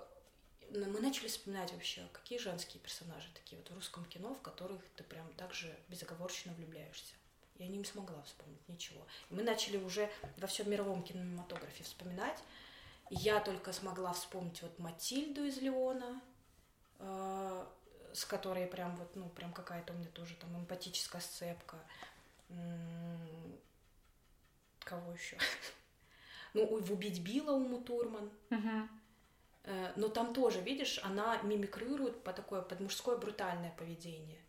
мы 0.71 1.01
начали 1.01 1.29
вспоминать 1.29 1.73
вообще, 1.73 2.07
какие 2.13 2.39
женские 2.39 2.81
персонажи 2.81 3.29
такие 3.35 3.59
вот 3.61 3.71
в 3.71 3.75
русском 3.75 4.05
кино, 4.05 4.35
в 4.35 4.43
которых 4.43 4.83
ты 4.97 5.05
прям 5.05 5.33
так 5.35 5.55
же 5.55 5.75
безоговорочно 5.89 6.53
влюбляешься. 6.55 7.15
Я 7.59 7.67
не 7.69 7.83
смогла 7.85 8.23
вспомнить 8.23 8.69
ничего. 8.69 9.05
Мы 9.31 9.43
начали 9.43 9.77
уже 9.79 10.11
во 10.37 10.47
всем 10.47 10.71
мировом 10.71 11.03
кинематографе 11.03 11.83
вспоминать. 11.85 12.39
Я 13.11 13.41
только 13.41 13.73
смогла 13.73 14.13
вспомнить 14.13 14.61
вот 14.63 14.79
Матильду 14.79 15.45
из 15.45 15.59
Леона, 15.59 16.21
э, 16.99 17.67
с 18.13 18.25
которой 18.25 18.67
прям 18.67 18.95
вот, 18.97 19.17
ну, 19.17 19.29
прям 19.31 19.53
какая-то 19.53 19.93
у 19.93 19.97
меня 19.97 20.09
тоже 20.11 20.35
там 20.37 20.57
эмпатическая 20.59 21.21
сцепка. 21.21 21.79
Кого 24.81 25.13
еще? 25.13 25.37
Ну, 26.55 26.65
у- 26.65 26.81
в 26.81 26.91
«Убить 26.93 27.21
Билла» 27.23 27.53
Уму 27.53 27.79
Турман. 27.83 28.31
Мгм. 28.49 28.89
Э, 29.69 29.93
Но 29.97 30.09
там 30.09 30.33
тоже, 30.33 30.61
видишь, 30.63 30.99
она 31.05 31.39
мимикрирует 31.43 32.23
по 32.25 32.33
такое, 32.33 32.63
под 32.63 32.81
мужское 32.81 33.17
брутальное 33.17 33.73
поведение. 33.77 34.41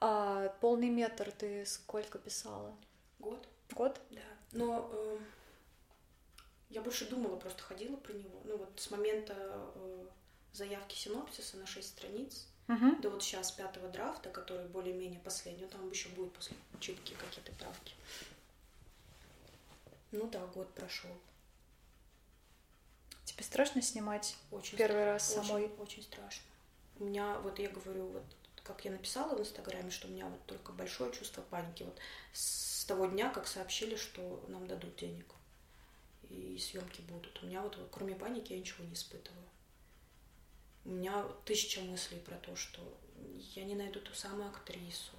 А 0.00 0.48
полный 0.60 0.90
метр 0.90 1.30
ты 1.30 1.64
сколько 1.64 2.18
писала? 2.18 2.74
Год. 3.20 3.46
Год? 3.70 4.00
Да. 4.10 4.20
Но 4.50 4.90
э, 4.92 5.18
я 6.70 6.82
больше 6.82 7.08
думала, 7.08 7.36
просто 7.36 7.62
ходила 7.62 7.96
про 7.96 8.12
него. 8.12 8.40
Ну 8.44 8.56
вот 8.56 8.72
с 8.76 8.90
момента 8.90 9.34
э, 9.36 10.06
заявки 10.52 10.96
синопсиса 10.96 11.56
на 11.56 11.66
6 11.66 11.88
страниц 11.88 12.48
Угу. 12.68 13.02
до 13.02 13.10
вот 13.10 13.22
сейчас 13.24 13.50
пятого 13.50 13.88
драфта, 13.88 14.30
который 14.30 14.68
более-менее 14.68 15.18
последний, 15.20 15.64
ну, 15.64 15.68
там 15.68 15.90
еще 15.90 16.08
будет 16.10 16.32
после 16.32 16.56
читки 16.78 17.12
какие-то 17.14 17.50
правки. 17.52 17.92
Ну 20.12 20.28
да, 20.28 20.46
год 20.46 20.72
прошел. 20.72 21.10
Тебе 23.24 23.44
страшно 23.44 23.82
снимать 23.82 24.36
Очень 24.50 24.76
первый 24.78 25.04
раз 25.04 25.30
Очень, 25.30 25.46
самой? 25.46 25.70
Очень 25.78 26.02
страшно. 26.02 26.42
У 26.98 27.04
меня, 27.04 27.38
вот 27.40 27.58
я 27.58 27.68
говорю, 27.68 28.08
вот 28.08 28.24
как 28.62 28.84
я 28.84 28.90
написала 28.90 29.36
в 29.36 29.40
Инстаграме, 29.40 29.90
что 29.90 30.08
у 30.08 30.10
меня 30.10 30.26
вот 30.26 30.44
только 30.46 30.72
большое 30.72 31.12
чувство 31.12 31.42
паники. 31.42 31.82
Вот 31.82 31.98
с 32.32 32.84
того 32.84 33.06
дня, 33.06 33.30
как 33.30 33.46
сообщили, 33.46 33.96
что 33.96 34.44
нам 34.48 34.66
дадут 34.66 34.96
денег 34.96 35.34
и 36.28 36.58
съемки 36.58 37.00
будут. 37.02 37.42
У 37.42 37.46
меня 37.46 37.60
вот, 37.62 37.76
вот 37.76 37.88
кроме 37.90 38.14
паники 38.14 38.52
я 38.52 38.58
ничего 38.58 38.84
не 38.84 38.94
испытываю. 38.94 39.42
У 40.84 40.90
меня 40.90 41.24
тысяча 41.44 41.80
мыслей 41.80 42.18
про 42.18 42.36
то, 42.36 42.56
что 42.56 42.80
я 43.54 43.64
не 43.64 43.74
найду 43.74 44.00
ту 44.00 44.14
самую 44.14 44.48
актрису, 44.48 45.12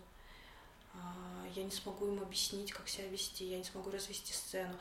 а, 0.94 1.46
я 1.56 1.64
не 1.64 1.72
смогу 1.72 2.08
им 2.08 2.22
объяснить, 2.22 2.72
как 2.72 2.88
себя 2.90 3.08
вести, 3.08 3.46
я 3.46 3.58
не 3.58 3.64
смогу 3.64 3.90
развести 3.90 4.34
сцену. 4.34 4.78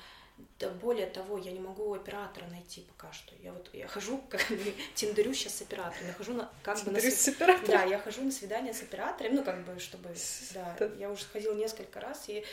Да 0.58 0.68
более 0.70 1.06
того, 1.06 1.38
я 1.38 1.52
не 1.52 1.60
могу 1.60 1.92
оператора 1.92 2.46
найти 2.46 2.82
пока 2.82 3.12
что. 3.12 3.34
Я 3.42 3.52
вот 3.52 3.68
я 3.72 3.86
хожу, 3.88 4.18
как 4.30 4.46
бы 4.48 4.74
тиндерю 4.94 5.34
сейчас 5.34 5.56
с 5.56 5.62
оператором, 5.62 6.06
я 6.06 6.12
хожу 6.14 6.32
на, 6.34 6.50
как 6.62 6.82
бы 6.84 6.90
на 6.90 7.00
с 7.00 7.28
оператором? 7.28 7.66
Да, 7.66 7.82
я 7.84 7.98
хожу 7.98 8.22
на 8.22 8.30
свидание 8.30 8.72
с 8.72 8.82
оператором, 8.82 9.34
ну 9.34 9.44
как 9.44 9.64
бы, 9.64 9.78
чтобы, 9.78 10.14
да, 10.54 10.76
Да. 10.78 10.86
я 10.98 11.10
уже 11.10 11.24
ходила 11.26 11.54
несколько 11.54 12.00
раз, 12.00 12.28
и 12.28 12.44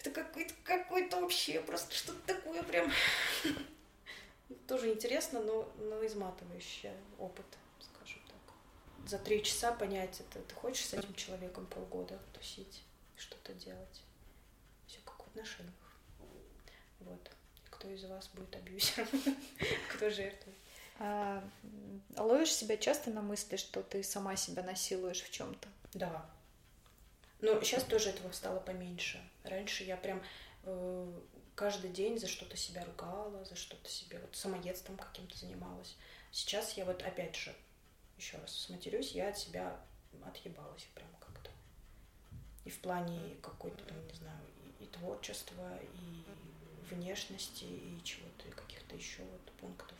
это 0.00 0.10
какой-то 0.10 0.54
какой-то 0.64 1.20
вообще 1.20 1.60
просто 1.60 1.94
что-то 1.94 2.34
такое 2.34 2.62
прям 2.62 2.90
тоже 4.66 4.90
интересно, 4.90 5.40
но, 5.40 5.68
но 5.78 6.04
изматывающий 6.06 6.90
опыт, 7.18 7.46
скажем 7.80 8.20
так. 8.26 9.08
За 9.08 9.18
три 9.18 9.42
часа 9.42 9.72
понять 9.72 10.20
это, 10.20 10.40
ты 10.40 10.54
хочешь 10.54 10.86
с 10.86 10.94
этим 10.94 11.14
человеком 11.14 11.66
полгода 11.66 12.18
тусить, 12.32 12.82
что-то 13.16 13.52
делать. 13.54 14.02
Все 14.86 14.98
как 15.04 15.22
в 15.22 15.26
отношениях. 15.28 15.74
Вот. 17.00 17.30
Кто 17.70 17.88
из 17.88 18.04
вас 18.04 18.28
будет 18.28 18.54
абьюзером, 18.56 19.08
кто 19.94 20.10
жертвой. 20.10 20.54
А, 20.98 21.42
ловишь 22.16 22.52
себя 22.52 22.76
часто 22.76 23.10
на 23.10 23.22
мысли, 23.22 23.56
что 23.56 23.82
ты 23.82 24.02
сама 24.02 24.36
себя 24.36 24.62
насилуешь 24.62 25.22
в 25.22 25.30
чем-то? 25.30 25.68
Да. 25.94 26.26
Но 27.40 27.60
сейчас 27.62 27.84
тоже 27.84 28.10
этого 28.10 28.32
стало 28.32 28.60
поменьше. 28.60 29.18
Раньше 29.44 29.84
я 29.84 29.96
прям 29.96 30.22
э, 30.64 31.20
каждый 31.54 31.90
день 31.90 32.18
за 32.18 32.28
что-то 32.28 32.56
себя 32.56 32.84
ругала, 32.84 33.44
за 33.44 33.56
что-то 33.56 33.88
себе 33.88 34.18
вот 34.18 34.36
самоедством 34.36 34.96
каким-то 34.98 35.38
занималась. 35.38 35.96
Сейчас 36.32 36.74
я 36.74 36.84
вот 36.84 37.02
опять 37.02 37.34
же, 37.34 37.54
еще 38.18 38.36
раз 38.36 38.54
сматерюсь, 38.54 39.12
я 39.12 39.30
от 39.30 39.38
себя 39.38 39.80
отъебалась 40.22 40.86
прям 40.94 41.08
как-то. 41.18 41.50
И 42.64 42.70
в 42.70 42.78
плане 42.80 43.36
какой-то 43.42 43.82
там, 43.84 44.06
не 44.06 44.14
знаю, 44.14 44.40
и, 44.78 44.84
и 44.84 44.86
творчества, 44.86 45.78
и 45.82 46.24
внешности, 46.90 47.64
и 47.64 48.00
чего-то, 48.04 48.48
и 48.48 48.52
каких-то 48.52 48.96
еще 48.96 49.22
вот 49.22 49.52
пунктов. 49.60 49.96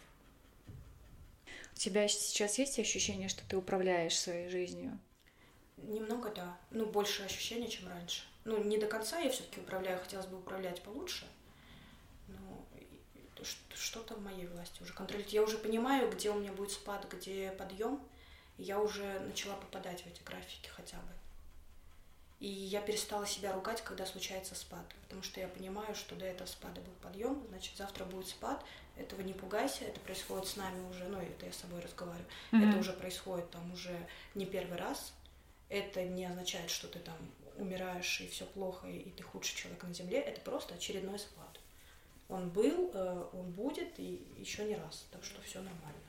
У 1.73 1.77
тебя 1.77 2.07
сейчас 2.09 2.59
есть 2.59 2.79
ощущение, 2.79 3.29
что 3.29 3.43
ты 3.49 3.57
управляешь 3.57 4.19
своей 4.19 4.49
жизнью? 4.49 4.99
Немного, 5.79 6.31
да. 6.31 6.59
Ну, 6.71 6.87
больше 6.87 7.23
ощущения, 7.23 7.69
чем 7.69 7.89
раньше. 7.89 8.23
Ну, 8.45 8.63
не 8.63 8.77
до 8.79 8.87
конца 8.87 9.19
я 9.19 9.31
все-таки 9.31 9.61
управляю, 9.61 9.99
хотелось 9.99 10.27
бы 10.27 10.39
управлять 10.39 10.83
получше 10.83 11.27
что-то 13.75 14.15
в 14.15 14.23
моей 14.23 14.47
власти 14.47 14.83
уже 14.83 14.93
контролировать. 14.93 15.33
Я 15.33 15.43
уже 15.43 15.59
понимаю, 15.59 16.11
где 16.11 16.31
у 16.31 16.39
меня 16.39 16.53
будет 16.53 16.71
спад, 16.71 17.07
где 17.11 17.51
подъем. 17.53 18.01
Я 18.59 18.79
уже 18.81 19.21
начала 19.21 19.57
попадать 19.57 20.03
в 20.03 20.07
эти 20.07 20.23
графики 20.23 20.69
хотя 20.69 20.99
бы. 20.99 21.13
И 22.41 22.49
я 22.49 22.81
перестала 22.81 23.27
себя 23.27 23.53
ругать, 23.53 23.83
когда 23.83 24.07
случается 24.07 24.55
спад, 24.55 24.85
потому 25.03 25.23
что 25.23 25.41
я 25.41 25.49
понимаю, 25.49 25.95
что 25.95 26.17
до 26.17 26.25
этого 26.25 26.47
спада 26.47 26.81
был 26.81 26.93
подъем, 27.03 27.45
значит, 27.51 27.77
завтра 27.77 28.07
будет 28.07 28.29
спад, 28.29 28.65
этого 28.97 29.21
не 29.21 29.35
пугайся, 29.35 29.85
это 29.85 30.01
происходит 30.01 30.49
с 30.49 30.57
нами 30.57 30.89
уже, 30.89 31.05
ну, 31.05 31.21
это 31.21 31.45
я 31.45 31.53
с 31.53 31.57
собой 31.57 31.81
разговариваю, 31.81 32.27
mm-hmm. 32.53 32.71
это 32.71 32.79
уже 32.79 32.95
происходит 32.95 33.51
там 33.51 33.71
уже 33.73 33.95
не 34.35 34.47
первый 34.47 34.79
раз, 34.79 35.13
это 35.69 36.03
не 36.03 36.25
означает, 36.25 36.71
что 36.71 36.89
ты 36.89 36.99
там 36.99 37.17
умираешь 37.59 38.23
и 38.23 38.29
все 38.29 38.47
плохо, 38.47 38.89
и 38.89 39.11
ты 39.11 39.23
худший 39.23 39.57
человек 39.57 39.83
на 39.83 39.93
земле, 39.93 40.21
это 40.21 40.41
просто 40.41 40.75
очередной 40.75 41.19
спад. 41.19 41.61
Он 42.31 42.49
был, 42.49 42.91
э, 42.95 43.29
он 43.35 43.51
будет 43.51 43.99
и 43.99 44.27
еще 44.39 44.65
не 44.65 44.77
раз, 44.77 45.07
так 45.11 45.25
что 45.25 45.43
все 45.43 45.59
нормально. 45.59 46.01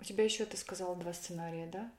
У 0.00 0.04
тебя 0.04 0.24
еще, 0.24 0.44
ты 0.46 0.56
сказала, 0.56 0.96
два 0.96 1.12
сценария, 1.12 1.66
да? 1.66 1.92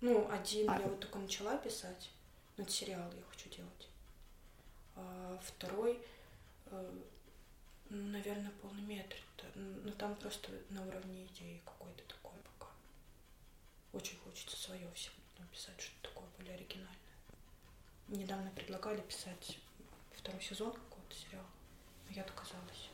Ну, 0.00 0.30
один 0.30 0.70
а... 0.70 0.78
я 0.78 0.86
вот 0.86 1.00
только 1.00 1.18
начала 1.18 1.56
писать, 1.56 2.10
но 2.56 2.64
это 2.64 2.72
сериал 2.72 3.10
я 3.12 3.22
хочу 3.30 3.48
делать. 3.50 3.88
А 4.94 5.38
второй, 5.42 6.00
э, 6.66 6.94
наверное, 7.90 8.52
полный 8.62 8.82
метр. 8.82 9.16
Но 9.54 9.92
там 9.92 10.14
просто 10.16 10.50
на 10.70 10.84
уровне 10.86 11.26
идеи 11.26 11.62
какой-то 11.64 12.02
такой 12.04 12.38
пока. 12.58 12.70
Очень 13.92 14.18
хочется 14.18 14.56
свое 14.56 14.90
все 14.94 15.10
написать, 15.38 15.80
что-то 15.80 16.08
такое 16.10 16.28
более 16.38 16.54
оригинальное. 16.54 16.96
Недавно 18.08 18.50
предлагали 18.50 19.00
писать 19.00 19.58
второй 20.14 20.42
сезон 20.42 20.72
какого-то 20.72 21.14
сериала. 21.14 21.46
Я 22.10 22.22
отказалась. 22.22 22.90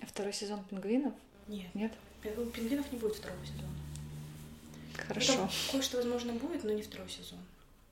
А 0.00 0.06
второй 0.06 0.32
сезон 0.32 0.64
пингвинов? 0.64 1.14
Нет. 1.46 1.74
Нет? 1.74 1.92
Пингвинов 2.22 2.90
не 2.92 2.98
будет 2.98 3.16
второго 3.16 3.44
сезона. 3.46 3.68
Хорошо. 5.06 5.36
Ну, 5.36 5.48
кое-что, 5.72 5.96
возможно, 5.98 6.32
будет, 6.34 6.64
но 6.64 6.72
не 6.72 6.82
второй 6.82 7.08
сезон. 7.08 7.38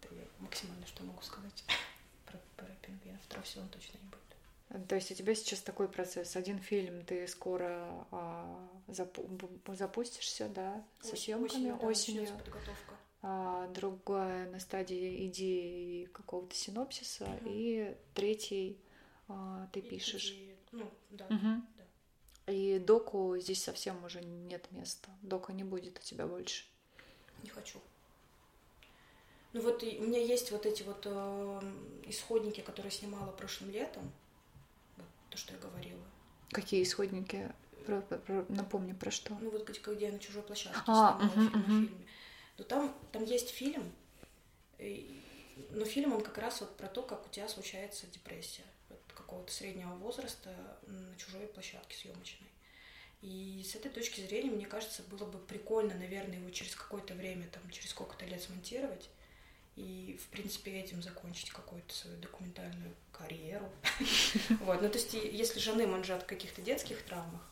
Это 0.02 0.14
я 0.14 0.22
максимально 0.40 0.86
что 0.86 1.04
могу 1.04 1.22
сказать 1.22 1.64
про, 2.26 2.38
про 2.56 2.66
пингвинов. 2.82 3.20
Второй 3.22 3.46
сезон 3.46 3.68
точно 3.68 3.98
не 3.98 4.08
будет. 4.08 4.88
То 4.88 4.96
есть 4.96 5.10
у 5.10 5.14
тебя 5.14 5.34
сейчас 5.34 5.60
такой 5.60 5.88
процесс. 5.88 6.36
Один 6.36 6.58
фильм 6.58 7.04
ты 7.04 7.28
скоро 7.28 8.06
а, 8.10 8.68
запу- 8.88 9.74
запустишься, 9.74 10.48
да, 10.48 10.84
со 11.00 11.12
Ось, 11.12 11.22
съемками 11.22 11.70
осенью. 11.70 11.78
Да, 11.80 11.86
осенью. 11.86 12.26
подготовка. 12.26 12.94
А, 13.22 13.68
другая 13.68 14.50
на 14.50 14.58
стадии 14.58 15.26
идеи 15.28 16.04
какого-то 16.06 16.54
синопсиса, 16.54 17.24
угу. 17.24 17.40
и 17.46 17.96
третий 18.14 18.78
а, 19.28 19.68
ты 19.72 19.80
и, 19.80 19.88
пишешь. 19.88 20.32
И, 20.32 20.54
ну, 20.72 20.90
да, 21.10 21.26
угу. 21.26 21.62
да. 22.46 22.52
И 22.52 22.78
доку 22.78 23.36
здесь 23.38 23.62
совсем 23.62 24.04
уже 24.04 24.20
нет 24.20 24.70
места. 24.72 25.08
Дока 25.22 25.52
не 25.52 25.64
будет 25.64 25.98
у 25.98 26.02
тебя 26.02 26.26
больше. 26.26 26.64
Не 27.42 27.50
хочу. 27.50 27.80
Ну 29.52 29.62
вот 29.62 29.82
и 29.82 29.98
у 29.98 30.02
меня 30.04 30.20
есть 30.20 30.50
вот 30.50 30.66
эти 30.66 30.82
вот 30.82 31.02
э, 31.04 31.72
исходники, 32.04 32.60
которые 32.60 32.92
снимала 32.92 33.32
прошлым 33.32 33.70
летом. 33.70 34.12
Вот 34.96 35.06
то, 35.30 35.38
что 35.38 35.54
я 35.54 35.58
говорила. 35.58 36.02
Какие 36.50 36.82
исходники? 36.82 37.52
Про, 37.86 38.00
про, 38.02 38.44
напомни, 38.48 38.92
про 38.92 39.10
что? 39.10 39.36
Ну 39.40 39.50
вот 39.50 39.68
где, 39.68 40.06
я 40.06 40.12
на 40.12 40.18
чужой 40.18 40.42
площадке 40.42 40.78
а, 40.86 41.18
снимала 41.18 41.24
угу, 41.24 41.34
фильм, 41.34 41.60
угу. 41.60 41.66
фильме. 41.66 42.06
Но 42.58 42.64
там, 42.64 42.96
там 43.12 43.24
есть 43.24 43.50
фильм, 43.50 43.92
и, 44.78 45.22
но 45.70 45.84
фильм 45.84 46.12
он 46.12 46.22
как 46.22 46.38
раз 46.38 46.60
вот 46.60 46.76
про 46.76 46.88
то, 46.88 47.02
как 47.02 47.24
у 47.26 47.28
тебя 47.28 47.48
случается 47.48 48.06
депрессия 48.08 48.64
какого-то 49.14 49.52
среднего 49.52 49.94
возраста 49.94 50.50
на 50.86 51.16
чужой 51.16 51.46
площадке 51.46 51.96
съемочной. 51.96 52.48
И 53.22 53.64
с 53.64 53.74
этой 53.74 53.90
точки 53.90 54.20
зрения, 54.20 54.50
мне 54.50 54.66
кажется, 54.66 55.02
было 55.04 55.24
бы 55.24 55.38
прикольно, 55.38 55.94
наверное, 55.94 56.38
его 56.38 56.50
через 56.50 56.76
какое-то 56.76 57.14
время, 57.14 57.48
там, 57.52 57.68
через 57.70 57.90
сколько-то 57.90 58.24
лет 58.26 58.42
смонтировать 58.42 59.08
и, 59.76 60.18
в 60.22 60.28
принципе, 60.28 60.78
этим 60.80 61.02
закончить 61.02 61.50
какую-то 61.50 61.94
свою 61.94 62.16
документальную 62.18 62.94
карьеру. 63.12 63.70
Вот. 64.60 64.82
Ну, 64.82 64.88
то 64.88 64.98
есть, 64.98 65.14
если 65.14 65.58
жены 65.58 65.86
манжат 65.86 66.22
в 66.22 66.26
каких-то 66.26 66.62
детских 66.62 67.02
травмах, 67.02 67.42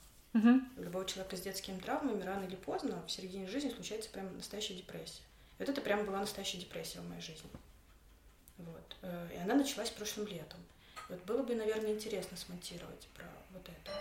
любого 0.76 1.06
человека 1.06 1.36
с 1.36 1.40
детскими 1.40 1.78
травмами 1.78 2.22
рано 2.22 2.44
или 2.44 2.56
поздно 2.56 3.02
в 3.06 3.10
середине 3.10 3.46
жизни 3.46 3.70
случается 3.70 4.10
прям 4.10 4.36
настоящая 4.36 4.74
депрессия. 4.74 5.22
И 5.58 5.60
вот 5.60 5.68
это 5.68 5.80
прям 5.80 6.04
была 6.04 6.18
настоящая 6.20 6.58
депрессия 6.58 7.00
в 7.00 7.08
моей 7.08 7.22
жизни. 7.22 7.48
Вот. 8.58 8.96
Э, 9.02 9.28
и 9.32 9.36
она 9.38 9.54
началась 9.54 9.90
прошлым 9.90 10.26
летом. 10.26 10.58
Вот 11.08 11.22
было 11.24 11.42
бы, 11.42 11.54
наверное, 11.54 11.92
интересно 11.92 12.36
смонтировать 12.36 13.06
про 13.14 13.26
вот 13.52 13.68
это. 13.68 13.92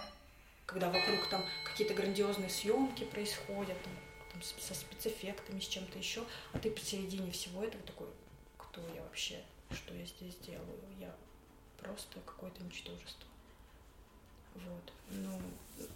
Когда 0.66 0.90
вокруг 0.90 1.28
там 1.30 1.44
какие-то 1.66 1.94
грандиозные 1.94 2.50
съемки 2.50 3.04
происходят, 3.04 3.78
там, 3.84 3.94
там 4.32 4.42
со 4.42 4.74
спецэффектами, 4.74 5.60
с 5.60 5.68
чем-то 5.68 5.98
еще, 5.98 6.24
а 6.54 6.60
ты 6.60 6.72
посередине 6.72 7.32
всего 7.32 7.64
этого 7.64 7.84
такой, 7.84 8.08
кто 8.58 8.82
я 8.96 9.02
вообще, 9.02 9.44
что 9.72 9.94
я 9.94 10.06
здесь 10.06 10.36
делаю? 10.38 10.80
Я 11.00 11.14
просто 11.78 12.20
какое-то 12.26 12.64
ничтожество. 12.64 13.28
Вот. 14.56 14.94
Ну, 15.10 15.42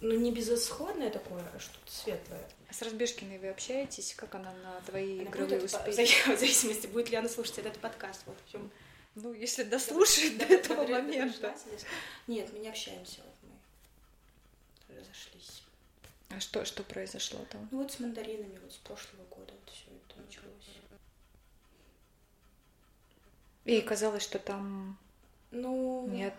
ну 0.00 0.18
не 0.18 0.32
безысходное 0.32 1.10
такое, 1.10 1.42
а 1.54 1.58
что-то 1.58 1.90
светлое. 1.90 2.48
А 2.68 2.74
с 2.74 2.82
Разбежкиной 2.82 3.38
вы 3.38 3.48
общаетесь? 3.48 4.14
Как 4.14 4.34
она 4.34 4.52
на 4.52 4.80
твои 4.82 5.20
она 5.20 5.30
игровые 5.30 5.62
успехи? 5.62 6.30
В 6.36 6.38
зависимости, 6.38 6.86
будет 6.88 7.10
ли 7.10 7.16
она 7.16 7.28
слушать 7.28 7.58
этот 7.58 7.78
подкаст. 7.78 8.22
Вот 8.26 8.36
в 8.46 8.50
чем 8.50 8.70
ну, 9.14 9.32
если 9.32 9.64
дослушает 9.64 10.38
до 10.38 10.44
этого 10.44 10.86
момента. 10.86 11.54
Нет, 12.28 12.52
мы 12.52 12.60
не 12.60 12.68
общаемся, 12.68 13.20
вот 13.24 13.34
разошлись. 14.98 15.62
А 16.30 16.40
что, 16.40 16.64
что 16.64 16.82
произошло 16.82 17.40
там? 17.50 17.68
Ну 17.70 17.78
вот 17.78 17.92
с 17.92 18.00
мандаринами, 18.00 18.58
вот 18.58 18.72
с 18.72 18.76
прошлого 18.76 19.24
года 19.24 19.52
вот 19.52 19.72
все 19.72 19.86
это 19.86 20.20
началось. 20.20 20.68
И 23.64 23.80
казалось, 23.82 24.22
что 24.22 24.38
там 24.38 24.98
ну... 25.50 26.06
нет 26.08 26.34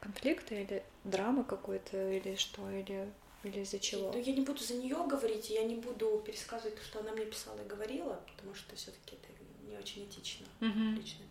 конфликта 0.00 0.54
или 0.54 0.84
драмы 1.02 1.44
какой-то, 1.44 2.10
или 2.10 2.36
что, 2.36 2.70
или, 2.70 3.10
или 3.42 3.60
из-за 3.60 3.78
чего? 3.78 4.12
Ну, 4.12 4.20
я 4.20 4.32
не 4.32 4.42
буду 4.42 4.58
за 4.58 4.74
нее 4.74 4.96
говорить, 5.06 5.50
я 5.50 5.64
не 5.64 5.76
буду 5.76 6.22
пересказывать 6.24 6.76
то, 6.76 6.82
что 6.82 7.00
она 7.00 7.12
мне 7.12 7.24
писала 7.24 7.60
и 7.60 7.66
говорила, 7.66 8.22
потому 8.32 8.54
что 8.54 8.76
все-таки 8.76 9.16
это 9.16 9.28
не 9.66 9.76
очень 9.76 10.06
этично, 10.06 10.46
uh-huh. 10.60 10.94
личная 10.94 11.26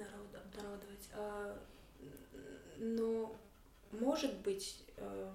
народ, 0.00 0.34
обнародовать. 0.34 1.08
А, 1.14 1.58
но, 2.78 3.36
может 3.90 4.34
быть, 4.38 4.82
э, 4.96 5.32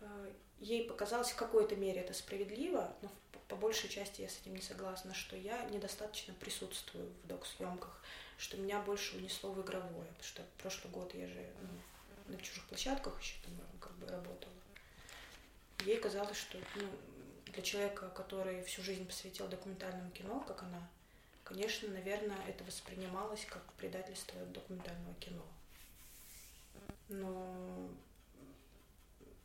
э, 0.00 0.32
ей 0.60 0.88
показалось 0.88 1.30
в 1.30 1.36
какой-то 1.36 1.76
мере 1.76 2.00
это 2.00 2.14
справедливо, 2.14 2.94
но 3.02 3.10
по 3.48 3.56
большей 3.56 3.88
части 3.88 4.22
я 4.22 4.28
с 4.28 4.40
этим 4.40 4.54
не 4.54 4.62
согласна, 4.62 5.14
что 5.14 5.36
я 5.36 5.64
недостаточно 5.66 6.34
присутствую 6.34 7.10
в 7.22 7.26
док-съемках, 7.26 8.02
что 8.38 8.56
меня 8.56 8.80
больше 8.80 9.16
унесло 9.16 9.52
в 9.52 9.62
игровое, 9.62 10.08
потому 10.08 10.24
что 10.24 10.42
прошлый 10.58 10.92
год 10.92 11.14
я 11.14 11.26
же 11.28 11.46
ну, 11.60 12.34
на 12.34 12.40
чужих 12.40 12.64
площадках 12.66 13.20
еще 13.20 13.36
там 13.44 13.52
как 13.80 13.92
бы 13.98 14.06
работала. 14.08 14.52
Ей 15.84 15.98
казалось, 15.98 16.36
что 16.36 16.58
ну, 16.74 16.88
для 17.46 17.62
человека, 17.62 18.08
который 18.08 18.62
всю 18.64 18.82
жизнь 18.82 19.06
посвятил 19.06 19.46
документальному 19.46 20.10
кино, 20.10 20.40
как 20.40 20.62
она, 20.62 20.88
конечно, 21.44 21.88
наверное, 21.88 22.38
это 22.48 22.64
воспринималось 22.64 23.44
как 23.44 23.62
предательство 23.74 24.40
документального 24.46 25.14
кино. 25.14 25.44
Но 27.08 27.88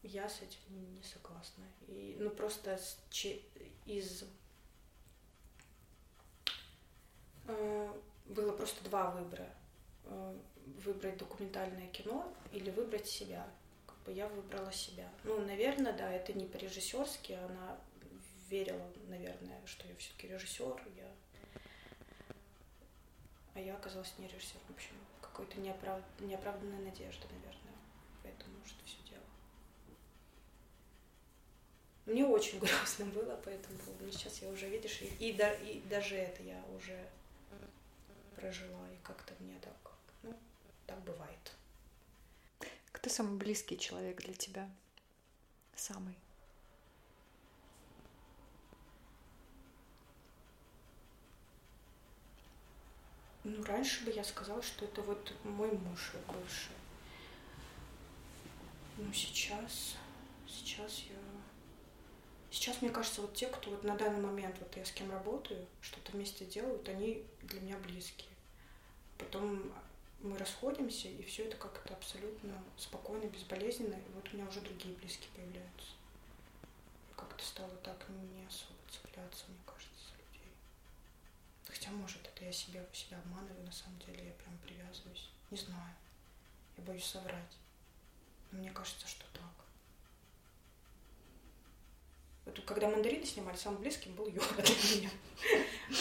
я 0.04 0.28
с 0.28 0.42
этим 0.42 0.96
не 0.96 1.04
согласна. 1.04 1.64
И, 1.88 2.18
ну, 2.20 2.30
просто 2.30 2.80
че, 3.10 3.42
из... 3.86 4.24
Э, 7.48 7.94
было 8.26 8.52
просто 8.54 8.84
два 8.86 9.12
выбора. 9.12 9.50
Э, 10.06 10.38
выбрать 10.84 11.18
документальное 11.18 11.88
кино 11.88 12.34
или 12.52 12.70
выбрать 12.72 13.08
себя. 13.08 13.48
Как 13.86 13.98
бы 14.00 14.12
я 14.12 14.28
выбрала 14.28 14.72
себя. 14.72 15.10
Ну, 15.24 15.40
наверное, 15.46 15.94
да, 15.94 16.12
это 16.12 16.34
не 16.34 16.46
по-режиссерски, 16.46 17.34
она 17.34 17.78
верила, 18.50 18.86
наверное, 19.08 19.62
что 19.66 19.88
я 19.88 19.96
все-таки 19.96 20.28
режиссер, 20.28 20.82
я... 20.98 21.12
а 23.54 23.60
я 23.60 23.76
оказалась 23.76 24.14
не 24.18 24.28
режиссер. 24.28 24.60
В 24.68 24.74
общем, 24.74 24.96
какой-то 24.96 25.11
неоправ... 25.62 26.02
неоправданная 26.20 26.80
надежда, 26.80 27.28
наверное, 27.32 27.76
поэтому 28.24 28.54
что 28.66 28.84
все 28.86 28.98
дело. 29.10 29.24
Мне 32.06 32.26
очень 32.26 32.60
грустно 32.64 33.06
было, 33.06 33.40
поэтому 33.44 33.78
ну, 34.00 34.12
сейчас 34.12 34.42
я 34.42 34.50
уже, 34.50 34.70
видишь, 34.70 35.02
и, 35.02 35.30
и, 35.30 35.34
да, 35.34 35.54
и 35.54 35.80
даже 35.82 36.16
это 36.16 36.44
я 36.44 36.64
уже 36.76 37.08
прожила, 38.36 38.90
и 38.92 38.98
как-то 39.04 39.34
мне 39.40 39.58
так, 39.60 39.94
ну, 40.24 40.36
так 40.88 41.00
бывает. 41.04 41.56
Кто 42.92 43.10
самый 43.10 43.38
близкий 43.38 43.78
человек 43.78 44.22
для 44.22 44.34
тебя? 44.34 44.70
Самый? 45.76 46.16
Ну, 53.44 53.64
раньше 53.64 54.06
бы 54.06 54.12
я 54.12 54.24
сказала, 54.24 54.62
что 54.62 54.86
это 54.86 55.02
вот 55.02 55.34
мой 55.44 55.72
муж 55.72 56.14
бывший. 56.28 56.76
Ну, 58.98 59.12
сейчас, 59.12 59.96
сейчас 60.48 61.00
я... 61.10 61.16
Сейчас, 62.52 62.82
мне 62.82 62.92
кажется, 62.92 63.22
вот 63.22 63.34
те, 63.34 63.48
кто 63.48 63.72
вот 63.72 63.84
на 63.84 63.96
данный 63.96 64.22
момент, 64.22 64.58
вот 64.60 64.76
я 64.76 64.86
с 64.86 64.92
кем 64.92 65.10
работаю, 65.10 65.66
что-то 65.82 66.12
вместе 66.12 66.46
делают, 66.46 66.88
они 66.90 67.26
для 67.42 67.62
меня 67.62 67.78
близкие. 67.80 68.30
Потом 69.18 69.72
мы 70.20 70.38
расходимся, 70.38 71.08
и 71.08 71.24
все 71.24 71.46
это 71.46 71.58
как-то 71.58 71.94
абсолютно 71.94 72.62
спокойно, 72.78 73.26
безболезненно, 73.26 73.96
и 73.96 74.12
вот 74.14 74.30
у 74.32 74.36
меня 74.36 74.48
уже 74.48 74.62
другие 74.62 74.94
близкие 74.96 75.30
появляются. 75.36 75.94
Как-то 77.16 77.44
стало 77.44 77.76
так 77.78 78.06
не 78.10 78.46
особо 78.46 78.78
цепляться, 78.92 79.46
мне 79.48 79.58
кажется. 79.66 79.81
Хотя, 81.82 81.94
может, 81.94 82.22
это 82.28 82.46
я 82.46 82.52
себя, 82.52 82.86
себя 82.94 83.18
обманываю, 83.18 83.66
на 83.66 83.72
самом 83.72 83.98
деле 84.02 84.28
я 84.28 84.34
прям 84.34 84.56
привязываюсь. 84.60 85.32
Не 85.50 85.58
знаю. 85.58 85.96
Я 86.78 86.84
боюсь 86.84 87.04
соврать. 87.04 87.58
Но 88.52 88.60
мне 88.60 88.70
кажется, 88.70 89.08
что 89.08 89.26
так. 89.34 89.66
Вот 92.46 92.64
когда 92.66 92.88
мандарины 92.88 93.26
снимали, 93.26 93.56
самым 93.56 93.82
близким 93.82 94.14
был 94.14 94.28
Юра 94.28 94.46
для 94.62 94.96
меня. 94.96 95.10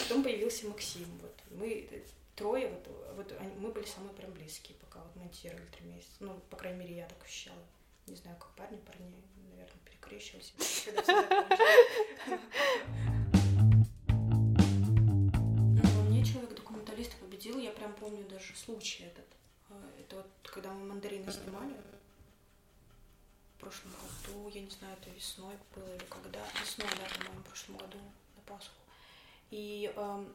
Потом 0.03 0.21
появился 0.21 0.67
Максим. 0.67 1.07
Вот. 1.17 1.35
Мы 1.49 2.05
трое, 2.35 2.69
вот, 2.69 3.15
вот 3.15 3.31
они, 3.39 3.55
мы 3.55 3.71
были 3.71 3.87
самые 3.87 4.13
прям 4.13 4.31
близкие, 4.33 4.77
пока 4.77 4.99
вот 4.99 5.15
монтировали 5.15 5.65
три 5.65 5.87
месяца. 5.87 6.13
Ну, 6.19 6.39
по 6.51 6.57
крайней 6.57 6.81
мере, 6.81 6.97
я 6.97 7.07
так 7.07 7.23
ощущала. 7.23 7.65
Не 8.05 8.15
знаю, 8.17 8.37
как 8.37 8.51
парни, 8.51 8.77
парни, 8.77 9.11
наверное, 9.49 9.81
перекрещивались. 9.83 10.53
победил. 17.41 17.59
Я 17.59 17.71
прям 17.71 17.93
помню 17.93 18.25
даже 18.27 18.55
случай 18.55 19.03
этот. 19.03 19.25
А, 19.69 19.73
это 19.99 20.17
вот 20.17 20.27
когда 20.43 20.71
мы 20.71 20.85
мандарины 20.87 21.31
снимали 21.31 21.73
в 23.55 23.61
прошлом 23.61 23.91
году, 23.91 24.49
я 24.49 24.61
не 24.61 24.69
знаю, 24.69 24.95
это 24.99 25.09
весной 25.11 25.55
было 25.75 25.95
или 25.95 26.03
когда. 26.09 26.39
Весной, 26.61 26.87
да, 26.89 27.07
по-моему, 27.15 27.41
в 27.41 27.47
прошлом 27.47 27.77
году 27.77 27.97
на 28.35 28.41
Пасху. 28.53 28.73
И 29.51 29.91
э, 29.93 30.25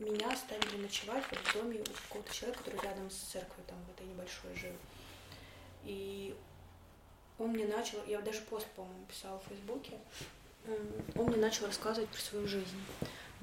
меня 0.00 0.32
оставили 0.32 0.82
ночевать 0.82 1.24
в 1.24 1.54
доме 1.54 1.80
у 1.80 1.84
какого-то 1.84 2.34
человека, 2.34 2.64
который 2.64 2.80
рядом 2.82 3.10
с 3.10 3.14
церковью, 3.14 3.64
там, 3.66 3.78
в 3.84 3.90
этой 3.90 4.06
небольшой 4.06 4.54
жил. 4.56 4.74
И 5.84 6.36
он 7.38 7.50
мне 7.50 7.66
начал, 7.66 8.04
я 8.06 8.20
даже 8.20 8.40
пост, 8.42 8.66
по-моему, 8.74 9.06
писала 9.06 9.38
в 9.38 9.48
Фейсбуке, 9.48 9.98
он 11.14 11.26
мне 11.26 11.36
начал 11.36 11.66
рассказывать 11.66 12.10
про 12.10 12.20
свою 12.20 12.46
жизнь 12.46 12.76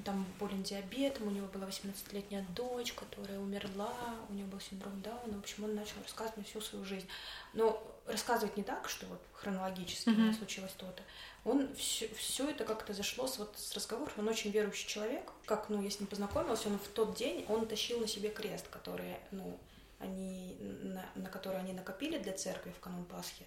там 0.03 0.25
болен 0.39 0.63
диабетом, 0.63 1.27
у 1.27 1.31
него 1.31 1.47
была 1.47 1.67
18-летняя 1.67 2.45
дочь, 2.55 2.93
которая 2.93 3.39
умерла, 3.39 3.93
у 4.29 4.33
него 4.33 4.47
был 4.47 4.59
синдром 4.59 5.01
Дауна. 5.01 5.37
В 5.37 5.39
общем, 5.39 5.63
он 5.63 5.75
начал 5.75 5.95
рассказывать 6.03 6.37
мне 6.37 6.45
всю 6.45 6.61
свою 6.61 6.85
жизнь. 6.85 7.07
Но 7.53 7.81
рассказывать 8.05 8.57
не 8.57 8.63
так, 8.63 8.89
что 8.89 9.05
вот 9.07 9.21
хронологически 9.33 10.09
mm-hmm. 10.09 10.37
случилось 10.37 10.73
то-то. 10.77 11.03
Он 11.43 11.73
все, 11.75 12.07
все 12.09 12.49
это 12.49 12.63
как-то 12.65 12.93
зашло 12.93 13.27
с, 13.27 13.37
вот, 13.37 13.57
с 13.57 13.73
разговора. 13.73 14.11
Он 14.17 14.27
очень 14.27 14.51
верующий 14.51 14.87
человек. 14.87 15.31
Как, 15.45 15.69
ну, 15.69 15.81
я 15.81 15.89
с 15.89 15.99
ним 15.99 16.07
познакомилась, 16.07 16.65
он 16.65 16.77
в 16.77 16.87
тот 16.89 17.15
день, 17.15 17.45
он 17.47 17.67
тащил 17.67 17.99
на 17.99 18.07
себе 18.07 18.29
крест, 18.29 18.67
который, 18.69 19.17
ну, 19.31 19.59
они, 19.99 20.57
на, 20.59 21.05
на 21.15 21.29
который 21.29 21.59
они 21.59 21.73
накопили 21.73 22.17
для 22.17 22.33
церкви 22.33 22.71
в 22.71 22.79
канун 22.79 23.05
Пасхи. 23.05 23.45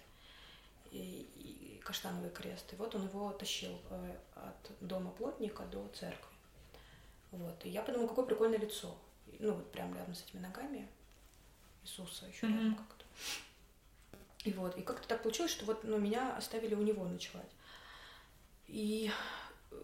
И, 0.91 1.27
и 1.37 1.81
каштановый 1.83 2.29
крест. 2.29 2.73
И 2.73 2.75
вот 2.75 2.95
он 2.95 3.07
его 3.07 3.31
тащил 3.31 3.79
э, 3.89 4.15
от 4.35 4.71
дома 4.81 5.11
плотника 5.11 5.63
до 5.63 5.87
церкви. 5.89 6.30
Вот. 7.31 7.65
И 7.65 7.69
я 7.69 7.81
подумала, 7.81 8.07
какое 8.07 8.25
прикольное 8.25 8.59
лицо. 8.59 8.95
Ну, 9.39 9.53
вот 9.53 9.71
прям 9.71 9.95
рядом 9.95 10.13
с 10.13 10.23
этими 10.23 10.41
ногами 10.41 10.87
Иисуса 11.83 12.25
еще 12.27 12.45
mm-hmm. 12.45 12.53
рядом 12.53 12.75
как-то. 12.75 13.05
И 14.43 14.53
вот, 14.53 14.77
и 14.77 14.81
как-то 14.81 15.07
так 15.07 15.23
получилось, 15.23 15.51
что 15.51 15.65
вот, 15.65 15.83
ну, 15.83 15.97
меня 15.97 16.35
оставили 16.35 16.75
у 16.75 16.81
него 16.81 17.05
ночевать. 17.05 17.49
И 18.67 19.11
э, 19.71 19.75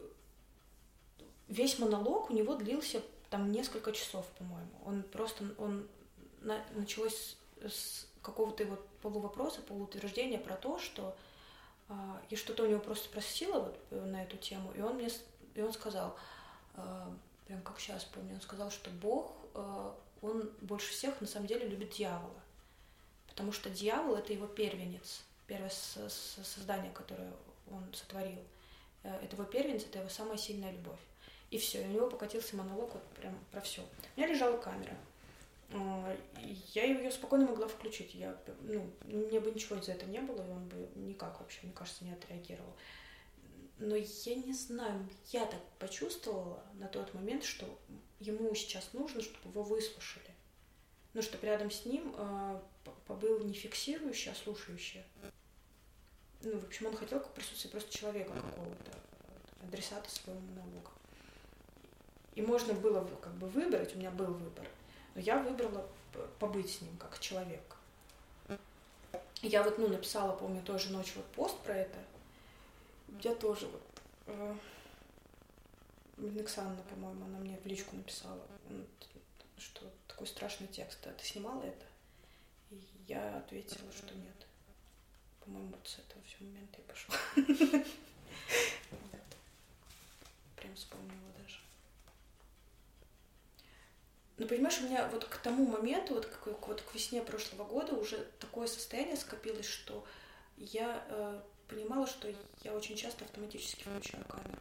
весь 1.47 1.79
монолог 1.79 2.29
у 2.29 2.33
него 2.33 2.55
длился 2.55 3.01
там 3.29 3.51
несколько 3.51 3.91
часов, 3.91 4.25
по-моему. 4.37 4.71
Он 4.85 5.03
просто, 5.03 5.45
он 5.57 5.87
на, 6.41 6.63
началось 6.73 7.37
с, 7.61 8.07
какого-то 8.21 8.65
вот 8.65 8.87
полувопроса, 9.01 9.61
полуутверждения 9.61 10.37
про 10.37 10.55
то, 10.55 10.79
что 10.79 11.15
а, 11.89 12.21
я 12.29 12.37
что-то 12.37 12.63
у 12.63 12.67
него 12.67 12.79
просто 12.79 13.05
спросила 13.05 13.59
вот 13.59 13.79
э, 13.91 14.05
на 14.05 14.23
эту 14.23 14.37
тему, 14.37 14.71
и 14.73 14.81
он 14.81 14.95
мне, 14.95 15.09
и 15.55 15.61
он 15.61 15.73
сказал, 15.73 16.17
а, 16.73 17.13
прям 17.47 17.61
как 17.61 17.79
сейчас 17.79 18.03
помню, 18.03 18.35
он 18.35 18.41
сказал, 18.41 18.69
что 18.69 18.89
Бог, 18.89 19.35
э, 19.55 19.91
он 20.21 20.51
больше 20.61 20.91
всех 20.91 21.19
на 21.21 21.27
самом 21.27 21.47
деле 21.47 21.67
любит 21.67 21.91
дьявола, 21.91 22.41
потому 23.27 23.51
что 23.51 23.69
дьявол 23.69 24.15
это 24.15 24.33
его 24.33 24.47
первенец, 24.47 25.23
первое 25.47 25.71
создание, 25.71 26.91
которое 26.91 27.31
он 27.71 27.83
сотворил. 27.93 28.39
Э, 29.03 29.17
это 29.23 29.35
его 29.35 29.45
первенец, 29.45 29.83
это 29.85 29.99
его 29.99 30.09
самая 30.09 30.37
сильная 30.37 30.71
любовь. 30.71 30.99
И 31.49 31.57
все, 31.57 31.81
у 31.81 31.87
него 31.87 32.09
покатился 32.09 32.57
монолог 32.57 32.93
вот 32.93 33.03
прям 33.15 33.33
про 33.51 33.61
все. 33.61 33.81
У 33.81 34.19
меня 34.19 34.29
лежала 34.29 34.57
камера. 34.57 34.97
Э, 35.69 36.17
я 36.73 36.83
ее 36.83 37.11
спокойно 37.11 37.45
могла 37.45 37.67
включить. 37.67 38.13
Я, 38.13 38.35
ну, 38.61 38.89
мне 39.05 39.39
бы 39.39 39.51
ничего 39.51 39.81
за 39.81 39.93
это 39.93 40.05
не 40.05 40.19
было, 40.19 40.45
и 40.45 40.51
он 40.51 40.67
бы 40.67 40.89
никак 40.95 41.39
вообще, 41.39 41.59
мне 41.63 41.71
кажется, 41.71 42.03
не 42.03 42.11
отреагировал. 42.11 42.73
Но 43.79 43.95
я 43.95 44.35
не 44.35 44.53
знаю, 44.53 45.07
я 45.31 45.45
так 45.45 45.61
почувствовала 45.77 46.63
на 46.75 46.87
тот 46.87 47.13
момент, 47.13 47.43
что 47.43 47.65
ему 48.19 48.53
сейчас 48.55 48.89
нужно, 48.93 49.21
чтобы 49.21 49.49
его 49.49 49.63
выслушали. 49.63 50.31
Ну, 51.13 51.21
чтобы 51.21 51.45
рядом 51.45 51.71
с 51.71 51.85
ним 51.85 52.13
э, 52.17 52.59
побыл 53.05 53.39
не 53.39 53.53
фиксирующий, 53.53 54.31
а 54.31 54.35
слушающий. 54.35 55.03
Ну, 56.41 56.59
в 56.59 56.65
общем, 56.65 56.87
он 56.87 56.95
хотел 56.95 57.19
как 57.19 57.33
присутствие 57.33 57.71
просто 57.71 57.95
человека 57.95 58.31
какого-то, 58.33 58.91
адресата 59.63 60.09
своего 60.09 60.39
монолога. 60.41 60.91
И 62.35 62.41
можно 62.41 62.73
было 62.73 63.03
как 63.21 63.33
бы 63.35 63.47
выбрать, 63.47 63.95
у 63.95 63.97
меня 63.99 64.11
был 64.11 64.33
выбор, 64.33 64.67
но 65.15 65.21
я 65.21 65.39
выбрала 65.39 65.87
побыть 66.39 66.71
с 66.71 66.81
ним 66.81 66.95
как 66.97 67.19
человек. 67.19 67.77
Я 69.41 69.63
вот, 69.63 69.77
ну, 69.77 69.87
написала, 69.87 70.35
помню, 70.35 70.61
тоже 70.61 70.91
ночью 70.91 71.17
вот 71.17 71.25
пост 71.27 71.57
про 71.59 71.75
это, 71.75 71.97
я 73.23 73.35
тоже 73.35 73.67
вот... 73.67 73.81
Э, 74.27 74.55
Александра, 76.17 76.83
по-моему, 76.83 77.25
она 77.25 77.37
мне 77.37 77.59
в 77.59 77.65
личку 77.67 77.95
написала, 77.95 78.47
что 79.57 79.91
такой 80.07 80.25
страшный 80.25 80.67
текст. 80.67 81.05
А 81.05 81.11
ты 81.11 81.23
снимала 81.23 81.61
это? 81.63 81.85
И 82.71 82.81
я 83.07 83.37
ответила, 83.37 83.91
что 83.91 84.15
нет. 84.15 84.47
По-моему, 85.41 85.69
вот 85.69 85.87
с 85.87 85.99
этого 85.99 86.21
все 86.23 86.43
момента 86.43 86.79
я 86.79 86.83
пошла. 86.85 87.15
Прям 90.55 90.75
вспомнила 90.75 91.31
даже. 91.37 91.59
Ну, 94.37 94.47
понимаешь, 94.47 94.79
у 94.81 94.85
меня 94.85 95.07
вот 95.09 95.25
к 95.25 95.37
тому 95.37 95.65
моменту, 95.67 96.15
вот 96.15 96.25
к, 96.25 96.67
вот 96.67 96.81
к 96.81 96.95
весне 96.95 97.21
прошлого 97.21 97.63
года 97.63 97.93
уже 97.93 98.17
такое 98.39 98.67
состояние 98.67 99.17
скопилось, 99.17 99.67
что 99.67 100.05
я 100.57 101.05
э, 101.09 101.41
понимала, 101.67 102.07
что 102.07 102.33
я 102.63 102.73
очень 102.73 102.95
часто 102.95 103.25
автоматически 103.25 103.83
включаю 103.83 104.23
камеру, 104.25 104.57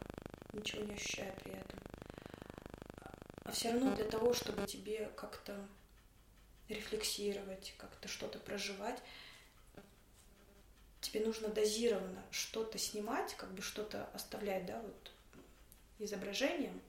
ничего 0.53 0.83
не 0.83 0.93
ощущая 0.93 1.31
при 1.43 1.53
этом. 1.53 1.79
А 3.43 3.51
все 3.51 3.71
равно 3.71 3.95
для 3.95 4.05
того, 4.05 4.33
чтобы 4.33 4.67
тебе 4.67 5.09
как-то 5.15 5.57
рефлексировать, 6.67 7.73
как-то 7.77 8.07
что-то 8.07 8.39
проживать, 8.39 9.01
тебе 11.01 11.25
нужно 11.25 11.47
дозированно 11.47 12.21
что-то 12.31 12.77
снимать, 12.77 13.33
как 13.35 13.53
бы 13.53 13.61
что-то 13.61 14.05
оставлять, 14.13 14.65
да, 14.65 14.81
вот 14.81 15.11
изображением, 15.99 16.81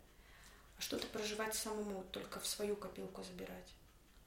а 0.76 0.80
что-то 0.80 1.06
проживать 1.06 1.54
самому, 1.54 2.04
только 2.10 2.40
в 2.40 2.46
свою 2.46 2.76
копилку 2.76 3.22
забирать. 3.22 3.74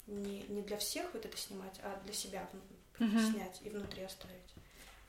Не, 0.08 0.42
не 0.44 0.62
для 0.62 0.78
всех 0.78 1.14
вот 1.14 1.26
это 1.26 1.38
снимать, 1.38 1.80
а 1.84 2.00
для 2.04 2.14
себя 2.14 2.50
снять 2.98 3.60
и 3.64 3.70
внутри 3.70 4.04
оставить. 4.04 4.54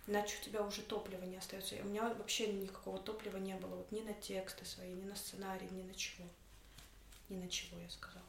Иначе 0.07 0.36
у 0.40 0.44
тебя 0.44 0.62
уже 0.62 0.82
топлива 0.82 1.24
не 1.24 1.36
остается. 1.36 1.76
У 1.76 1.84
меня 1.84 2.12
вообще 2.14 2.53
никакого 2.53 2.98
топлива 2.98 3.36
не 3.36 3.55
было. 3.55 3.76
Вот 3.76 3.92
ни 3.92 4.00
на 4.00 4.12
тексты 4.14 4.64
свои, 4.64 4.92
ни 4.92 5.05
на 5.05 5.14
сценарий, 5.14 5.68
ни 5.70 5.82
на 5.82 5.94
чего. 5.94 6.24
Ни 7.28 7.36
на 7.36 7.48
чего, 7.48 7.78
я 7.78 7.88
сказала. 7.88 8.24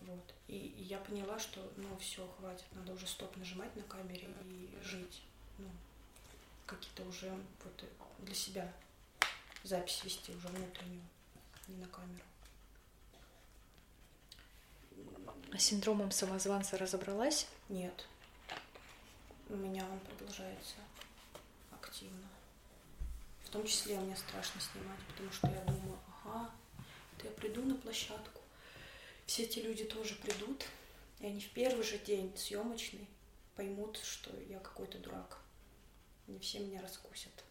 Вот. 0.00 0.34
И, 0.48 0.56
и 0.56 0.82
я 0.84 0.98
поняла, 0.98 1.38
что 1.38 1.60
ну 1.76 1.96
все, 1.98 2.26
хватит, 2.38 2.64
надо 2.72 2.92
уже 2.92 3.06
стоп 3.06 3.36
нажимать 3.36 3.74
на 3.76 3.82
камере 3.82 4.28
и 4.46 4.70
жить. 4.82 5.22
Ну, 5.58 5.68
какие-то 6.66 7.04
уже 7.04 7.30
вот 7.62 7.84
для 8.20 8.34
себя 8.34 8.72
запись 9.64 10.02
вести 10.02 10.32
уже 10.32 10.48
внутреннюю, 10.48 11.02
не 11.68 11.76
на 11.76 11.86
камеру. 11.86 12.24
А 15.52 15.58
синдромом 15.58 16.10
самозванца 16.10 16.78
разобралась? 16.78 17.46
Нет. 17.68 18.06
У 19.52 19.56
меня 19.56 19.84
он 19.84 20.00
продолжается 20.00 20.76
активно. 21.70 22.26
В 23.44 23.50
том 23.50 23.66
числе 23.66 23.98
мне 23.98 24.16
страшно 24.16 24.58
снимать, 24.62 24.98
потому 25.08 25.30
что 25.30 25.46
я 25.46 25.60
думаю, 25.64 25.98
ага, 26.24 26.50
то 27.18 27.26
я 27.26 27.32
приду 27.32 27.62
на 27.62 27.74
площадку, 27.74 28.40
все 29.26 29.42
эти 29.42 29.58
люди 29.58 29.84
тоже 29.84 30.14
придут, 30.14 30.64
и 31.20 31.26
они 31.26 31.38
в 31.38 31.50
первый 31.50 31.84
же 31.84 31.98
день 31.98 32.34
съемочный 32.34 33.06
поймут, 33.54 33.98
что 33.98 34.34
я 34.48 34.58
какой-то 34.58 34.96
дурак. 35.00 35.38
Они 36.26 36.38
все 36.38 36.60
меня 36.60 36.80
раскусят. 36.80 37.44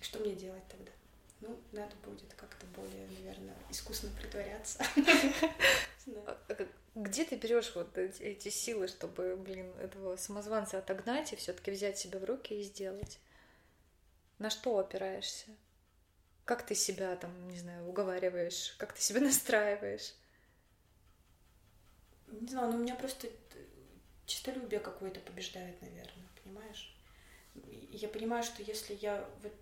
Что 0.00 0.18
мне 0.18 0.34
делать 0.34 0.66
тогда? 0.66 0.90
Ну, 1.40 1.60
надо 1.72 1.94
будет 2.04 2.34
как-то 2.34 2.66
более, 2.74 3.06
наверное, 3.08 3.56
искусно 3.70 4.10
притворяться. 4.18 4.84
Где 6.94 7.24
ты 7.24 7.36
берешь 7.36 7.74
вот 7.76 7.96
эти 7.96 8.48
силы, 8.48 8.88
чтобы, 8.88 9.36
блин, 9.36 9.72
этого 9.78 10.16
самозванца 10.16 10.78
отогнать 10.78 11.32
и 11.32 11.36
все-таки 11.36 11.70
взять 11.70 11.98
себя 11.98 12.18
в 12.18 12.24
руки 12.24 12.54
и 12.54 12.62
сделать? 12.62 13.20
На 14.38 14.50
что 14.50 14.78
опираешься? 14.78 15.46
Как 16.44 16.66
ты 16.66 16.74
себя 16.74 17.14
там, 17.16 17.48
не 17.50 17.58
знаю, 17.58 17.86
уговариваешь? 17.86 18.74
Как 18.78 18.92
ты 18.92 19.00
себя 19.00 19.20
настраиваешь? 19.22 20.14
Не 22.26 22.48
знаю, 22.48 22.72
но 22.72 22.78
у 22.78 22.80
меня 22.80 22.96
просто 22.96 23.28
чистолюбие 24.26 24.80
какое-то 24.80 25.20
побеждает, 25.20 25.80
наверное, 25.82 26.28
понимаешь? 26.42 26.96
Я 27.90 28.08
понимаю, 28.08 28.42
что 28.42 28.62
если 28.62 28.94
я 28.94 29.28
вот 29.42 29.52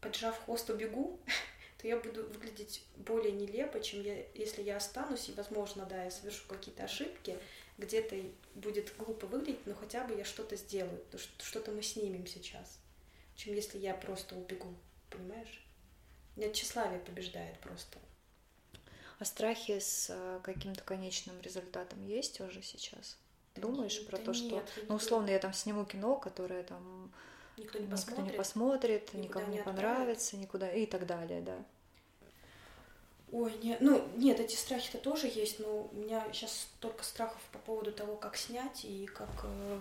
поджав 0.00 0.44
хвост 0.44 0.68
убегу, 0.70 1.20
то 1.78 1.88
я 1.88 1.96
буду 1.96 2.24
выглядеть 2.28 2.84
более 2.96 3.32
нелепо, 3.32 3.80
чем 3.80 4.02
я, 4.02 4.24
если 4.34 4.62
я 4.62 4.76
останусь, 4.76 5.28
и, 5.28 5.32
возможно, 5.32 5.86
да, 5.86 6.04
я 6.04 6.10
совершу 6.10 6.46
какие-то 6.48 6.84
ошибки, 6.84 7.38
где-то 7.78 8.16
будет 8.54 8.94
глупо 8.98 9.26
выглядеть, 9.26 9.66
но 9.66 9.74
хотя 9.74 10.04
бы 10.04 10.14
я 10.14 10.24
что-то 10.24 10.56
сделаю, 10.56 11.02
что-то 11.38 11.70
мы 11.70 11.82
снимем 11.82 12.26
сейчас 12.26 12.80
чем 13.40 13.54
если 13.54 13.78
я 13.78 13.94
просто 13.94 14.36
убегу, 14.36 14.74
понимаешь? 15.08 15.64
Нет, 16.36 16.52
тщеславие 16.52 17.00
побеждает 17.00 17.58
просто. 17.60 17.98
А 19.18 19.24
страхи 19.24 19.78
с 19.78 20.08
э, 20.10 20.40
каким-то 20.42 20.82
конечным 20.82 21.40
результатом 21.40 22.06
есть 22.06 22.40
уже 22.42 22.62
сейчас? 22.62 23.16
Да 23.54 23.62
Думаешь 23.62 23.98
нет, 23.98 24.06
про 24.08 24.18
то, 24.18 24.32
нет, 24.32 24.36
что, 24.36 24.64
ну, 24.88 24.96
условно, 24.96 25.30
я 25.30 25.38
там 25.38 25.54
сниму 25.54 25.86
кино, 25.86 26.16
которое 26.16 26.62
там 26.62 27.12
никто 27.60 27.78
не 27.78 27.86
посмотрит, 27.86 28.18
никто 28.18 28.32
не, 28.32 28.38
посмотрит 28.38 29.14
никому 29.14 29.46
не, 29.46 29.58
не 29.58 29.62
понравится, 29.62 30.36
никуда 30.36 30.70
и 30.70 30.86
так 30.86 31.06
далее, 31.06 31.40
да. 31.40 31.58
Ой, 33.32 33.56
нет, 33.62 33.80
ну, 33.80 34.04
нет, 34.16 34.40
эти 34.40 34.56
страхи-то 34.56 34.98
тоже 34.98 35.28
есть, 35.28 35.60
но 35.60 35.88
у 35.92 35.94
меня 35.94 36.26
сейчас 36.32 36.68
только 36.80 37.04
страхов 37.04 37.40
по 37.52 37.58
поводу 37.58 37.92
того, 37.92 38.16
как 38.16 38.36
снять 38.36 38.84
и 38.84 39.06
как 39.06 39.30
э, 39.44 39.80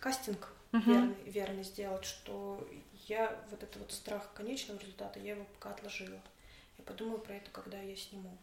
кастинг 0.00 0.52
uh-huh. 0.72 0.82
верный, 0.84 1.16
верный 1.24 1.62
сделать, 1.62 2.04
что 2.04 2.66
я 3.06 3.38
вот 3.50 3.62
этот 3.62 3.76
вот 3.76 3.92
страх 3.92 4.32
конечного 4.34 4.80
результата, 4.80 5.20
я 5.20 5.32
его 5.32 5.44
пока 5.54 5.70
отложила. 5.70 6.20
Я 6.78 6.84
подумаю 6.84 7.20
про 7.20 7.34
это, 7.34 7.50
когда 7.50 7.78
я 7.78 7.94
сниму. 7.94 8.36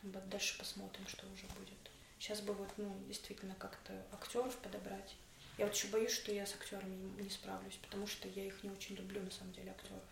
Там 0.00 0.12
дальше 0.30 0.58
посмотрим, 0.58 1.06
что 1.06 1.26
уже 1.26 1.44
будет. 1.58 1.78
Сейчас 2.18 2.40
бы 2.40 2.54
вот, 2.54 2.68
ну, 2.76 2.90
действительно 3.06 3.54
как-то 3.58 3.92
актеров 4.12 4.56
подобрать. 4.58 5.16
Я 5.58 5.66
вот 5.66 5.74
еще 5.74 5.88
боюсь, 5.88 6.12
что 6.12 6.32
я 6.32 6.46
с 6.46 6.54
актерами 6.54 7.20
не 7.20 7.28
справлюсь, 7.28 7.78
потому 7.82 8.06
что 8.06 8.28
я 8.28 8.46
их 8.46 8.62
не 8.62 8.70
очень 8.70 8.96
люблю, 8.96 9.22
на 9.22 9.30
самом 9.30 9.52
деле, 9.52 9.70
актеров. 9.70 10.02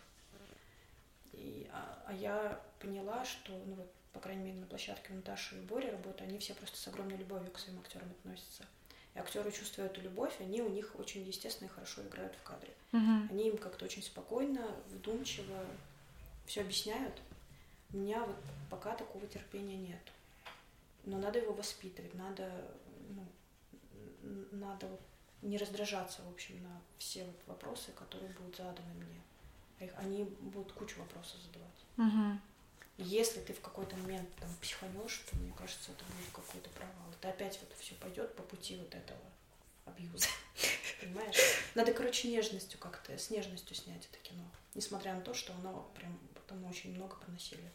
И, 1.33 1.67
а, 1.71 2.03
а 2.07 2.13
я 2.13 2.61
поняла, 2.79 3.25
что, 3.25 3.51
ну 3.65 3.75
вот, 3.75 3.91
по 4.13 4.19
крайней 4.19 4.43
мере, 4.43 4.57
на 4.59 4.67
площадке 4.67 5.13
у 5.13 5.15
Наташи 5.15 5.57
и 5.57 5.61
Бори 5.61 5.89
работают, 5.89 6.21
они 6.21 6.37
все 6.39 6.53
просто 6.53 6.77
с 6.77 6.87
огромной 6.87 7.17
любовью 7.17 7.51
к 7.51 7.59
своим 7.59 7.79
актерам 7.79 8.11
относятся. 8.11 8.65
И 9.15 9.19
актеры, 9.19 9.51
чувствуя 9.51 9.87
эту 9.87 10.01
любовь, 10.01 10.33
они 10.39 10.61
у 10.61 10.69
них 10.69 10.97
очень 10.97 11.23
естественно 11.23 11.67
и 11.67 11.71
хорошо 11.71 12.01
играют 12.03 12.35
в 12.35 12.43
кадре. 12.43 12.73
Угу. 12.93 13.31
Они 13.31 13.49
им 13.49 13.57
как-то 13.57 13.85
очень 13.85 14.03
спокойно, 14.03 14.75
вдумчиво 14.89 15.65
все 16.45 16.61
объясняют. 16.61 17.19
У 17.93 17.97
меня 17.97 18.23
вот 18.23 18.37
пока 18.69 18.95
такого 18.95 19.27
терпения 19.27 19.77
нет. 19.77 20.01
Но 21.03 21.17
надо 21.17 21.39
его 21.39 21.53
воспитывать, 21.53 22.13
надо, 22.13 22.49
ну, 23.09 23.25
надо 24.51 24.87
вот 24.87 25.01
не 25.41 25.57
раздражаться, 25.57 26.21
в 26.23 26.31
общем, 26.31 26.61
на 26.63 26.81
все 26.97 27.23
вот 27.23 27.35
вопросы, 27.47 27.91
которые 27.93 28.31
будут 28.33 28.55
заданы 28.55 28.93
мне. 28.93 29.89
Они 29.97 30.23
будут 30.23 30.71
кучу 30.73 30.99
вопросов 30.99 31.39
задавать. 31.41 31.81
Угу. 31.97 32.39
Если 32.97 33.39
ты 33.39 33.53
в 33.53 33.61
какой-то 33.61 33.95
момент 33.97 34.29
там 34.39 34.49
психанешь, 34.61 35.25
то 35.29 35.35
мне 35.37 35.51
кажется, 35.57 35.91
это 35.91 36.03
будет 36.05 36.29
какой-то 36.31 36.69
провал. 36.69 37.11
Это 37.19 37.29
опять 37.29 37.59
вот 37.61 37.75
все 37.79 37.95
пойдет 37.95 38.35
по 38.35 38.43
пути 38.43 38.77
вот 38.77 38.93
этого 38.93 39.19
абьюза. 39.85 40.27
Понимаешь? 41.01 41.37
Надо, 41.73 41.93
короче, 41.93 42.27
нежностью 42.27 42.79
как-то, 42.79 43.17
с 43.17 43.31
нежностью 43.31 43.75
снять 43.75 44.07
это 44.11 44.19
кино. 44.19 44.43
Несмотря 44.75 45.15
на 45.15 45.21
то, 45.21 45.33
что 45.33 45.53
оно 45.53 45.91
прям 45.95 46.19
там 46.47 46.63
очень 46.65 46.93
много 46.93 47.15
про 47.15 47.31
насилия. 47.31 47.71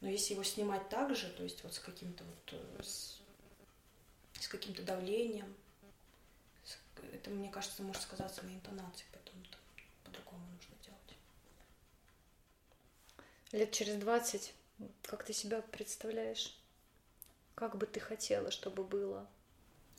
Но 0.00 0.08
если 0.08 0.34
его 0.34 0.42
снимать 0.42 0.88
так 0.88 1.16
же, 1.16 1.28
то 1.30 1.44
есть 1.44 1.62
вот 1.64 1.72
с 1.72 1.78
каким-то 1.78 2.24
вот 2.24 2.52
э, 2.52 2.82
с, 2.82 3.20
с 4.38 4.48
каким-то 4.48 4.82
давлением, 4.82 5.54
это, 7.12 7.30
мне 7.30 7.50
кажется, 7.50 7.82
может 7.82 8.02
сказаться 8.02 8.42
на 8.44 8.54
интонации, 8.54 9.06
поэтому 9.12 9.42
по-другому 10.04 10.44
нужно 10.46 10.74
делать 10.82 11.16
лет 13.54 13.72
через 13.72 13.96
двадцать, 13.96 14.54
как 15.02 15.24
ты 15.24 15.32
себя 15.32 15.62
представляешь? 15.62 16.58
Как 17.54 17.76
бы 17.76 17.86
ты 17.86 18.00
хотела, 18.00 18.50
чтобы 18.50 18.82
было? 18.82 19.28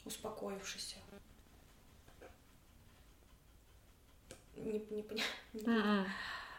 Успокоившийся. 0.03 0.97
Не, 4.57 4.79
не, 4.89 5.03
поня... 5.03 5.23
не, 5.53 5.61
mm-hmm. 5.61 6.05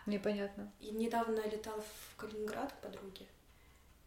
Непонятно. 0.07 0.73
И 0.81 0.91
недавно 0.91 1.41
я 1.41 1.47
летала 1.49 1.83
в 1.83 2.17
Калининград 2.17 2.73
к 2.73 2.81
подруге, 2.81 3.27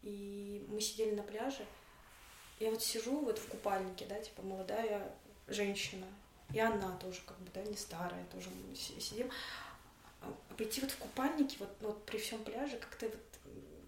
и 0.02 0.66
мы 0.70 0.82
сидели 0.82 1.16
на 1.16 1.24
пляже. 1.24 1.66
Я 2.60 2.72
вот 2.72 2.82
сижу 2.82 3.20
вот 3.20 3.38
в 3.38 3.48
купальнике, 3.48 4.06
да, 4.06 4.20
типа 4.20 4.42
молодая 4.42 5.16
женщина, 5.50 6.08
и 6.54 6.60
она 6.60 6.98
тоже 6.98 7.22
как 7.26 7.38
бы, 7.40 7.50
да, 7.54 7.62
не 7.64 7.76
старая, 7.76 8.26
тоже 8.32 8.50
мы 8.50 8.76
сидим 8.76 9.30
пойти 10.58 10.82
вот 10.82 10.92
в 10.92 10.98
купальнике, 10.98 11.58
вот, 11.60 11.70
вот 11.82 12.06
при 12.06 12.18
всем 12.18 12.44
пляже, 12.44 12.78
как-то 12.78 13.08
вот 13.08 13.20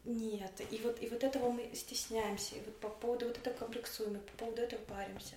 нет. 0.05 0.62
И 0.72 0.78
вот, 0.78 1.01
и 1.01 1.07
вот 1.09 1.24
этого 1.24 1.51
мы 1.51 1.70
стесняемся, 1.76 2.55
и 2.55 2.62
вот 2.62 2.78
по 2.80 2.89
поводу 2.89 3.28
вот 3.28 3.38
этого 3.38 3.53
комплексуем, 3.53 4.16
и 4.16 4.20
по 4.20 4.32
поводу 4.38 4.62
этого 4.62 4.82
паримся. 4.86 5.36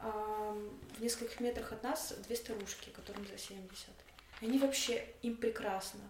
А 0.00 0.56
в 0.96 1.02
нескольких 1.02 1.40
метрах 1.40 1.72
от 1.72 1.82
нас 1.82 2.14
две 2.26 2.36
старушки, 2.36 2.90
которым 2.90 3.26
за 3.26 3.38
70. 3.38 3.88
Они 4.40 4.58
вообще, 4.58 5.06
им 5.22 5.36
прекрасно. 5.36 6.00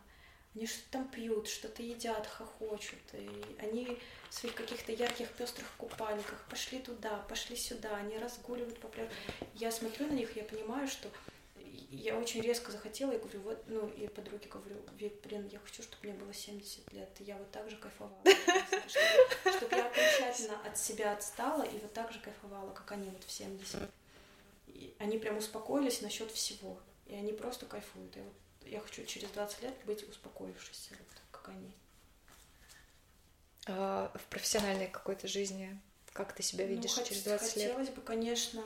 Они 0.55 0.67
что-то 0.67 0.91
там 0.91 1.09
пьют, 1.09 1.49
что-то 1.49 1.83
едят, 1.83 2.27
хохочут. 2.27 3.01
И 3.13 3.29
они 3.59 3.99
в 4.31 4.35
своих 4.35 4.55
каких-то 4.55 4.93
ярких 4.93 5.29
пестрых 5.31 5.69
купальниках 5.77 6.45
пошли 6.49 6.79
туда, 6.79 7.25
пошли 7.29 7.57
сюда, 7.57 7.97
они 7.97 8.19
разгуливают 8.19 8.79
по 8.79 8.89
пляжу. 8.89 9.11
Я 9.55 9.73
смотрю 9.73 10.07
на 10.07 10.13
них, 10.13 10.37
я 10.37 10.45
понимаю, 10.45 10.87
что 10.87 11.09
я 11.91 12.17
очень 12.17 12.41
резко 12.41 12.73
захотела, 12.73 13.13
я 13.13 13.19
говорю, 13.19 13.41
вот, 13.41 13.65
ну, 13.67 13.89
и 13.89 14.09
подруге 14.09 14.49
говорю, 14.49 14.77
Вик, 14.97 15.21
блин, 15.23 15.49
я 15.51 15.59
хочу, 15.59 15.83
чтобы 15.83 16.09
мне 16.09 16.15
было 16.15 16.33
70 16.33 16.93
лет, 16.93 17.09
и 17.21 17.25
я 17.25 17.37
вот 17.37 17.51
так 17.51 17.69
же 17.71 17.77
кайфовала, 17.77 18.23
чтобы 19.57 19.77
я 19.77 19.87
окончательно 19.87 20.61
от 20.67 20.79
себя 20.79 21.13
отстала 21.13 21.63
и 21.63 21.79
вот 21.79 21.93
так 21.93 22.13
же 22.13 22.21
кайфовала, 22.21 22.71
как 22.73 22.93
они 22.93 23.11
вот 23.11 23.25
в 23.25 23.31
70. 23.31 23.91
И 24.69 24.95
они 24.99 25.19
прям 25.19 25.39
успокоились 25.39 26.01
насчет 26.03 26.31
всего, 26.31 26.79
и 27.07 27.15
они 27.15 27.33
просто 27.33 27.67
кайфуют. 27.67 28.17
И 28.17 28.21
вот 28.21 28.35
я 28.67 28.81
хочу 28.81 29.05
через 29.05 29.29
20 29.31 29.63
лет 29.63 29.75
быть 29.85 30.09
успокоившейся, 30.09 30.91
вот 30.91 31.23
как 31.31 31.49
они. 31.49 31.75
А 33.67 34.13
в 34.15 34.25
профессиональной 34.27 34.89
какой-то 34.89 35.27
жизни 35.27 35.81
как 36.15 36.33
ты 36.33 36.45
себя 36.45 36.65
видишь 36.65 36.97
ну, 36.97 37.05
через 37.05 37.25
20 37.25 37.41
хотелось 37.41 37.57
лет? 37.57 37.71
Хотелось 37.73 37.91
бы, 37.91 38.01
конечно, 38.03 38.63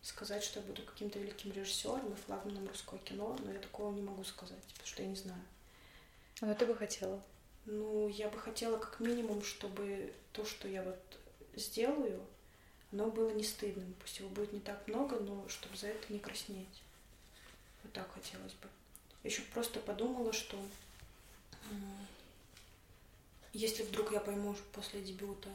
сказать, 0.00 0.42
что 0.42 0.60
я 0.60 0.66
буду 0.66 0.82
каким-то 0.82 1.18
великим 1.18 1.52
режиссером 1.52 2.12
и 2.12 2.16
флагманом 2.16 2.66
русского 2.66 2.98
кино, 3.00 3.36
но 3.44 3.52
я 3.52 3.58
такого 3.58 3.92
не 3.94 4.00
могу 4.00 4.24
сказать, 4.24 4.62
потому 4.62 4.86
что 4.86 5.02
я 5.02 5.08
не 5.08 5.16
знаю. 5.16 5.42
А 6.40 6.46
ну 6.46 6.54
ты 6.54 6.64
бы 6.64 6.74
хотела? 6.74 7.22
Ну, 7.66 8.08
я 8.08 8.30
бы 8.30 8.38
хотела 8.38 8.78
как 8.78 9.00
минимум, 9.00 9.42
чтобы 9.42 10.14
то, 10.32 10.46
что 10.46 10.66
я 10.66 10.82
вот 10.82 10.98
сделаю, 11.54 12.26
оно 12.90 13.10
было 13.10 13.30
не 13.30 13.44
стыдным. 13.44 13.94
Пусть 14.00 14.18
его 14.18 14.30
будет 14.30 14.54
не 14.54 14.60
так 14.60 14.88
много, 14.88 15.20
но 15.20 15.46
чтобы 15.48 15.76
за 15.76 15.88
это 15.88 16.10
не 16.10 16.18
краснеть. 16.18 16.82
Вот 17.82 17.92
так 17.92 18.10
хотелось 18.12 18.54
бы. 18.54 18.68
Еще 19.22 19.42
просто 19.52 19.80
подумала, 19.80 20.32
что 20.32 20.56
если 23.52 23.82
вдруг 23.82 24.12
я 24.12 24.20
пойму 24.20 24.54
после 24.72 25.02
дебюта, 25.02 25.48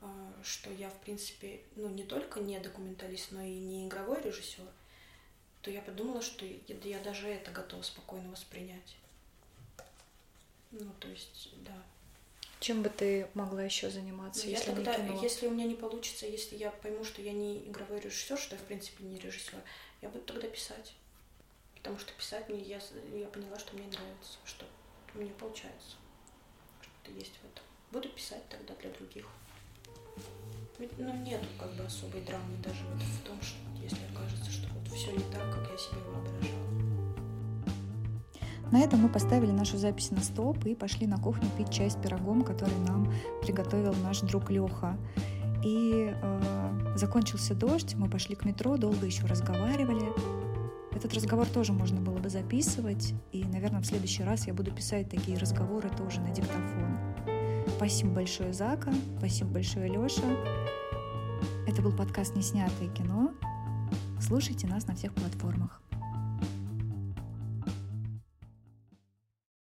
а, 0.00 0.32
что 0.42 0.70
я, 0.70 0.90
в 0.90 1.00
принципе, 1.00 1.60
ну, 1.76 1.88
не 1.88 2.04
только 2.04 2.40
не 2.40 2.58
документалист, 2.58 3.32
но 3.32 3.42
и 3.42 3.54
не 3.54 3.86
игровой 3.86 4.20
режиссер, 4.20 4.64
то 5.62 5.70
я 5.70 5.80
подумала, 5.80 6.22
что 6.22 6.44
я 6.44 6.98
даже 7.00 7.28
это 7.28 7.50
готова 7.50 7.82
спокойно 7.82 8.30
воспринять. 8.30 8.96
Ну, 10.72 10.90
то 10.98 11.08
есть, 11.08 11.50
да. 11.62 11.82
Чем 12.60 12.82
бы 12.82 12.88
ты 12.90 13.28
могла 13.34 13.62
еще 13.62 13.90
заниматься, 13.90 14.44
ну, 14.44 14.52
если 14.52 14.70
я 14.70 14.76
тогда, 14.76 14.96
не 14.96 15.08
кино? 15.08 15.22
Если 15.22 15.46
у 15.46 15.50
меня 15.50 15.64
не 15.64 15.74
получится, 15.74 16.26
если 16.26 16.56
я 16.56 16.70
пойму, 16.70 17.04
что 17.04 17.22
я 17.22 17.32
не 17.32 17.58
игровой 17.68 18.00
режиссер, 18.00 18.38
что 18.38 18.56
я, 18.56 18.60
в 18.60 18.64
принципе, 18.64 19.04
не 19.04 19.18
режиссер, 19.18 19.60
я 20.00 20.08
буду 20.08 20.24
тогда 20.24 20.48
писать. 20.48 20.94
Потому 21.82 21.98
что 21.98 22.12
писать 22.12 22.48
мне, 22.48 22.62
я, 22.62 22.80
я 23.12 23.26
поняла, 23.26 23.58
что 23.58 23.74
мне 23.74 23.86
нравится, 23.86 24.38
что 24.44 24.64
мне 25.14 25.30
получается. 25.32 25.96
Что-то 26.80 27.10
есть 27.10 27.32
в 27.36 27.44
этом. 27.44 27.64
Буду 27.90 28.08
писать 28.08 28.48
тогда 28.48 28.74
для 28.76 28.90
других 28.90 29.26
ну, 30.98 31.14
нет 31.24 31.40
как 31.58 31.72
бы 31.74 31.84
особой 31.84 32.22
драмы 32.22 32.56
даже 32.62 32.84
вот 32.92 33.02
в 33.02 33.26
том, 33.26 33.40
что 33.40 33.58
если 33.80 33.98
окажется, 34.12 34.50
что 34.50 34.68
вот 34.74 34.88
все 34.88 35.12
не 35.12 35.22
так, 35.32 35.42
как 35.52 35.70
я 35.70 35.76
себе 35.76 36.00
воображала. 36.06 36.62
На 38.70 38.80
этом 38.80 39.00
мы 39.00 39.08
поставили 39.08 39.50
нашу 39.50 39.76
запись 39.76 40.10
на 40.10 40.20
стоп 40.20 40.64
и 40.64 40.74
пошли 40.74 41.06
на 41.06 41.18
кухню 41.18 41.48
пить 41.58 41.70
чай 41.70 41.90
с 41.90 41.94
пирогом, 41.94 42.42
который 42.42 42.78
нам 42.86 43.12
приготовил 43.42 43.94
наш 44.02 44.20
друг 44.20 44.50
Леха. 44.50 44.96
И 45.62 46.10
э, 46.10 46.94
закончился 46.96 47.54
дождь, 47.54 47.94
мы 47.94 48.08
пошли 48.08 48.34
к 48.34 48.44
метро, 48.44 48.76
долго 48.76 49.06
еще 49.06 49.26
разговаривали. 49.26 50.41
Этот 51.02 51.14
разговор 51.14 51.48
тоже 51.48 51.72
можно 51.72 52.00
было 52.00 52.18
бы 52.18 52.30
записывать, 52.30 53.12
и, 53.32 53.42
наверное, 53.42 53.80
в 53.80 53.84
следующий 53.84 54.22
раз 54.22 54.46
я 54.46 54.54
буду 54.54 54.70
писать 54.70 55.10
такие 55.10 55.36
разговоры 55.36 55.90
тоже 55.90 56.20
на 56.20 56.30
диктофон. 56.30 56.96
Спасибо 57.76 58.12
большое, 58.12 58.52
Зака. 58.52 58.94
Спасибо 59.18 59.50
большое, 59.50 59.88
Леша. 59.88 60.22
Это 61.66 61.82
был 61.82 61.90
подкаст 61.90 62.36
«Неснятое 62.36 62.88
кино». 62.90 63.32
Слушайте 64.20 64.68
нас 64.68 64.86
на 64.86 64.94
всех 64.94 65.12
платформах. 65.12 65.82